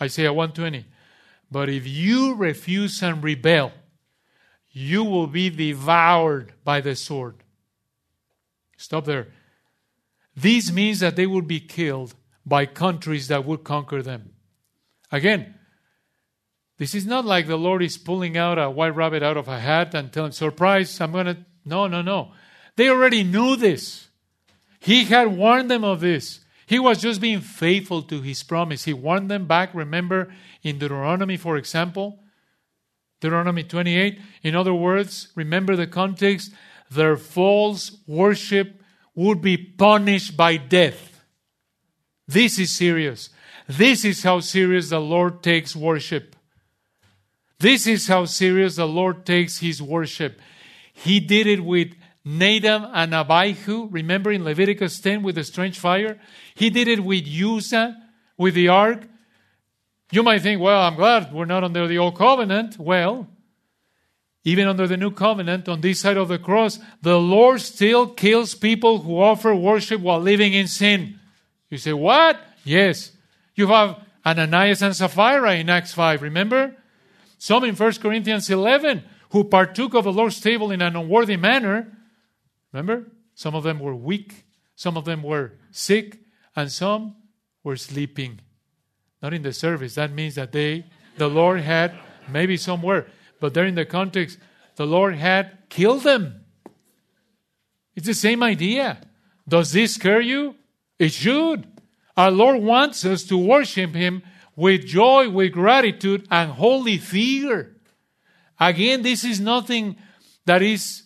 Isaiah 0.00 0.32
120, 0.32 0.86
but 1.50 1.68
if 1.68 1.86
you 1.86 2.34
refuse 2.34 3.02
and 3.02 3.22
rebel, 3.22 3.72
you 4.72 5.04
will 5.04 5.26
be 5.26 5.50
devoured 5.50 6.52
by 6.64 6.80
the 6.80 6.94
sword. 6.94 7.36
Stop 8.76 9.04
there. 9.04 9.28
This 10.34 10.72
means 10.72 11.00
that 11.00 11.16
they 11.16 11.26
will 11.26 11.42
be 11.42 11.60
killed 11.60 12.14
by 12.46 12.66
countries 12.66 13.28
that 13.28 13.44
would 13.44 13.64
conquer 13.64 14.02
them. 14.02 14.32
Again, 15.12 15.54
this 16.78 16.94
is 16.94 17.04
not 17.04 17.26
like 17.26 17.46
the 17.46 17.58
Lord 17.58 17.82
is 17.82 17.98
pulling 17.98 18.38
out 18.38 18.58
a 18.58 18.70
white 18.70 18.94
rabbit 18.94 19.22
out 19.22 19.36
of 19.36 19.48
a 19.48 19.58
hat 19.58 19.94
and 19.94 20.10
telling, 20.10 20.32
surprise, 20.32 21.00
I'm 21.00 21.12
going 21.12 21.26
to. 21.26 21.36
No, 21.64 21.86
no, 21.86 22.00
no. 22.00 22.32
They 22.76 22.88
already 22.88 23.22
knew 23.22 23.56
this. 23.56 24.08
He 24.78 25.04
had 25.04 25.36
warned 25.36 25.70
them 25.70 25.84
of 25.84 26.00
this. 26.00 26.40
He 26.64 26.78
was 26.78 27.02
just 27.02 27.20
being 27.20 27.40
faithful 27.40 28.00
to 28.04 28.22
his 28.22 28.42
promise. 28.42 28.84
He 28.84 28.94
warned 28.94 29.30
them 29.30 29.46
back, 29.46 29.74
remember, 29.74 30.32
in 30.62 30.78
Deuteronomy, 30.78 31.36
for 31.36 31.58
example, 31.58 32.20
Deuteronomy 33.20 33.64
28. 33.64 34.20
In 34.42 34.56
other 34.56 34.74
words, 34.74 35.28
remember 35.34 35.76
the 35.76 35.86
context, 35.86 36.52
their 36.90 37.16
false 37.16 37.98
worship 38.06 38.82
would 39.14 39.40
be 39.40 39.56
punished 39.56 40.36
by 40.36 40.56
death. 40.56 41.22
This 42.26 42.58
is 42.58 42.76
serious. 42.76 43.30
This 43.68 44.04
is 44.04 44.22
how 44.22 44.40
serious 44.40 44.90
the 44.90 45.00
Lord 45.00 45.42
takes 45.42 45.76
worship. 45.76 46.36
This 47.58 47.86
is 47.86 48.08
how 48.08 48.24
serious 48.24 48.76
the 48.76 48.86
Lord 48.86 49.26
takes 49.26 49.58
his 49.58 49.82
worship. 49.82 50.40
He 50.92 51.20
did 51.20 51.46
it 51.46 51.60
with 51.62 51.92
Nadab 52.24 52.90
and 52.94 53.14
Abihu. 53.14 53.88
Remember 53.90 54.32
in 54.32 54.44
Leviticus 54.44 54.98
10 55.00 55.22
with 55.22 55.34
the 55.34 55.44
strange 55.44 55.78
fire? 55.78 56.18
He 56.54 56.70
did 56.70 56.88
it 56.88 57.00
with 57.00 57.26
Uzzah, 57.26 57.96
with 58.38 58.54
the 58.54 58.68
ark. 58.68 59.06
You 60.10 60.22
might 60.22 60.42
think, 60.42 60.60
well, 60.60 60.82
I'm 60.82 60.96
glad 60.96 61.32
we're 61.32 61.44
not 61.44 61.64
under 61.64 61.86
the 61.86 61.98
old 61.98 62.16
covenant. 62.16 62.78
Well, 62.78 63.28
even 64.44 64.66
under 64.66 64.86
the 64.86 64.96
new 64.96 65.10
covenant, 65.10 65.68
on 65.68 65.80
this 65.80 66.00
side 66.00 66.16
of 66.16 66.28
the 66.28 66.38
cross, 66.38 66.78
the 67.02 67.18
Lord 67.18 67.60
still 67.60 68.08
kills 68.08 68.54
people 68.54 68.98
who 68.98 69.20
offer 69.20 69.54
worship 69.54 70.00
while 70.00 70.20
living 70.20 70.54
in 70.54 70.66
sin. 70.66 71.20
You 71.68 71.78
say, 71.78 71.92
what? 71.92 72.40
Yes. 72.64 73.12
You 73.54 73.66
have 73.68 74.02
Ananias 74.24 74.82
and 74.82 74.96
Sapphira 74.96 75.56
in 75.56 75.68
Acts 75.68 75.92
5, 75.92 76.22
remember? 76.22 76.74
Some 77.38 77.64
in 77.64 77.76
1 77.76 77.92
Corinthians 77.94 78.50
11 78.50 79.02
who 79.30 79.44
partook 79.44 79.94
of 79.94 80.04
the 80.04 80.12
Lord's 80.12 80.40
table 80.40 80.70
in 80.70 80.82
an 80.82 80.96
unworthy 80.96 81.36
manner. 81.36 81.96
Remember? 82.72 83.06
Some 83.34 83.54
of 83.54 83.62
them 83.62 83.78
were 83.78 83.94
weak, 83.94 84.44
some 84.74 84.96
of 84.96 85.04
them 85.04 85.22
were 85.22 85.52
sick, 85.70 86.18
and 86.56 86.70
some 86.70 87.14
were 87.62 87.76
sleeping. 87.76 88.40
Not 89.22 89.34
in 89.34 89.42
the 89.42 89.52
service. 89.52 89.94
That 89.94 90.12
means 90.12 90.34
that 90.36 90.52
they, 90.52 90.86
the 91.16 91.28
Lord 91.28 91.60
had, 91.60 91.94
maybe 92.28 92.56
some 92.56 92.82
were, 92.82 93.06
but 93.40 93.54
there 93.54 93.66
in 93.66 93.74
the 93.74 93.84
context, 93.84 94.38
the 94.76 94.86
Lord 94.86 95.14
had 95.14 95.58
killed 95.68 96.02
them. 96.02 96.44
It's 97.94 98.06
the 98.06 98.14
same 98.14 98.42
idea. 98.42 98.98
Does 99.46 99.72
this 99.72 99.94
scare 99.94 100.20
you? 100.20 100.54
It 100.98 101.12
should. 101.12 101.66
Our 102.16 102.30
Lord 102.30 102.62
wants 102.62 103.04
us 103.04 103.24
to 103.24 103.36
worship 103.36 103.94
Him 103.94 104.22
with 104.56 104.86
joy, 104.86 105.28
with 105.28 105.52
gratitude, 105.52 106.26
and 106.30 106.52
holy 106.52 106.98
fear. 106.98 107.76
Again, 108.58 109.02
this 109.02 109.24
is 109.24 109.40
nothing 109.40 109.96
that 110.46 110.62
is 110.62 111.04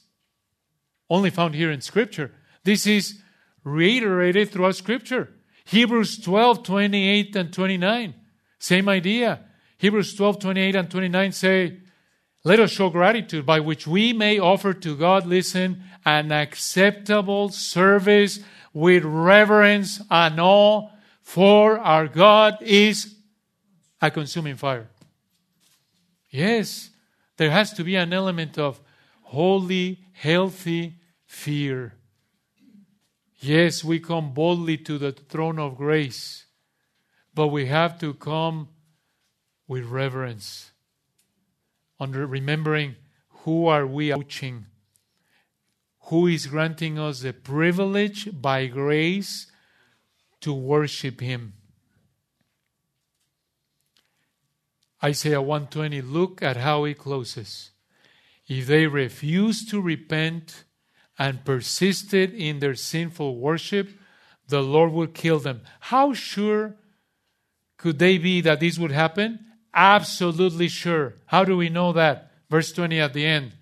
only 1.08 1.30
found 1.30 1.54
here 1.54 1.70
in 1.70 1.80
Scripture. 1.80 2.32
This 2.64 2.86
is 2.86 3.20
reiterated 3.62 4.50
throughout 4.50 4.76
Scripture. 4.76 5.33
Hebrews 5.64 6.18
12, 6.18 6.62
28 6.62 7.36
and 7.36 7.52
29. 7.52 8.14
Same 8.58 8.88
idea. 8.88 9.40
Hebrews 9.78 10.14
12, 10.14 10.38
28 10.38 10.74
and 10.76 10.90
29 10.90 11.32
say, 11.32 11.78
Let 12.44 12.60
us 12.60 12.70
show 12.70 12.90
gratitude 12.90 13.46
by 13.46 13.60
which 13.60 13.86
we 13.86 14.12
may 14.12 14.38
offer 14.38 14.72
to 14.74 14.96
God, 14.96 15.26
listen, 15.26 15.82
an 16.04 16.32
acceptable 16.32 17.48
service 17.48 18.40
with 18.72 19.04
reverence 19.04 20.00
and 20.10 20.40
awe, 20.40 20.88
for 21.22 21.78
our 21.78 22.08
God 22.08 22.58
is 22.60 23.14
a 24.00 24.10
consuming 24.10 24.56
fire. 24.56 24.88
Yes, 26.30 26.90
there 27.36 27.50
has 27.50 27.72
to 27.74 27.84
be 27.84 27.96
an 27.96 28.12
element 28.12 28.58
of 28.58 28.80
holy, 29.22 30.00
healthy 30.12 30.96
fear. 31.26 31.94
Yes, 33.44 33.84
we 33.84 34.00
come 34.00 34.32
boldly 34.32 34.78
to 34.78 34.96
the 34.96 35.12
throne 35.12 35.58
of 35.58 35.76
grace, 35.76 36.46
but 37.34 37.48
we 37.48 37.66
have 37.66 37.98
to 38.00 38.14
come 38.14 38.70
with 39.68 39.84
reverence, 39.84 40.72
under 42.00 42.26
remembering 42.26 42.96
who 43.44 43.66
are 43.66 43.86
we 43.86 44.10
approaching, 44.10 44.64
who 46.04 46.26
is 46.26 46.46
granting 46.46 46.98
us 46.98 47.20
the 47.20 47.34
privilege 47.34 48.30
by 48.32 48.66
grace 48.66 49.46
to 50.40 50.54
worship 50.54 51.20
Him. 51.20 51.52
Isaiah 55.02 55.42
120, 55.42 56.00
look 56.00 56.42
at 56.42 56.56
how 56.56 56.84
it 56.84 56.96
closes. 56.96 57.72
If 58.48 58.66
they 58.68 58.86
refuse 58.86 59.66
to 59.66 59.82
repent 59.82 60.64
and 61.18 61.44
persisted 61.44 62.34
in 62.34 62.58
their 62.58 62.74
sinful 62.74 63.36
worship, 63.38 63.90
the 64.48 64.60
Lord 64.60 64.92
will 64.92 65.06
kill 65.06 65.38
them. 65.38 65.62
How 65.80 66.12
sure 66.12 66.76
could 67.76 67.98
they 67.98 68.18
be 68.18 68.40
that 68.40 68.60
this 68.60 68.78
would 68.78 68.92
happen? 68.92 69.38
Absolutely 69.72 70.68
sure. 70.68 71.14
How 71.26 71.44
do 71.44 71.56
we 71.56 71.68
know 71.68 71.92
that? 71.92 72.30
Verse 72.50 72.72
20 72.72 73.00
at 73.00 73.12
the 73.12 73.26
end. 73.26 73.52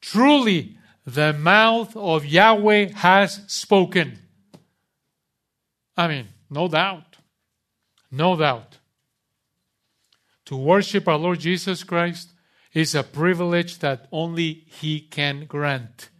Truly, 0.00 0.78
the 1.04 1.32
mouth 1.32 1.96
of 1.96 2.24
Yahweh 2.24 2.92
has 2.94 3.40
spoken. 3.46 4.18
I 5.96 6.06
mean, 6.06 6.28
no 6.50 6.68
doubt. 6.68 7.16
No 8.10 8.36
doubt. 8.36 8.78
To 10.46 10.56
worship 10.56 11.08
our 11.08 11.18
Lord 11.18 11.40
Jesus 11.40 11.82
Christ 11.84 12.32
is 12.72 12.94
a 12.94 13.02
privilege 13.02 13.80
that 13.80 14.06
only 14.12 14.64
He 14.66 15.00
can 15.00 15.46
grant, 15.46 16.10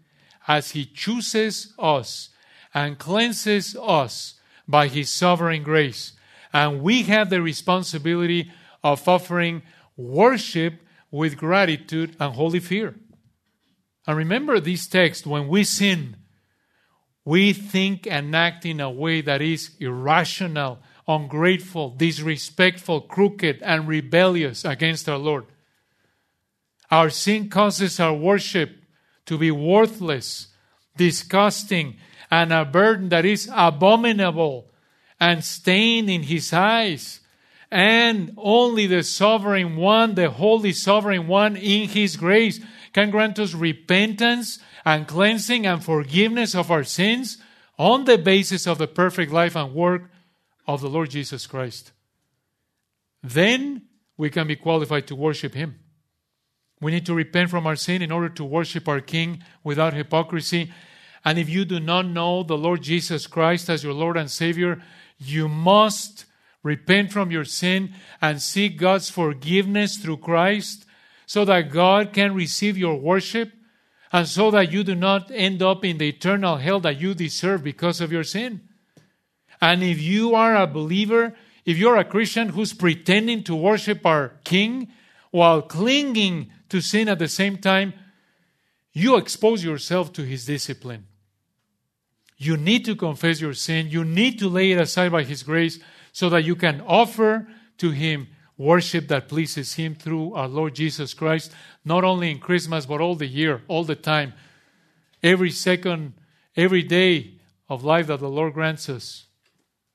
as 0.49 0.71
He 0.71 0.87
chooses 0.87 1.75
us 1.79 2.31
and 2.75 2.99
cleanses 2.99 3.77
us 3.81 4.35
by 4.67 4.89
His 4.89 5.11
sovereign 5.11 5.63
grace. 5.63 6.15
And 6.53 6.83
we 6.83 7.03
have 7.05 7.31
the 7.31 7.43
responsibility 7.43 8.51
of 8.83 9.07
offering 9.07 9.63
worship 9.97 10.75
with 11.11 11.37
gratitude 11.37 12.17
and 12.19 12.35
holy 12.35 12.61
fear. 12.61 12.95
And 14.07 14.17
remember 14.17 14.59
this 14.59 14.87
text 14.87 15.27
when 15.27 15.49
we 15.49 15.65
sin, 15.65 16.17
we 17.25 17.53
think 17.53 18.07
and 18.07 18.35
act 18.35 18.65
in 18.65 18.81
a 18.81 18.91
way 18.91 19.21
that 19.21 19.43
is 19.43 19.73
irrational, 19.81 20.79
ungrateful, 21.07 21.91
disrespectful, 21.91 23.03
crooked, 23.03 23.61
and 23.63 23.87
rebellious 23.87 24.65
against 24.65 25.09
our 25.11 25.19
Lord. 25.19 25.45
Our 26.91 27.11
sin 27.11 27.51
causes 27.51 28.01
our 28.01 28.15
worship 28.15 28.78
to 29.29 29.39
be 29.39 29.51
worthless, 29.51 30.49
disgusting, 30.97 31.97
and 32.31 32.53
a 32.53 32.65
burden 32.65 33.11
that 33.11 33.25
is 33.25 33.49
abominable 33.55 34.71
and 35.21 35.45
stained 35.45 36.11
in 36.11 36.25
His 36.25 36.53
eyes. 36.53 37.21
And 37.71 38.33
only 38.39 38.87
the 38.87 39.03
sovereign 39.03 39.77
one, 39.77 40.15
the 40.15 40.31
holy 40.31 40.73
sovereign 40.73 41.29
one 41.29 41.57
in 41.57 41.89
His 41.89 42.17
grace, 42.17 42.61
can 42.93 43.11
grant 43.11 43.39
us 43.39 43.55
repentance 43.55 44.59
and 44.85 45.07
cleansing 45.07 45.67
and 45.67 45.85
forgiveness 45.85 46.55
of 46.55 46.71
our 46.71 46.85
sins 46.85 47.39
on 47.79 48.05
the 48.05 48.19
basis 48.19 48.67
of 48.67 48.79
the 48.79 48.89
perfect 48.89 49.31
life 49.31 49.55
and 49.55 49.75
work 49.75 50.11
of 50.67 50.81
the 50.81 50.89
Lord 50.89 51.11
Jesus 51.11 51.47
Christ. 51.47 51.93
Then 53.23 53.83
we 54.17 54.31
can 54.31 54.47
be 54.47 54.57
qualified 54.57 55.07
to 55.09 55.17
worship 55.17 55.55
Him. 55.55 55.81
We 56.81 56.93
need 56.93 57.07
to 57.07 57.15
repent 57.15 57.51
from 57.51 57.67
our 57.67 57.77
sin 57.77 58.03
in 58.03 58.13
order 58.13 58.29
to 58.31 58.45
worship 58.45 58.89
our 58.89 59.01
King 59.01 59.43
without 59.65 59.95
hypocrisy. 59.95 60.73
And 61.25 61.39
if 61.39 61.49
you 61.49 61.65
do 61.65 61.81
not 61.81 62.07
know 62.07 62.43
the 62.43 62.57
Lord 62.57 62.83
Jesus 62.83 63.27
Christ 63.27 63.69
as 63.69 63.83
your 63.83 63.93
Lord 63.93 64.17
and 64.17 64.31
Savior, 64.31 64.83
you 65.19 65.49
must 65.49 66.25
repent 66.63 67.13
from 67.13 67.31
your 67.31 67.45
sin 67.45 67.93
and 68.21 68.41
seek 68.41 68.79
God's 68.79 69.11
forgiveness 69.11 69.97
through 69.97 70.19
Christ 70.19 70.85
so 71.27 71.45
that 71.45 71.71
God 71.71 72.13
can 72.13 72.35
receive 72.35 72.79
your 72.79 72.97
worship 72.97 73.53
and 74.13 74.27
so 74.27 74.51
that 74.51 74.73
you 74.73 74.85
do 74.85 74.95
not 74.95 75.31
end 75.31 75.63
up 75.63 75.85
in 75.85 75.99
the 75.99 76.09
eternal 76.09 76.57
hell 76.57 76.81
that 76.81 77.01
you 77.01 77.15
deserve 77.15 77.63
because 77.63 78.01
of 78.01 78.13
your 78.13 78.25
sin. 78.25 78.63
And 79.61 79.83
if 79.83 80.01
you 80.01 80.35
are 80.35 80.57
a 80.57 80.67
believer, 80.67 81.35
if 81.65 81.77
you're 81.77 81.97
a 81.97 82.05
Christian 82.05 82.51
who's 82.51 82.73
pretending 82.73 83.43
to 83.45 83.55
worship 83.55 84.07
our 84.07 84.35
King 84.45 84.93
while 85.31 85.63
clinging 85.63 86.51
to 86.69 86.81
sin 86.81 87.09
at 87.09 87.19
the 87.19 87.29
same 87.29 87.57
time, 87.57 87.93
you 88.93 89.17
expose 89.17 89.63
yourself 89.63 90.13
to 90.15 90.23
his 90.23 90.45
discipline. 90.45 91.07
You 92.37 92.57
need 92.57 92.85
to 92.85 92.95
confess 92.95 93.41
your 93.41 93.55
sin. 93.55 93.89
You 93.91 94.05
need 94.05 94.39
to 94.39 94.49
lay 94.49 94.73
it 94.73 94.81
aside 94.81 95.13
by 95.13 95.25
his 95.25 95.43
grace 95.43 95.79
so 96.13 96.29
that 96.31 96.45
you 96.45 96.57
can 96.57 96.81
offer 96.83 97.47
to 97.79 97.91
him 97.91 98.29
worship 98.57 99.09
that 99.09 99.29
pleases 99.29 99.75
him 99.75 99.95
through 99.95 100.35
our 100.35 100.49
Lord 100.49 100.75
Jesus 100.75 101.15
Christ, 101.15 101.53
not 101.85 102.05
only 102.05 102.31
in 102.31 102.39
Christmas, 102.41 102.87
but 102.87 103.01
all 103.01 103.15
the 103.15 103.27
year, 103.27 103.63
all 103.69 103.85
the 103.85 103.95
time, 103.95 104.35
every 105.23 105.51
second, 105.51 106.15
every 106.57 106.83
day 106.83 107.35
of 107.69 107.85
life 107.85 108.09
that 108.09 108.21
the 108.21 108.29
Lord 108.29 108.55
grants 108.55 108.89
us 108.89 109.27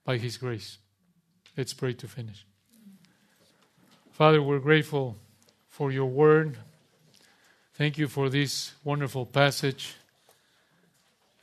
by 0.06 0.18
his 0.18 0.38
grace. 0.38 0.78
Let's 1.58 1.74
pray 1.74 1.94
to 1.94 2.08
finish. 2.08 2.46
Father, 4.12 4.42
we're 4.42 4.60
grateful 4.60 5.18
for 5.74 5.92
your 5.92 6.06
word. 6.06 6.56
Thank 7.74 7.98
you 7.98 8.08
for 8.08 8.30
this 8.30 8.74
wonderful 8.84 9.26
passage 9.26 9.96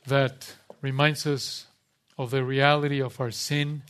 that 0.07 0.55
reminds 0.81 1.27
us 1.27 1.67
of 2.17 2.31
the 2.31 2.41
reality 2.41 3.01
of 3.01 3.19
our 3.19 3.31
sin, 3.31 3.83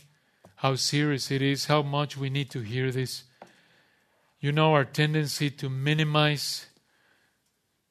how 0.56 0.74
serious 0.74 1.30
it 1.30 1.42
is, 1.42 1.66
how 1.66 1.82
much 1.82 2.16
we 2.16 2.28
need 2.28 2.50
to 2.50 2.58
hear 2.58 2.90
this. 2.90 3.22
You 4.40 4.50
know 4.50 4.74
our 4.74 4.84
tendency 4.84 5.48
to 5.48 5.70
minimize, 5.70 6.66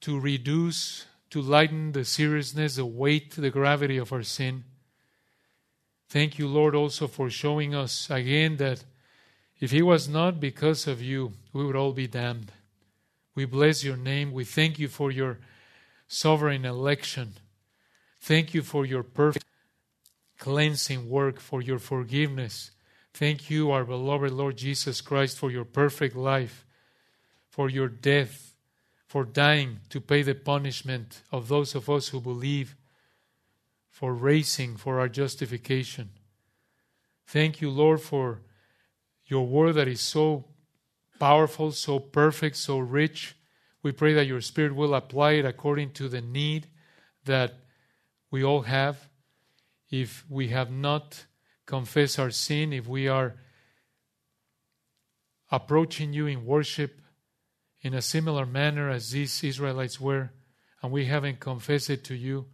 to 0.02 0.20
reduce, 0.20 1.06
to 1.30 1.40
lighten 1.40 1.92
the 1.92 2.04
seriousness, 2.04 2.76
the 2.76 2.84
weight, 2.84 3.30
the 3.34 3.48
gravity 3.48 3.96
of 3.96 4.12
our 4.12 4.22
sin. 4.22 4.64
Thank 6.10 6.38
you, 6.38 6.48
Lord, 6.48 6.74
also 6.74 7.06
for 7.06 7.30
showing 7.30 7.74
us 7.74 8.10
again 8.10 8.58
that 8.58 8.84
if 9.58 9.72
it 9.72 9.84
was 9.84 10.06
not 10.06 10.38
because 10.38 10.86
of 10.86 11.00
you, 11.00 11.32
we 11.52 11.64
would 11.64 11.76
all 11.76 11.92
be 11.92 12.06
damned. 12.06 12.52
We 13.34 13.44
bless 13.44 13.84
your 13.84 13.96
name. 13.96 14.32
We 14.32 14.44
thank 14.44 14.78
you 14.78 14.88
for 14.88 15.10
your 15.10 15.38
sovereign 16.06 16.64
election. 16.64 17.34
Thank 18.20 18.54
you 18.54 18.62
for 18.62 18.84
your 18.84 19.02
perfect 19.02 19.44
cleansing 20.38 21.08
work, 21.08 21.40
for 21.40 21.62
your 21.62 21.78
forgiveness. 21.78 22.72
Thank 23.14 23.50
you, 23.50 23.70
our 23.70 23.84
beloved 23.84 24.32
Lord 24.32 24.56
Jesus 24.56 25.00
Christ, 25.00 25.38
for 25.38 25.50
your 25.50 25.64
perfect 25.64 26.16
life, 26.16 26.66
for 27.48 27.68
your 27.68 27.88
death, 27.88 28.54
for 29.06 29.24
dying 29.24 29.80
to 29.90 30.00
pay 30.00 30.22
the 30.22 30.34
punishment 30.34 31.22
of 31.30 31.48
those 31.48 31.74
of 31.74 31.88
us 31.90 32.08
who 32.08 32.20
believe, 32.20 32.76
for 33.90 34.14
raising 34.14 34.76
for 34.76 34.98
our 34.98 35.08
justification. 35.08 36.10
Thank 37.26 37.60
you, 37.60 37.70
Lord, 37.70 38.00
for 38.00 38.40
your 39.26 39.46
word 39.46 39.74
that 39.74 39.88
is 39.88 40.00
so 40.00 40.44
powerful, 41.22 41.70
so 41.70 42.00
perfect, 42.00 42.56
so 42.56 42.80
rich. 42.80 43.36
We 43.80 43.92
pray 43.92 44.12
that 44.14 44.26
your 44.26 44.40
Spirit 44.40 44.74
will 44.74 44.92
apply 44.92 45.34
it 45.34 45.44
according 45.44 45.92
to 45.92 46.08
the 46.08 46.20
need 46.20 46.66
that 47.26 47.54
we 48.28 48.42
all 48.42 48.62
have. 48.62 49.08
If 49.88 50.24
we 50.28 50.48
have 50.48 50.72
not 50.72 51.24
confessed 51.64 52.18
our 52.18 52.32
sin, 52.32 52.72
if 52.72 52.88
we 52.88 53.06
are 53.06 53.36
approaching 55.48 56.12
you 56.12 56.26
in 56.26 56.44
worship 56.44 57.00
in 57.82 57.94
a 57.94 58.02
similar 58.02 58.44
manner 58.44 58.90
as 58.90 59.12
these 59.12 59.44
Israelites 59.44 60.00
were, 60.00 60.32
and 60.82 60.90
we 60.90 61.04
haven't 61.04 61.38
confessed 61.38 61.88
it 61.88 62.02
to 62.06 62.16
you, 62.16 62.46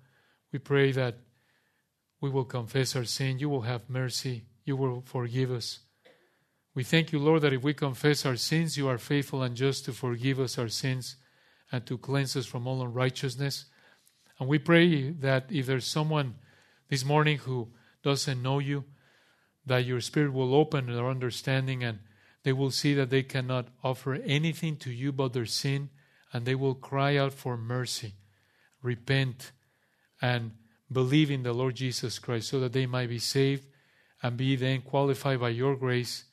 we 0.53 0.59
pray 0.59 0.93
that 0.93 1.15
we 2.21 2.29
will 2.29 2.45
confess 2.45 2.95
our 2.95 3.05
sin. 3.05 3.39
You 3.39 3.49
will 3.49 3.63
have 3.63 3.89
mercy. 3.89 4.45
You 4.67 4.77
will 4.77 5.01
forgive 5.07 5.51
us. 5.51 5.88
We 6.79 6.85
thank 6.85 7.11
you, 7.11 7.19
Lord, 7.19 7.43
that 7.43 7.53
if 7.53 7.65
we 7.65 7.75
confess 7.75 8.25
our 8.25 8.37
sins, 8.37 8.79
you 8.79 8.87
are 8.87 8.99
faithful 8.99 9.43
and 9.43 9.57
just 9.57 9.85
to 9.87 9.93
forgive 9.93 10.39
us 10.39 10.59
our 10.59 10.69
sins 10.69 11.17
and 11.73 11.85
to 11.87 11.99
cleanse 11.99 12.37
us 12.37 12.47
from 12.47 12.69
all 12.69 12.83
unrighteousness. 12.83 13.65
And 14.39 14.49
we 14.49 14.61
pray 14.61 15.11
that 15.11 15.47
if 15.51 15.67
there's 15.67 15.89
someone 15.89 16.37
this 16.89 17.05
morning 17.05 17.39
who 17.39 17.73
doesn't 18.05 18.41
know 18.41 18.61
you, 18.61 18.85
that 19.67 19.87
your 19.87 20.01
Spirit 20.01 20.33
will 20.33 20.55
open 20.55 20.87
their 20.87 21.09
understanding 21.09 21.83
and 21.83 21.99
they 22.45 22.53
will 22.53 22.71
see 22.71 22.95
that 22.95 23.11
they 23.11 23.25
cannot 23.25 23.67
offer 23.83 24.15
anything 24.15 24.77
to 24.77 24.93
you 24.93 25.11
but 25.11 25.33
their 25.33 25.47
sin, 25.47 25.91
and 26.33 26.47
they 26.47 26.55
will 26.55 26.77
cry 26.77 27.17
out 27.17 27.33
for 27.33 27.57
mercy, 27.57 28.15
repent, 28.85 29.51
and 30.23 30.53
believe 30.93 31.29
in 31.29 31.43
the 31.43 31.53
Lord 31.53 31.75
Jesus 31.75 32.21
Christ 32.21 32.51
so 32.51 32.61
that 32.61 32.73
they 32.73 32.87
might 32.87 33.09
be 33.09 33.19
saved 33.19 33.67
and 34.23 34.37
be 34.37 34.55
then 34.55 34.83
qualified 34.83 35.41
by 35.41 35.49
your 35.49 35.75
grace 35.75 36.27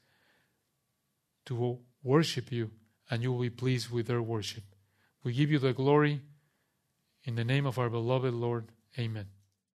to 1.46 1.80
worship 2.04 2.52
you, 2.52 2.72
and 3.10 3.22
you 3.22 3.32
will 3.32 3.42
be 3.42 3.50
pleased 3.50 3.90
with 3.90 4.08
their 4.08 4.22
worship. 4.22 4.64
We 5.24 5.34
give 5.34 5.52
you 5.52 5.60
the 5.60 5.74
glory 5.74 6.22
in 7.24 7.36
the 7.36 7.44
name 7.44 7.66
of 7.66 7.80
our 7.80 7.90
beloved 7.90 8.34
Lord. 8.34 8.72
Amen. 8.98 9.28